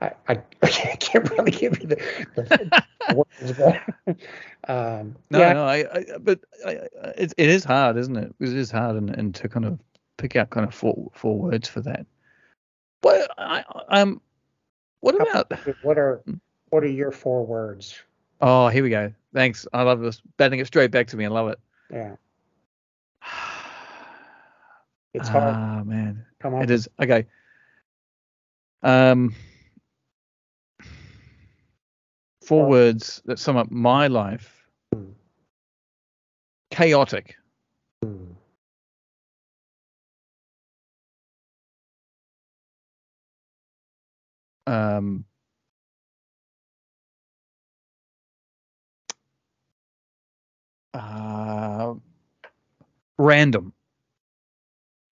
I 0.00 0.12
I, 0.28 0.38
I 0.62 0.68
can't 1.00 1.28
really 1.30 1.50
give 1.50 1.80
you 1.80 1.88
the, 1.88 1.96
the 2.36 2.84
words, 3.14 3.52
but 3.52 4.16
um, 4.68 5.16
No, 5.30 5.38
yeah, 5.40 5.52
no, 5.54 5.64
I, 5.64 5.76
I 5.92 6.04
but 6.20 6.40
I, 6.66 6.70
it, 7.16 7.32
it 7.36 7.48
is 7.48 7.64
hard, 7.64 7.96
isn't 7.96 8.16
it? 8.16 8.34
It 8.38 8.50
is 8.50 8.70
hard, 8.70 8.96
and, 8.96 9.10
and 9.10 9.34
to 9.36 9.48
kind 9.48 9.64
of 9.66 9.78
pick 10.18 10.36
out 10.36 10.50
kind 10.50 10.66
of 10.66 10.74
four 10.74 11.10
four 11.14 11.38
words 11.38 11.68
for 11.68 11.80
that. 11.80 12.06
But 13.00 13.30
I, 13.38 13.64
I- 13.88 14.00
um, 14.00 14.20
what 15.00 15.20
about? 15.20 15.52
what 15.82 15.98
are 15.98 16.22
what 16.70 16.84
are 16.84 16.88
your 16.88 17.10
four 17.10 17.44
words? 17.44 18.00
Oh, 18.40 18.68
here 18.68 18.82
we 18.82 18.90
go. 18.90 19.12
Thanks. 19.32 19.66
I 19.72 19.82
love 19.82 20.00
this. 20.00 20.20
Batting 20.36 20.60
it 20.60 20.66
straight 20.66 20.90
back 20.90 21.06
to 21.08 21.16
me. 21.16 21.24
I 21.24 21.28
love 21.28 21.48
it. 21.48 21.58
Yeah, 21.90 22.16
it's 25.14 25.28
hard. 25.28 25.54
Ah, 25.56 25.82
man, 25.84 26.24
Come 26.40 26.54
on. 26.54 26.62
it 26.62 26.70
is. 26.70 26.88
Okay. 27.00 27.26
Um, 28.82 29.34
four 32.44 32.66
Oh. 32.66 32.68
words 32.68 33.22
that 33.24 33.38
sum 33.38 33.56
up 33.56 33.70
my 33.70 34.08
life. 34.08 34.66
Hmm. 34.92 35.12
Chaotic. 36.70 37.36
Hmm. 38.02 38.32
Um, 44.66 45.24
uh, 50.94 51.94
random. 53.18 53.73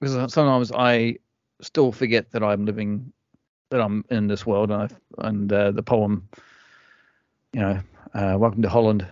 Because 0.03 0.33
sometimes 0.33 0.73
I 0.73 1.19
still 1.61 1.93
forget 1.93 2.33
that 2.33 2.43
I'm 2.43 2.67
living, 2.67 3.13
that 3.71 3.81
I'm 3.81 4.05
in 4.11 4.27
this 4.27 4.45
world, 4.45 4.73
and, 4.73 4.83
I, 4.83 5.29
and 5.29 5.53
uh, 5.53 5.71
the 5.71 5.83
poem, 5.83 6.29
you 7.53 7.61
know, 7.61 7.81
uh, 8.15 8.37
"Welcome 8.37 8.63
to 8.63 8.69
Holland," 8.69 9.07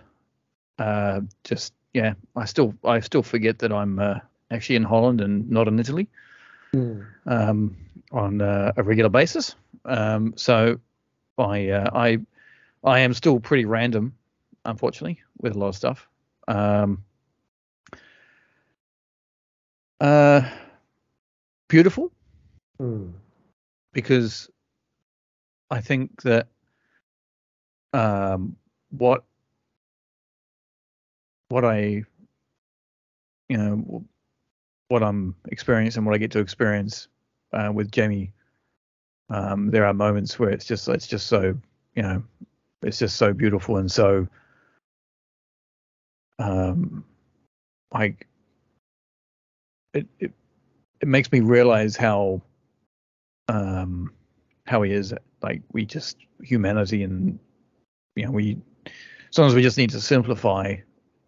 uh, 0.79 1.21
just 1.45 1.73
yeah, 1.93 2.15
I 2.35 2.43
still 2.43 2.75
I 2.83 2.99
still 2.99 3.23
forget 3.23 3.59
that 3.59 3.71
I'm 3.71 3.99
uh, 3.99 4.19
actually 4.51 4.75
in 4.75 4.83
Holland 4.83 5.21
and 5.21 5.49
not 5.49 5.69
in 5.69 5.79
Italy 5.79 6.09
Hmm. 6.73 7.01
um, 7.25 7.77
on 8.11 8.41
uh, 8.41 8.73
a 8.75 8.83
regular 8.83 9.09
basis. 9.09 9.55
Um, 9.85 10.33
so 10.35 10.77
I 11.37 11.69
uh, 11.69 11.89
I 11.93 12.19
I 12.83 12.99
am 12.99 13.13
still 13.13 13.39
pretty 13.39 13.65
random, 13.65 14.13
unfortunately, 14.65 15.21
with 15.39 15.55
a 15.55 15.59
lot 15.59 15.69
of 15.69 15.75
stuff. 15.75 16.07
Um, 16.49 17.03
uh, 20.01 20.41
beautiful 21.71 22.11
Hmm. 22.77 23.11
because 23.93 24.49
I 25.69 25.79
think 25.79 26.21
that 26.23 26.49
um, 27.93 28.57
what 28.89 29.23
what 31.47 31.63
I 31.63 32.03
you 33.47 33.57
know 33.57 34.03
what 34.89 35.01
I'm 35.01 35.33
experiencing, 35.47 36.03
what 36.03 36.13
I 36.13 36.17
get 36.17 36.31
to 36.31 36.39
experience 36.39 37.07
uh, 37.53 37.71
with 37.73 37.89
Jamie, 37.89 38.33
um, 39.29 39.71
there 39.71 39.85
are 39.85 39.93
moments 39.93 40.37
where 40.37 40.49
it's 40.49 40.65
just 40.65 40.89
it's 40.89 41.07
just 41.07 41.27
so 41.27 41.57
you 41.95 42.03
know 42.03 42.21
it's 42.81 42.99
just 42.99 43.15
so 43.15 43.31
beautiful 43.31 43.77
and 43.77 43.89
so 43.89 44.27
um, 46.37 47.05
like 47.93 48.27
it, 49.93 50.05
it 50.19 50.33
it 51.01 51.07
makes 51.07 51.31
me 51.31 51.39
realize 51.39 51.95
how 51.95 52.41
um 53.47 54.11
how 54.65 54.81
he 54.81 54.91
is 54.91 55.13
like 55.41 55.61
we 55.73 55.85
just 55.85 56.17
humanity 56.41 57.03
and 57.03 57.39
you 58.15 58.25
know 58.25 58.31
we 58.31 58.57
sometimes 59.31 59.55
we 59.55 59.61
just 59.61 59.77
need 59.77 59.89
to 59.89 59.99
simplify 59.99 60.75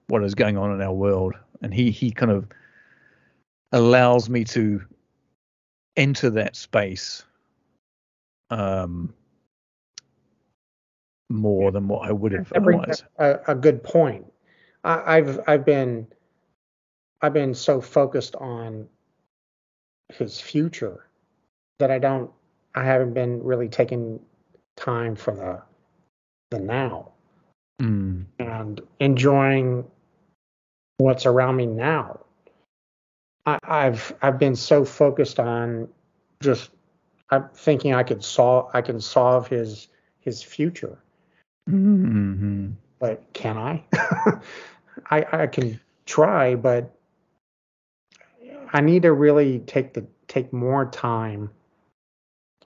what 0.07 0.23
is 0.23 0.35
going 0.35 0.57
on 0.57 0.71
in 0.73 0.81
our 0.81 0.93
world 0.93 1.33
and 1.61 1.73
he 1.73 1.91
he 1.91 2.11
kind 2.11 2.31
of 2.31 2.47
allows 3.71 4.29
me 4.29 4.43
to 4.43 4.81
enter 5.97 6.29
that 6.29 6.55
space 6.55 7.23
um 8.49 9.13
more 11.29 11.71
than 11.71 11.87
what 11.87 12.07
I 12.07 12.11
would 12.11 12.31
have 12.33 12.51
otherwise. 12.53 13.03
a, 13.17 13.39
a 13.47 13.55
good 13.55 13.83
point. 13.83 14.25
I, 14.83 15.17
I've 15.17 15.39
I've 15.47 15.65
been 15.65 16.07
I've 17.21 17.33
been 17.33 17.53
so 17.55 17.81
focused 17.81 18.35
on 18.35 18.87
his 20.17 20.39
future 20.39 21.07
that 21.79 21.91
I 21.91 21.99
don't 21.99 22.31
I 22.75 22.83
haven't 22.83 23.13
been 23.13 23.43
really 23.43 23.69
taking 23.69 24.19
time 24.75 25.15
for 25.15 25.33
the 25.35 25.61
the 26.57 26.63
now 26.63 27.13
Mm, 27.81 28.25
and 28.39 28.81
enjoying 28.99 29.85
what's 30.97 31.25
around 31.25 31.55
me 31.55 31.65
now. 31.65 32.19
I, 33.45 33.57
I've 33.63 34.15
I've 34.21 34.39
been 34.39 34.55
so 34.55 34.85
focused 34.85 35.39
on 35.39 35.89
just 36.41 36.69
I'm 37.29 37.49
thinking 37.55 37.93
I 37.93 38.03
could 38.03 38.23
solve 38.23 38.69
I 38.73 38.81
can 38.81 39.01
solve 39.01 39.47
his 39.47 39.87
his 40.19 40.43
future, 40.43 40.97
mhm. 41.69 42.73
but 42.99 43.33
can 43.33 43.57
I? 43.57 43.83
I 45.09 45.25
I 45.31 45.47
can 45.47 45.79
try, 46.05 46.55
but 46.55 46.95
I 48.73 48.81
need 48.81 49.03
to 49.03 49.13
really 49.13 49.59
take 49.59 49.93
the 49.93 50.05
take 50.27 50.51
more 50.51 50.85
time. 50.85 51.49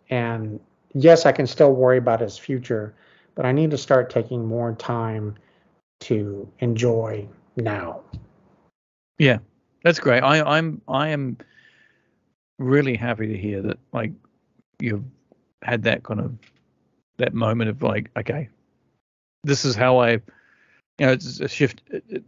And 0.10 0.60
yes, 0.94 1.26
I 1.26 1.34
can 1.34 1.46
still 1.46 1.74
worry 1.74 1.98
about 1.98 2.22
his 2.22 2.38
future, 2.38 2.96
but 3.36 3.46
I 3.46 3.52
need 3.52 3.72
to 3.72 3.78
start 3.78 4.10
taking 4.10 4.46
more 4.46 4.74
time 4.74 5.36
to 6.00 6.50
enjoy 6.60 7.28
now. 7.58 8.02
Yeah, 9.20 9.40
that's 9.84 10.00
great. 10.00 10.22
I, 10.22 10.42
I'm 10.42 10.82
I 10.88 11.10
am 11.10 11.38
really 12.58 12.96
happy 12.96 13.28
to 13.28 13.38
hear 13.38 13.62
that 13.64 13.78
like 13.92 14.12
you've 14.80 15.04
had 15.62 15.84
that 15.84 16.04
kind 16.04 16.22
of 16.22 16.38
that 17.18 17.34
moment 17.34 17.70
of 17.70 17.84
like, 17.84 18.10
okay, 18.16 18.48
this 19.44 19.66
is 19.66 19.76
how 19.76 19.98
I, 19.98 20.12
you 20.12 20.22
know, 21.00 21.12
it's 21.12 21.42
a 21.42 21.50
shift. 21.50 21.82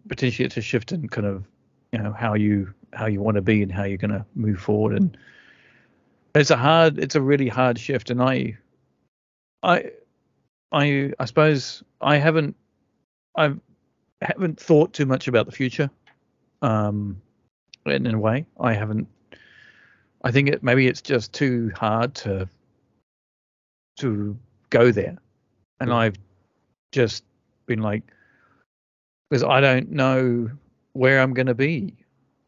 Potentially, 0.09 0.45
it's 0.45 0.57
a 0.57 0.61
shift 0.61 0.91
in 0.91 1.07
kind 1.07 1.27
of 1.27 1.45
you 1.93 1.99
know 1.99 2.11
how 2.11 2.34
you 2.34 2.73
how 2.93 3.05
you 3.07 3.21
want 3.21 3.35
to 3.35 3.41
be 3.41 3.61
and 3.63 3.71
how 3.71 3.83
you're 3.83 3.97
going 3.97 4.11
to 4.11 4.25
move 4.35 4.59
forward. 4.59 4.95
And 4.95 5.17
it's 6.35 6.51
a 6.51 6.57
hard, 6.57 6.99
it's 6.99 7.15
a 7.15 7.21
really 7.21 7.47
hard 7.47 7.79
shift. 7.79 8.09
And 8.09 8.21
I, 8.21 8.57
I, 9.63 9.91
I, 10.71 11.11
I 11.19 11.25
suppose 11.25 11.83
I 12.01 12.17
haven't, 12.17 12.55
I 13.35 13.53
haven't 14.21 14.59
thought 14.59 14.93
too 14.93 15.05
much 15.05 15.27
about 15.27 15.45
the 15.45 15.51
future 15.51 15.89
um 16.61 17.21
in, 17.85 18.05
in 18.05 18.15
a 18.15 18.19
way 18.19 18.45
i 18.59 18.73
haven't 18.73 19.07
i 20.23 20.31
think 20.31 20.49
it 20.49 20.63
maybe 20.63 20.87
it's 20.87 21.01
just 21.01 21.33
too 21.33 21.71
hard 21.75 22.13
to 22.13 22.47
to 23.97 24.37
go 24.69 24.91
there 24.91 25.17
and 25.79 25.93
i've 25.93 26.15
just 26.91 27.23
been 27.65 27.81
like 27.81 28.03
because 29.29 29.43
i 29.43 29.61
don't 29.61 29.89
know 29.89 30.49
where 30.93 31.21
i'm 31.21 31.33
going 31.33 31.47
to 31.47 31.55
be 31.55 31.95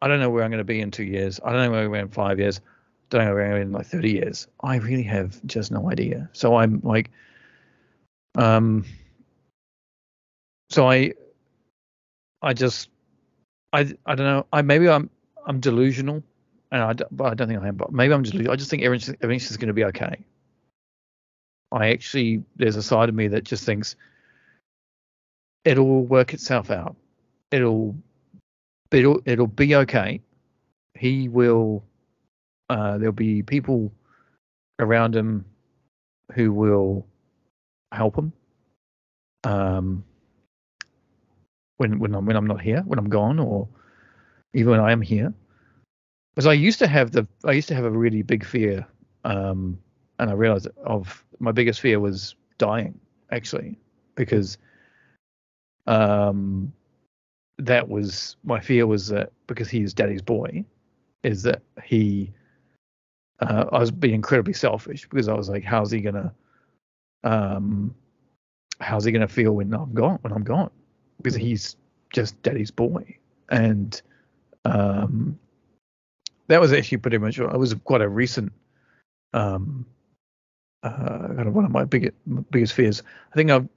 i 0.01 0.07
don't 0.07 0.19
know 0.19 0.29
where 0.29 0.43
i'm 0.43 0.51
going 0.51 0.57
to 0.59 0.63
be 0.63 0.81
in 0.81 0.91
two 0.91 1.03
years 1.03 1.39
i 1.43 1.51
don't 1.51 1.63
know 1.63 1.71
where 1.71 1.81
i'm 1.81 1.91
going 1.91 2.01
to 2.01 2.07
be 2.07 2.09
in 2.09 2.13
five 2.13 2.39
years 2.39 2.61
don't 3.09 3.25
know 3.25 3.33
where 3.33 3.43
i'm 3.43 3.51
going 3.51 3.61
to 3.61 3.65
be 3.65 3.69
in 3.69 3.73
like 3.73 3.87
30 3.87 4.11
years 4.11 4.47
i 4.61 4.77
really 4.77 5.03
have 5.03 5.45
just 5.45 5.71
no 5.71 5.89
idea 5.91 6.29
so 6.33 6.55
i'm 6.55 6.79
like 6.83 7.11
um 8.35 8.85
so 10.69 10.89
i 10.89 11.13
i 12.41 12.53
just 12.53 12.89
I 13.73 13.93
I 14.05 14.15
don't 14.15 14.25
know. 14.25 14.45
I 14.51 14.61
maybe 14.61 14.89
I'm 14.89 15.09
I'm 15.45 15.59
delusional, 15.59 16.23
and 16.71 16.81
I 16.83 16.93
but 17.11 17.25
I 17.25 17.33
don't 17.33 17.47
think 17.47 17.61
I 17.61 17.67
am. 17.67 17.75
But 17.75 17.91
maybe 17.91 18.13
I'm 18.13 18.23
just 18.23 18.35
I 18.47 18.55
just 18.55 18.69
think 18.69 18.83
everything's 18.83 19.15
everything's 19.21 19.57
going 19.57 19.67
to 19.67 19.73
be 19.73 19.85
okay. 19.85 20.17
I 21.71 21.89
actually 21.89 22.43
there's 22.57 22.75
a 22.75 22.83
side 22.83 23.09
of 23.09 23.15
me 23.15 23.27
that 23.29 23.43
just 23.43 23.63
thinks 23.63 23.95
it'll 25.63 26.03
work 26.05 26.33
itself 26.33 26.69
out. 26.69 26.95
It'll 27.51 27.95
it'll 28.91 29.21
it'll 29.25 29.47
be 29.47 29.75
okay. 29.75 30.21
He 30.97 31.29
will. 31.29 31.83
Uh, 32.69 32.97
there'll 32.97 33.11
be 33.11 33.43
people 33.43 33.91
around 34.79 35.15
him 35.15 35.45
who 36.33 36.53
will 36.53 37.05
help 37.91 38.17
him. 38.17 38.31
Um, 39.43 40.03
when 41.77 41.99
when 41.99 42.15
I'm 42.15 42.25
when 42.25 42.35
I'm 42.35 42.47
not 42.47 42.61
here, 42.61 42.81
when 42.85 42.99
I'm 42.99 43.09
gone, 43.09 43.39
or 43.39 43.67
even 44.53 44.71
when 44.71 44.79
I 44.79 44.91
am 44.91 45.01
here. 45.01 45.33
Because 46.35 46.47
I 46.47 46.53
used 46.53 46.79
to 46.79 46.87
have 46.87 47.11
the 47.11 47.27
I 47.43 47.51
used 47.51 47.67
to 47.69 47.75
have 47.75 47.85
a 47.85 47.89
really 47.89 48.21
big 48.21 48.45
fear, 48.45 48.87
um, 49.25 49.77
and 50.19 50.29
I 50.29 50.33
realized 50.33 50.67
of 50.85 51.25
my 51.39 51.51
biggest 51.51 51.81
fear 51.81 51.99
was 51.99 52.35
dying 52.57 52.99
actually, 53.31 53.77
because 54.15 54.57
um, 55.87 56.71
that 57.65 57.87
was 57.87 58.37
my 58.43 58.59
fear 58.59 58.87
was 58.87 59.07
that 59.07 59.31
because 59.47 59.69
he's 59.69 59.93
daddy's 59.93 60.21
boy, 60.21 60.63
is 61.23 61.43
that 61.43 61.61
he 61.83 62.31
uh, 63.39 63.65
I 63.71 63.79
was 63.79 63.91
being 63.91 64.15
incredibly 64.15 64.53
selfish 64.53 65.07
because 65.09 65.27
I 65.27 65.33
was 65.33 65.49
like, 65.49 65.63
how's 65.63 65.91
he 65.91 66.01
gonna 66.01 66.33
um, 67.23 67.93
how's 68.79 69.05
he 69.05 69.11
gonna 69.11 69.27
feel 69.27 69.53
when 69.53 69.73
I'm 69.73 69.93
gone 69.93 70.19
when 70.21 70.33
I'm 70.33 70.43
gone? 70.43 70.71
because 71.21 71.37
Mhm. 71.37 71.41
he's 71.41 71.75
just 72.13 72.41
daddy's 72.41 72.71
boy 72.71 73.17
and 73.49 74.01
um 74.65 75.37
that 76.47 76.59
was 76.59 76.73
actually 76.73 76.97
pretty 76.97 77.17
much 77.17 77.39
it 77.39 77.57
was 77.57 77.73
quite 77.83 78.01
a 78.01 78.09
recent 78.09 78.51
um 79.33 79.85
uh 80.83 81.27
kind 81.27 81.47
of 81.47 81.53
one 81.53 81.65
of 81.65 81.71
my 81.71 81.83
biggest 81.85 82.15
biggest 82.49 82.73
fears 82.73 83.03
i 83.31 83.35
think 83.35 83.51
i've 83.51 83.67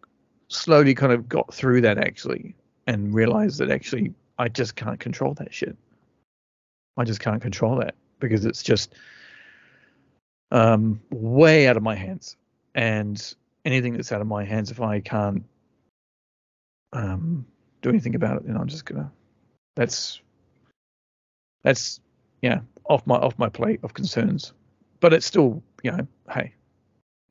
slowly 0.48 0.94
kind 0.94 1.12
of 1.12 1.28
got 1.28 1.52
through 1.52 1.80
that 1.82 1.98
actually 1.98 2.54
and 2.86 3.14
realize 3.14 3.58
that 3.58 3.70
actually 3.70 4.12
i 4.38 4.48
just 4.48 4.76
can't 4.76 5.00
control 5.00 5.34
that 5.34 5.52
shit 5.52 5.76
i 6.96 7.04
just 7.04 7.20
can't 7.20 7.42
control 7.42 7.76
that 7.76 7.94
because 8.20 8.44
it's 8.44 8.62
just 8.62 8.94
um 10.50 11.00
way 11.10 11.66
out 11.66 11.76
of 11.76 11.82
my 11.82 11.94
hands 11.94 12.36
and 12.74 13.34
anything 13.64 13.94
that's 13.94 14.12
out 14.12 14.20
of 14.20 14.26
my 14.26 14.44
hands 14.44 14.70
if 14.70 14.80
i 14.80 15.00
can't 15.00 15.44
um, 16.94 17.44
do 17.82 17.90
anything 17.90 18.14
about 18.14 18.38
it, 18.38 18.46
then 18.46 18.56
I'm 18.56 18.68
just 18.68 18.86
gonna. 18.86 19.10
That's 19.76 20.20
that's 21.62 22.00
yeah 22.40 22.60
off 22.88 23.06
my 23.06 23.16
off 23.16 23.38
my 23.38 23.48
plate 23.48 23.80
of 23.82 23.92
concerns, 23.92 24.52
but 25.00 25.12
it's 25.12 25.26
still 25.26 25.62
you 25.82 25.90
know 25.90 26.06
hey, 26.30 26.54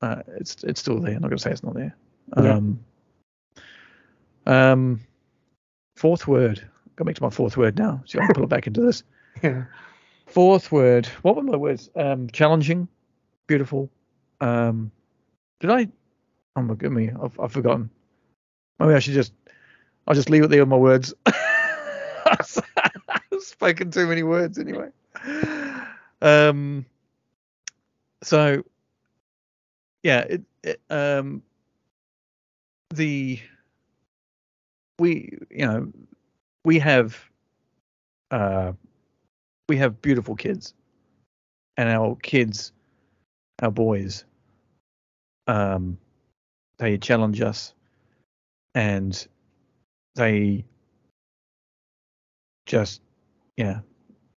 uh, 0.02 0.22
it's 0.38 0.64
it's 0.64 0.80
still 0.80 1.00
there. 1.00 1.16
I'm 1.16 1.22
not 1.22 1.30
gonna 1.30 1.40
say 1.40 1.52
it's 1.52 1.64
not 1.64 1.74
there. 1.74 1.96
Yeah. 2.38 2.54
Um, 2.54 2.80
um, 4.46 5.00
fourth 5.96 6.28
word. 6.28 6.68
Go 6.96 7.06
back 7.06 7.16
to 7.16 7.24
my 7.24 7.30
fourth 7.30 7.58
word 7.58 7.78
now. 7.78 8.04
So 8.06 8.20
I'll 8.20 8.34
pull 8.34 8.44
it 8.44 8.50
back 8.50 8.68
into 8.68 8.82
this. 8.82 9.04
Yeah. 9.42 9.66
Fourth 10.28 10.72
word. 10.72 11.08
What 11.24 11.36
were 11.36 11.42
my 11.42 11.58
words? 11.58 11.90
Um, 11.96 12.30
challenging, 12.30 12.88
beautiful. 13.48 13.90
Um, 14.40 14.92
did 15.60 15.72
I? 15.72 15.88
Oh 16.56 16.62
my 16.62 16.76
goodness, 16.76 17.16
I've, 17.22 17.40
I've 17.40 17.52
forgotten. 17.52 17.90
Maybe 18.80 18.94
I 18.94 19.00
should 19.00 19.16
just. 19.16 19.34
I'll 20.08 20.14
just 20.14 20.30
leave 20.30 20.44
it 20.44 20.50
there 20.50 20.62
with 20.62 20.70
my 20.70 20.78
words. 20.78 21.14
I've 21.26 22.62
spoken 23.40 23.90
too 23.92 24.06
many 24.08 24.24
words 24.24 24.58
anyway. 24.60 24.90
Um. 26.22 26.86
So. 28.22 28.64
Yeah. 30.04 30.20
It. 30.22 30.42
it 30.64 30.82
um. 30.90 31.42
The. 32.94 33.40
We. 35.00 35.38
You 35.50 35.66
know. 35.66 35.92
We 36.66 36.80
have. 36.80 37.18
Uh. 38.32 38.74
We 39.70 39.78
have 39.78 40.02
beautiful 40.02 40.36
kids. 40.36 40.74
And 41.78 41.90
our 41.90 42.16
kids. 42.16 42.72
Our 43.62 43.72
boys. 43.72 44.26
Um. 45.48 45.98
They 46.78 46.98
challenge 46.98 47.42
us. 47.42 47.74
And 48.76 49.28
they 50.16 50.66
just 52.66 53.02
yeah 53.58 53.80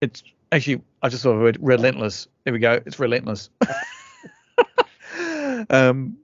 it's 0.01 0.23
actually 0.53 0.81
i 1.03 1.09
just 1.09 1.23
saw 1.23 1.33
the 1.33 1.39
word 1.39 1.59
relentless 1.61 2.27
there 2.45 2.53
we 2.53 2.59
go 2.59 2.81
it's 2.87 2.99
relentless 2.99 3.51
um 5.71 6.17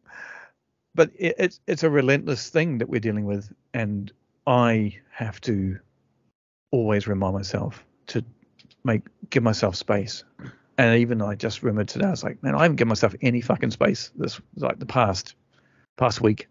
but 0.95 1.11
it, 1.19 1.35
it's 1.39 1.61
it's 1.67 1.83
a 1.83 1.91
relentless 1.91 2.49
thing 2.49 2.79
that 2.79 2.89
we're 2.89 3.01
dealing 3.01 3.27
with 3.27 3.53
and 3.75 4.13
i 4.47 4.97
have 5.11 5.41
to 5.41 5.79
always 6.71 7.07
remind 7.07 7.35
myself 7.35 7.85
to 8.07 8.25
make 8.85 9.03
give 9.31 9.43
myself 9.43 9.77
space 9.77 10.25
and 10.79 11.01
even 11.01 11.21
i 11.23 11.35
just 11.35 11.63
remembered 11.63 11.89
today 11.89 12.07
i 12.07 12.11
was 12.11 12.25
like 12.25 12.43
man 12.43 12.55
i 12.55 12.63
haven't 12.63 12.77
given 12.77 12.89
myself 12.89 13.15
any 13.21 13.41
fucking 13.41 13.71
space 13.71 14.11
this 14.17 14.41
like 14.57 14.79
the 14.79 14.87
past 14.87 15.35
past 15.97 16.21
week 16.21 16.49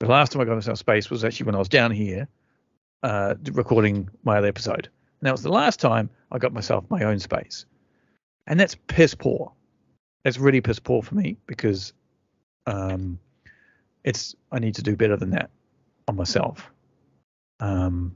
the 0.00 0.06
last 0.06 0.32
time 0.32 0.42
I 0.42 0.44
got 0.44 0.54
myself 0.54 0.78
space 0.78 1.10
was 1.10 1.24
actually 1.24 1.46
when 1.46 1.54
I 1.54 1.58
was 1.58 1.68
down 1.68 1.90
here 1.90 2.28
uh, 3.02 3.34
recording 3.52 4.08
my 4.24 4.38
other 4.38 4.48
episode. 4.48 4.88
And 5.20 5.26
that 5.26 5.32
was 5.32 5.42
the 5.42 5.50
last 5.50 5.80
time 5.80 6.10
I 6.30 6.38
got 6.38 6.52
myself 6.52 6.84
my 6.88 7.02
own 7.02 7.18
space. 7.18 7.66
And 8.46 8.58
that's 8.58 8.76
piss 8.86 9.14
poor. 9.14 9.52
That's 10.24 10.38
really 10.38 10.60
piss 10.60 10.78
poor 10.78 11.02
for 11.02 11.14
me 11.14 11.36
because 11.46 11.92
um, 12.66 13.18
it's 14.04 14.34
I 14.52 14.58
need 14.58 14.76
to 14.76 14.82
do 14.82 14.96
better 14.96 15.16
than 15.16 15.30
that 15.30 15.50
on 16.06 16.16
myself. 16.16 16.70
Um, 17.60 18.14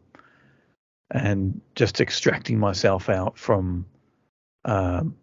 and 1.11 1.61
just 1.75 2.01
extracting 2.01 2.59
myself 2.59 3.09
out 3.09 3.39
from 3.39 3.85
um, 4.65 5.15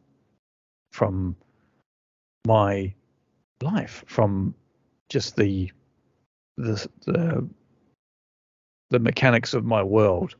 from 0.91 1.35
my 2.45 2.93
life, 3.61 4.03
from 4.07 4.53
just 5.09 5.35
the 5.35 5.71
the 6.57 6.87
the 7.05 7.49
the 8.89 8.99
mechanics 8.99 9.53
of 9.53 9.65
my 9.65 9.83
world. 9.83 10.35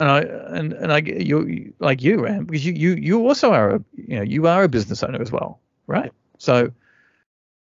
And 0.00 0.10
I 0.10 0.20
and 0.20 0.72
and 0.72 0.92
I 0.92 0.98
you 0.98 1.72
like 1.78 2.02
you, 2.02 2.22
Ram, 2.22 2.46
because 2.46 2.64
you 2.64 2.72
you 2.72 2.94
you 2.94 3.26
also 3.26 3.52
are 3.52 3.76
a 3.76 3.84
you 3.96 4.16
know 4.16 4.22
you 4.22 4.46
are 4.46 4.64
a 4.64 4.68
business 4.68 5.02
owner 5.02 5.20
as 5.20 5.30
well, 5.30 5.60
right? 5.86 6.12
So, 6.38 6.72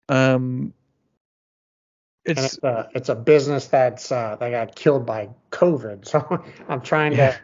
um, 0.08 0.72
And 2.34 2.46
it's 2.46 2.54
it's 2.54 2.64
a, 2.64 2.88
it's 2.94 3.08
a 3.08 3.14
business 3.14 3.66
that's 3.68 4.10
uh, 4.12 4.36
that 4.40 4.50
got 4.50 4.74
killed 4.74 5.06
by 5.06 5.28
COVID. 5.52 6.04
So 6.06 6.44
I'm 6.68 6.80
trying 6.80 7.16
Yeah. 7.16 7.32
to. 7.32 7.40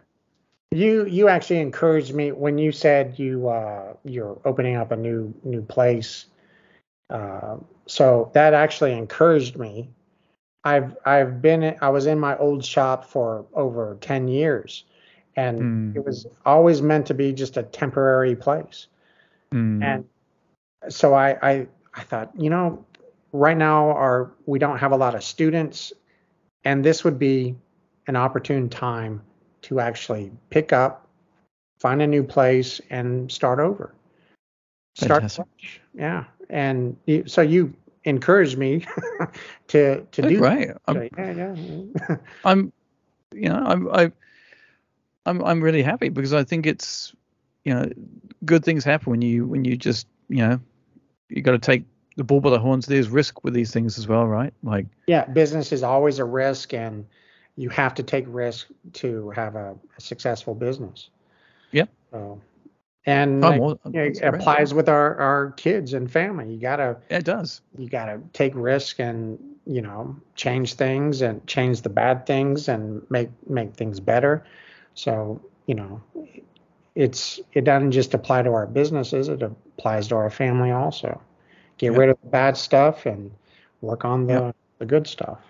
You 0.72 1.05
you 1.07 1.28
actually 1.28 1.61
encouraged 1.61 2.14
me 2.14 2.33
when 2.33 2.59
you 2.59 2.72
said 2.72 3.18
you 3.18 3.49
uh, 3.49 3.95
you're 4.05 4.41
opening 4.45 4.76
up 4.76 4.91
a 4.93 4.97
new 4.97 5.35
new 5.45 5.62
place. 5.62 6.26
Uh, 7.11 7.59
so 7.87 8.30
that 8.35 8.55
actually 8.55 8.93
encouraged 8.93 9.59
me. 9.59 9.91
I've 10.64 10.97
I've 11.05 11.43
been 11.43 11.76
I 11.80 11.91
was 11.91 12.07
in 12.07 12.18
my 12.18 12.37
old 12.39 12.64
shop 12.64 13.05
for 13.05 13.47
over 13.55 13.99
ten 14.01 14.28
years, 14.28 14.85
and 15.37 15.59
Mm. 15.61 15.97
it 15.97 16.05
was 16.05 16.26
always 16.47 16.80
meant 16.83 17.07
to 17.07 17.14
be 17.14 17.33
just 17.33 17.57
a 17.57 17.62
temporary 17.62 18.37
place. 18.37 18.87
mm, 19.53 19.83
And 19.83 20.05
so 20.89 21.14
I, 21.14 21.37
I 21.51 21.66
I 21.95 22.03
thought, 22.03 22.30
you 22.39 22.51
know, 22.51 22.85
right 23.33 23.57
now 23.57 23.91
are 23.91 24.33
we 24.47 24.59
don't 24.59 24.78
have 24.78 24.93
a 24.93 24.97
lot 24.97 25.14
of 25.14 25.24
students, 25.24 25.93
and 26.64 26.85
this 26.85 27.05
would 27.05 27.18
be 27.18 27.57
an 28.07 28.16
opportune 28.16 28.68
time 28.68 29.22
to 29.62 29.80
actually 29.80 30.30
pick 30.51 30.72
up, 30.72 31.09
find 31.78 32.03
a 32.03 32.07
new 32.07 32.22
place, 32.22 32.80
and 32.91 33.30
start 33.30 33.59
over. 33.59 33.95
Start 34.95 35.30
fresh. 35.30 35.80
Yeah, 35.95 36.24
and 36.51 36.97
you, 37.07 37.24
so 37.26 37.41
you 37.41 37.74
encouraged 38.05 38.59
me 38.59 38.85
to 39.68 40.01
to 40.01 40.24
oh, 40.24 40.28
do. 40.28 40.39
great. 40.39 40.68
that. 40.68 40.80
I'm, 40.87 40.97
So, 40.97 41.09
yeah, 41.16 41.33
yeah. 41.33 42.16
I'm, 42.45 42.72
you 43.33 43.49
know, 43.49 43.62
I'm, 43.64 43.89
I, 43.89 44.12
I'm, 45.26 45.43
I'm 45.45 45.61
really 45.62 45.83
happy 45.83 46.09
because 46.09 46.35
I 46.35 46.45
think 46.45 46.66
it's, 46.66 47.14
you 47.64 47.74
know, 47.74 47.89
good 48.45 48.64
things 48.64 48.85
happen 48.85 49.11
when 49.11 49.22
you, 49.22 49.47
when 49.47 49.64
you 49.64 49.76
just, 49.76 50.07
you 50.28 50.39
know, 50.39 50.61
you 51.28 51.43
got 51.43 51.53
to 51.53 51.59
take 51.59 51.85
the 52.17 52.25
bull 52.25 52.41
by 52.41 52.51
the 52.51 52.59
horns. 52.59 52.87
There's 52.87 53.09
risk 53.09 53.43
with 53.45 53.55
these 53.55 53.73
things 53.73 53.99
as 53.99 54.07
well, 54.07 54.27
right? 54.27 54.53
Like, 54.63 54.87
yeah, 55.07 55.25
business 55.25 55.73
is 55.73 55.83
always 55.83 56.19
a 56.19 56.25
risk, 56.25 56.75
and 56.75 57.07
you 57.57 57.69
have 57.71 57.95
to 57.95 58.03
take 58.03 58.25
risk 58.29 58.69
to 58.95 59.31
have 59.31 59.57
a, 59.57 59.77
a 59.97 60.01
successful 60.01 60.55
business. 60.55 61.11
Yep. 61.73 61.89
So, 62.11 62.41
and 63.07 63.45
I'm 63.45 63.51
like, 63.53 63.61
all, 63.61 63.79
you 63.93 64.01
it 64.01 64.21
great. 64.21 64.35
applies 64.35 64.75
with 64.75 64.89
our, 64.89 65.17
our 65.17 65.51
kids 65.53 65.93
and 65.93 66.11
family. 66.11 66.53
You 66.53 66.61
gotta 66.61 66.97
it 67.09 67.25
does. 67.25 67.61
you 67.77 67.89
gotta 67.89 68.21
take 68.33 68.53
risk 68.55 69.01
and 69.01 69.39
you 69.67 69.81
know 69.81 70.17
change 70.35 70.75
things 70.75 71.23
and 71.23 71.45
change 71.47 71.83
the 71.83 71.89
bad 71.89 72.27
things 72.27 72.69
and 72.69 73.05
make 73.11 73.31
make 73.49 73.75
things 73.75 74.01
better. 74.01 74.45
So 74.95 75.41
you 75.67 75.75
know, 75.75 76.03
it's 76.95 77.41
it 77.55 77.65
doesn't 77.65 77.93
just 77.93 78.15
apply 78.15 78.43
to 78.43 78.53
our 78.53 78.67
businesses; 78.67 79.29
it 79.29 79.43
applies 79.43 80.09
to 80.09 80.17
our 80.17 80.31
family 80.31 80.71
also. 80.71 81.21
Get 81.83 81.91
Yep. 81.91 81.99
rid 81.99 82.09
of 82.11 82.18
the 82.22 82.28
bad 82.28 82.57
stuff 82.57 83.07
and 83.07 83.28
work 83.80 84.05
on 84.05 84.28
the 84.28 84.35
Yep. 84.35 84.57
the 84.78 84.87
good 84.87 85.05
stuff. 85.09 85.41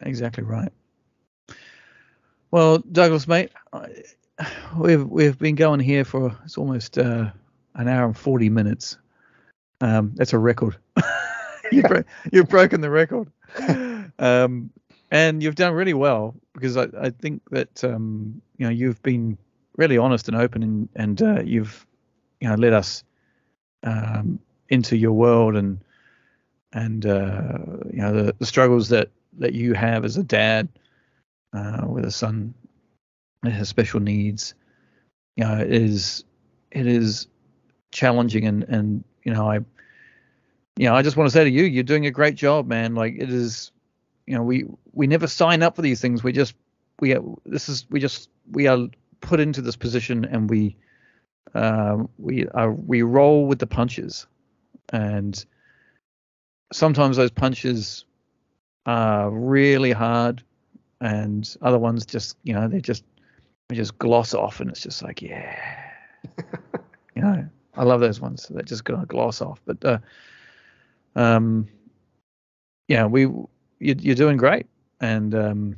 Exactly 0.00 0.42
right. 0.42 0.72
Well, 2.50 2.78
Douglas, 2.78 3.28
mate, 3.28 3.52
I, 3.72 4.02
we've 4.76 5.06
we've 5.06 5.38
been 5.38 5.54
going 5.54 5.78
here 5.78 6.04
for 6.04 6.36
it's 6.44 6.58
almost 6.58 6.98
uh, 6.98 7.30
an 7.76 7.86
hour 7.86 8.06
and 8.06 8.18
forty 8.18 8.48
minutes. 8.48 8.98
Um, 9.80 10.10
that's 10.16 10.32
a 10.32 10.38
record. 10.38 10.78
you've, 11.70 11.84
bro- 11.84 12.02
you've 12.32 12.48
broken 12.48 12.80
the 12.80 12.90
record, 12.90 13.30
um, 14.18 14.68
and 15.12 15.44
you've 15.44 15.54
done 15.54 15.74
really 15.74 15.94
well 15.94 16.34
because 16.54 16.76
I, 16.76 16.88
I 17.00 17.10
think 17.10 17.40
that 17.52 17.84
um, 17.84 18.42
you 18.56 18.66
know 18.66 18.72
you've 18.72 19.00
been 19.04 19.38
really 19.76 19.96
honest 19.96 20.26
and 20.26 20.36
open, 20.36 20.64
and 20.64 20.88
and 20.96 21.22
uh, 21.22 21.42
you've 21.44 21.86
you 22.40 22.48
know 22.48 22.56
let 22.56 22.72
us 22.72 23.04
um, 23.84 24.40
into 24.68 24.96
your 24.96 25.12
world 25.12 25.56
and 25.56 25.78
and 26.72 27.06
uh, 27.06 27.58
you 27.92 28.00
know 28.02 28.12
the, 28.12 28.34
the 28.38 28.46
struggles 28.46 28.88
that 28.90 29.10
that 29.38 29.54
you 29.54 29.74
have 29.74 30.04
as 30.04 30.16
a 30.16 30.22
dad 30.22 30.68
uh, 31.52 31.82
with 31.86 32.04
a 32.04 32.10
son 32.10 32.54
that 33.42 33.52
has 33.52 33.68
special 33.68 34.00
needs. 34.00 34.54
You 35.36 35.44
know, 35.44 35.58
it 35.58 35.72
is 35.72 36.24
it 36.70 36.86
is 36.86 37.28
challenging 37.92 38.46
and 38.46 38.62
and 38.64 39.04
you 39.24 39.32
know 39.32 39.50
I 39.50 39.56
you 40.76 40.88
know 40.88 40.94
I 40.94 41.02
just 41.02 41.16
want 41.16 41.28
to 41.28 41.32
say 41.32 41.44
to 41.44 41.50
you, 41.50 41.64
you're 41.64 41.84
doing 41.84 42.06
a 42.06 42.10
great 42.10 42.34
job, 42.34 42.66
man. 42.66 42.94
Like 42.94 43.14
it 43.18 43.30
is, 43.30 43.72
you 44.26 44.34
know, 44.34 44.42
we 44.42 44.66
we 44.92 45.06
never 45.06 45.26
sign 45.26 45.62
up 45.62 45.76
for 45.76 45.82
these 45.82 46.00
things. 46.00 46.22
We 46.22 46.32
just 46.32 46.54
we 47.00 47.14
are, 47.14 47.22
this 47.44 47.68
is 47.68 47.86
we 47.90 48.00
just 48.00 48.28
we 48.50 48.66
are 48.66 48.88
put 49.20 49.40
into 49.40 49.62
this 49.62 49.76
position 49.76 50.24
and 50.24 50.50
we 50.50 50.76
um, 51.54 52.08
we 52.18 52.46
are 52.48 52.72
we 52.72 53.02
roll 53.02 53.46
with 53.46 53.58
the 53.58 53.66
punches 53.66 54.26
and 54.92 55.44
sometimes 56.72 57.16
those 57.16 57.30
punches 57.30 58.04
are 58.86 59.30
really 59.30 59.92
hard 59.92 60.42
and 61.00 61.56
other 61.62 61.78
ones 61.78 62.06
just 62.06 62.36
you 62.44 62.54
know 62.54 62.68
they 62.68 62.80
just 62.80 63.04
they 63.68 63.76
just 63.76 63.98
gloss 63.98 64.32
off 64.34 64.60
and 64.60 64.70
it's 64.70 64.80
just 64.80 65.02
like 65.02 65.20
yeah 65.20 65.90
you 67.14 67.22
know 67.22 67.46
i 67.74 67.82
love 67.82 68.00
those 68.00 68.20
ones 68.20 68.46
that 68.48 68.64
just 68.64 68.84
gonna 68.84 69.06
gloss 69.06 69.40
off 69.42 69.60
but 69.66 69.84
uh 69.84 69.98
um 71.16 71.66
yeah 72.88 73.04
we 73.04 73.22
you, 73.22 73.94
you're 73.98 74.14
doing 74.14 74.36
great 74.36 74.66
and 75.00 75.34
um 75.34 75.76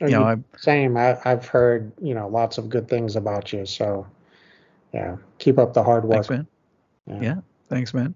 you 0.00 0.10
know 0.10 0.24
i 0.24 0.36
Same. 0.56 0.96
I, 0.96 1.18
I've 1.24 1.46
heard 1.46 1.92
you 2.00 2.14
know 2.14 2.28
lots 2.28 2.58
of 2.58 2.68
good 2.68 2.88
things 2.88 3.16
about 3.16 3.52
you. 3.52 3.66
So 3.66 4.06
yeah, 4.92 5.16
keep 5.38 5.58
up 5.58 5.74
the 5.74 5.82
hard 5.82 6.04
work. 6.04 6.26
thanks 6.26 6.30
man 6.30 6.46
Yeah. 7.06 7.20
yeah 7.22 7.40
thanks 7.70 7.94
man 7.94 8.14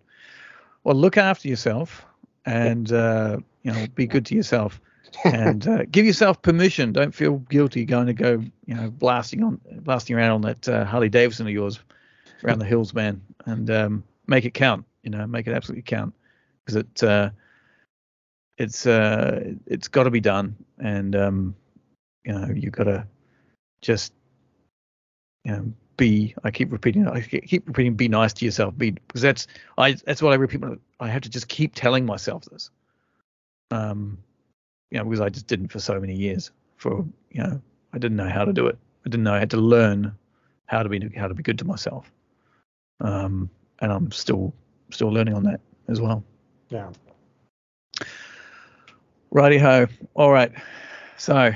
well 0.84 0.94
look 0.94 1.16
after 1.16 1.48
yourself 1.48 2.04
and 2.44 2.92
uh 2.92 3.38
you 3.62 3.72
know 3.72 3.86
be 3.94 4.06
good 4.06 4.26
to 4.26 4.34
yourself 4.34 4.80
and 5.24 5.66
uh, 5.66 5.84
give 5.90 6.06
yourself 6.06 6.40
permission. 6.42 6.92
Don't 6.92 7.14
feel 7.14 7.38
guilty 7.38 7.84
going 7.84 8.06
to 8.06 8.12
go, 8.12 8.42
you 8.66 8.74
know, 8.74 8.90
blasting 8.90 9.42
on, 9.42 9.60
blasting 9.80 10.16
around 10.16 10.32
on 10.32 10.40
that 10.42 10.68
uh, 10.68 10.84
Harley 10.84 11.08
Davidson 11.08 11.46
of 11.46 11.52
yours 11.52 11.80
around 12.42 12.58
the 12.58 12.64
hills, 12.64 12.94
man, 12.94 13.20
and 13.46 13.70
um, 13.70 14.04
make 14.26 14.44
it 14.44 14.54
count. 14.54 14.84
You 15.02 15.10
know, 15.10 15.26
make 15.26 15.46
it 15.46 15.52
absolutely 15.52 15.82
count 15.82 16.14
because 16.64 16.76
it, 16.76 17.02
uh, 17.02 17.30
it's, 18.56 18.86
uh, 18.86 19.52
it's 19.66 19.88
got 19.88 20.04
to 20.04 20.10
be 20.10 20.20
done, 20.20 20.56
and 20.78 21.14
um, 21.14 21.56
you 22.24 22.32
know, 22.32 22.48
you've 22.54 22.72
got 22.72 22.84
to 22.84 23.06
just, 23.82 24.12
you 25.44 25.52
know, 25.52 25.72
be. 25.96 26.34
I 26.44 26.50
keep 26.50 26.72
repeating. 26.72 27.06
I 27.08 27.20
keep 27.20 27.66
repeating. 27.66 27.94
Be 27.94 28.08
nice 28.08 28.32
to 28.34 28.44
yourself. 28.44 28.76
Be 28.76 28.90
because 28.90 29.22
that's 29.22 29.46
I. 29.78 29.92
That's 29.92 30.22
what 30.22 30.32
I 30.32 30.36
repeat. 30.36 30.62
I 31.00 31.08
have 31.08 31.22
to 31.22 31.30
just 31.30 31.48
keep 31.48 31.74
telling 31.74 32.06
myself 32.06 32.44
this. 32.46 32.70
Um, 33.70 34.18
you 34.90 34.98
know, 34.98 35.04
because 35.04 35.20
I 35.20 35.28
just 35.28 35.46
didn't 35.46 35.68
for 35.68 35.80
so 35.80 36.00
many 36.00 36.14
years. 36.14 36.50
For 36.76 37.04
you 37.30 37.42
know, 37.42 37.60
I 37.92 37.98
didn't 37.98 38.16
know 38.16 38.28
how 38.28 38.44
to 38.44 38.52
do 38.52 38.66
it. 38.66 38.78
I 39.04 39.08
didn't 39.08 39.24
know 39.24 39.34
I 39.34 39.38
had 39.38 39.50
to 39.50 39.58
learn 39.58 40.14
how 40.66 40.82
to 40.82 40.88
be 40.88 41.10
how 41.16 41.28
to 41.28 41.34
be 41.34 41.42
good 41.42 41.58
to 41.58 41.64
myself. 41.64 42.10
Um, 43.00 43.50
and 43.80 43.92
I'm 43.92 44.10
still 44.10 44.54
still 44.90 45.08
learning 45.08 45.34
on 45.34 45.42
that 45.44 45.60
as 45.88 46.00
well. 46.00 46.24
Yeah. 46.70 46.90
Righty 49.30 49.58
ho. 49.58 49.86
All 50.14 50.30
right. 50.30 50.52
So, 51.16 51.52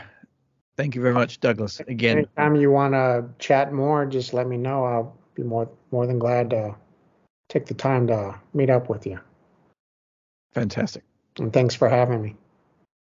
thank 0.79 0.95
you 0.95 1.03
very 1.03 1.13
much, 1.13 1.41
Douglas. 1.41 1.81
Again, 1.81 2.19
Anytime 2.19 2.57
you 2.57 2.71
want 2.71 2.95
to 2.95 3.29
chat 3.39 3.73
more, 3.73 4.07
just 4.07 4.33
let 4.33 4.47
me 4.47 4.57
know. 4.57 4.85
I'll 4.85 5.15
be 5.35 5.43
more 5.43 5.69
more 5.91 6.07
than 6.07 6.19
glad 6.19 6.49
to 6.51 6.75
take 7.51 7.67
the 7.67 7.75
time 7.75 8.07
to 8.07 8.35
meet 8.55 8.71
up 8.71 8.89
with 8.89 9.07
you. 9.07 9.19
fantastic. 10.55 11.03
And 11.39 11.53
thanks 11.53 11.75
for 11.75 11.89
having 11.89 12.23
me. 12.23 12.35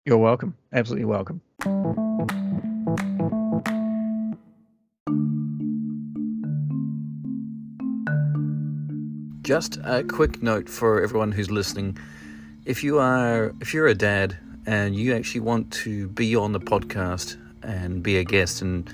You're 0.07 0.19
welcome. 0.19 0.57
Absolutely 0.73 1.05
welcome. 1.05 1.41
Just 9.43 9.79
a 9.85 10.03
quick 10.05 10.43
note 10.43 10.69
for 10.69 11.03
everyone 11.03 11.33
who's 11.33 11.51
listening. 11.51 11.99
If 12.65 12.83
you 12.83 12.99
are 12.99 13.53
if 13.61 13.75
you're 13.75 13.87
a 13.87 13.95
dad 13.95 14.39
and 14.67 14.97
you 14.97 15.15
actually 15.15 15.43
want 15.43 15.71
to 15.85 16.09
be 16.09 16.35
on 16.35 16.53
the 16.53 16.61
podcast 16.61 17.37
and 17.65 18.03
be 18.03 18.19
a 18.19 18.25
guest 18.25 18.63
and 18.63 18.93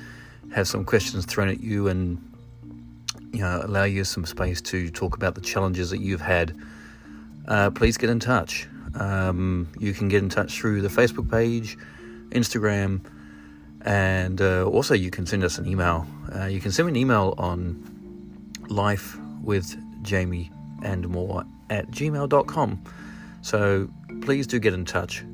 have 0.55 0.67
some 0.67 0.85
questions 0.85 1.25
thrown 1.27 1.49
at 1.49 1.61
you 1.61 1.89
and 1.89 2.19
you 3.33 3.41
know 3.41 3.61
allow 3.65 3.85
you 3.85 4.05
some 4.05 4.25
space 4.25 4.61
to 4.61 4.91
talk 4.91 5.17
about 5.17 5.35
the 5.35 5.41
challenges 5.41 5.91
that 5.91 6.01
you've 6.01 6.21
had, 6.21 6.57
uh, 7.49 7.71
please 7.71 7.97
get 7.97 8.11
in 8.11 8.21
touch. 8.21 8.67
Um, 8.95 9.69
you 9.79 9.93
can 9.93 10.09
get 10.09 10.23
in 10.23 10.29
touch 10.29 10.59
through 10.59 10.83
the 10.83 10.89
Facebook 10.89 11.31
page, 11.31 11.79
Instagram, 12.31 13.01
and 13.83 14.41
uh, 14.41 14.65
also 14.65 14.95
you 14.95 15.11
can 15.11 15.27
send 15.27 15.45
us 15.45 15.59
an 15.59 15.67
email. 15.67 16.07
Uh, 16.35 16.47
you 16.47 16.61
can 16.61 16.73
send 16.73 16.87
me 16.87 16.93
an 16.93 16.97
email 16.97 17.35
on 17.39 17.85
life 18.69 19.17
with 19.43 19.77
Jamie 20.03 20.51
and 20.83 21.09
more 21.09 21.45
at 21.69 21.91
gmail.com. 21.91 22.83
So 23.43 23.89
please 24.23 24.47
do 24.47 24.59
get 24.59 24.75
in 24.75 24.85
touch. 24.85 25.25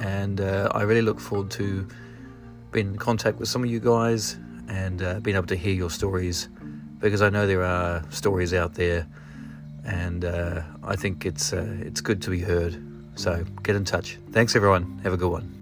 And 0.00 0.40
uh, 0.40 0.68
I 0.72 0.82
really 0.82 1.02
look 1.02 1.20
forward 1.20 1.50
to 1.52 1.86
being 2.72 2.88
in 2.88 2.98
contact 2.98 3.38
with 3.38 3.48
some 3.48 3.62
of 3.62 3.70
you 3.70 3.78
guys 3.78 4.36
and 4.68 5.02
uh, 5.02 5.20
being 5.20 5.36
able 5.36 5.46
to 5.46 5.56
hear 5.56 5.74
your 5.74 5.90
stories 5.90 6.48
because 6.98 7.20
I 7.20 7.28
know 7.28 7.46
there 7.46 7.64
are 7.64 8.02
stories 8.10 8.54
out 8.54 8.74
there 8.74 9.06
and 9.84 10.24
uh, 10.24 10.62
I 10.82 10.96
think 10.96 11.26
it's 11.26 11.52
uh, 11.52 11.76
it's 11.80 12.00
good 12.00 12.22
to 12.22 12.30
be 12.30 12.40
heard. 12.40 12.82
So 13.14 13.44
get 13.62 13.76
in 13.76 13.84
touch. 13.84 14.18
Thanks 14.30 14.56
everyone. 14.56 15.00
Have 15.04 15.12
a 15.12 15.16
good 15.16 15.30
one. 15.30 15.61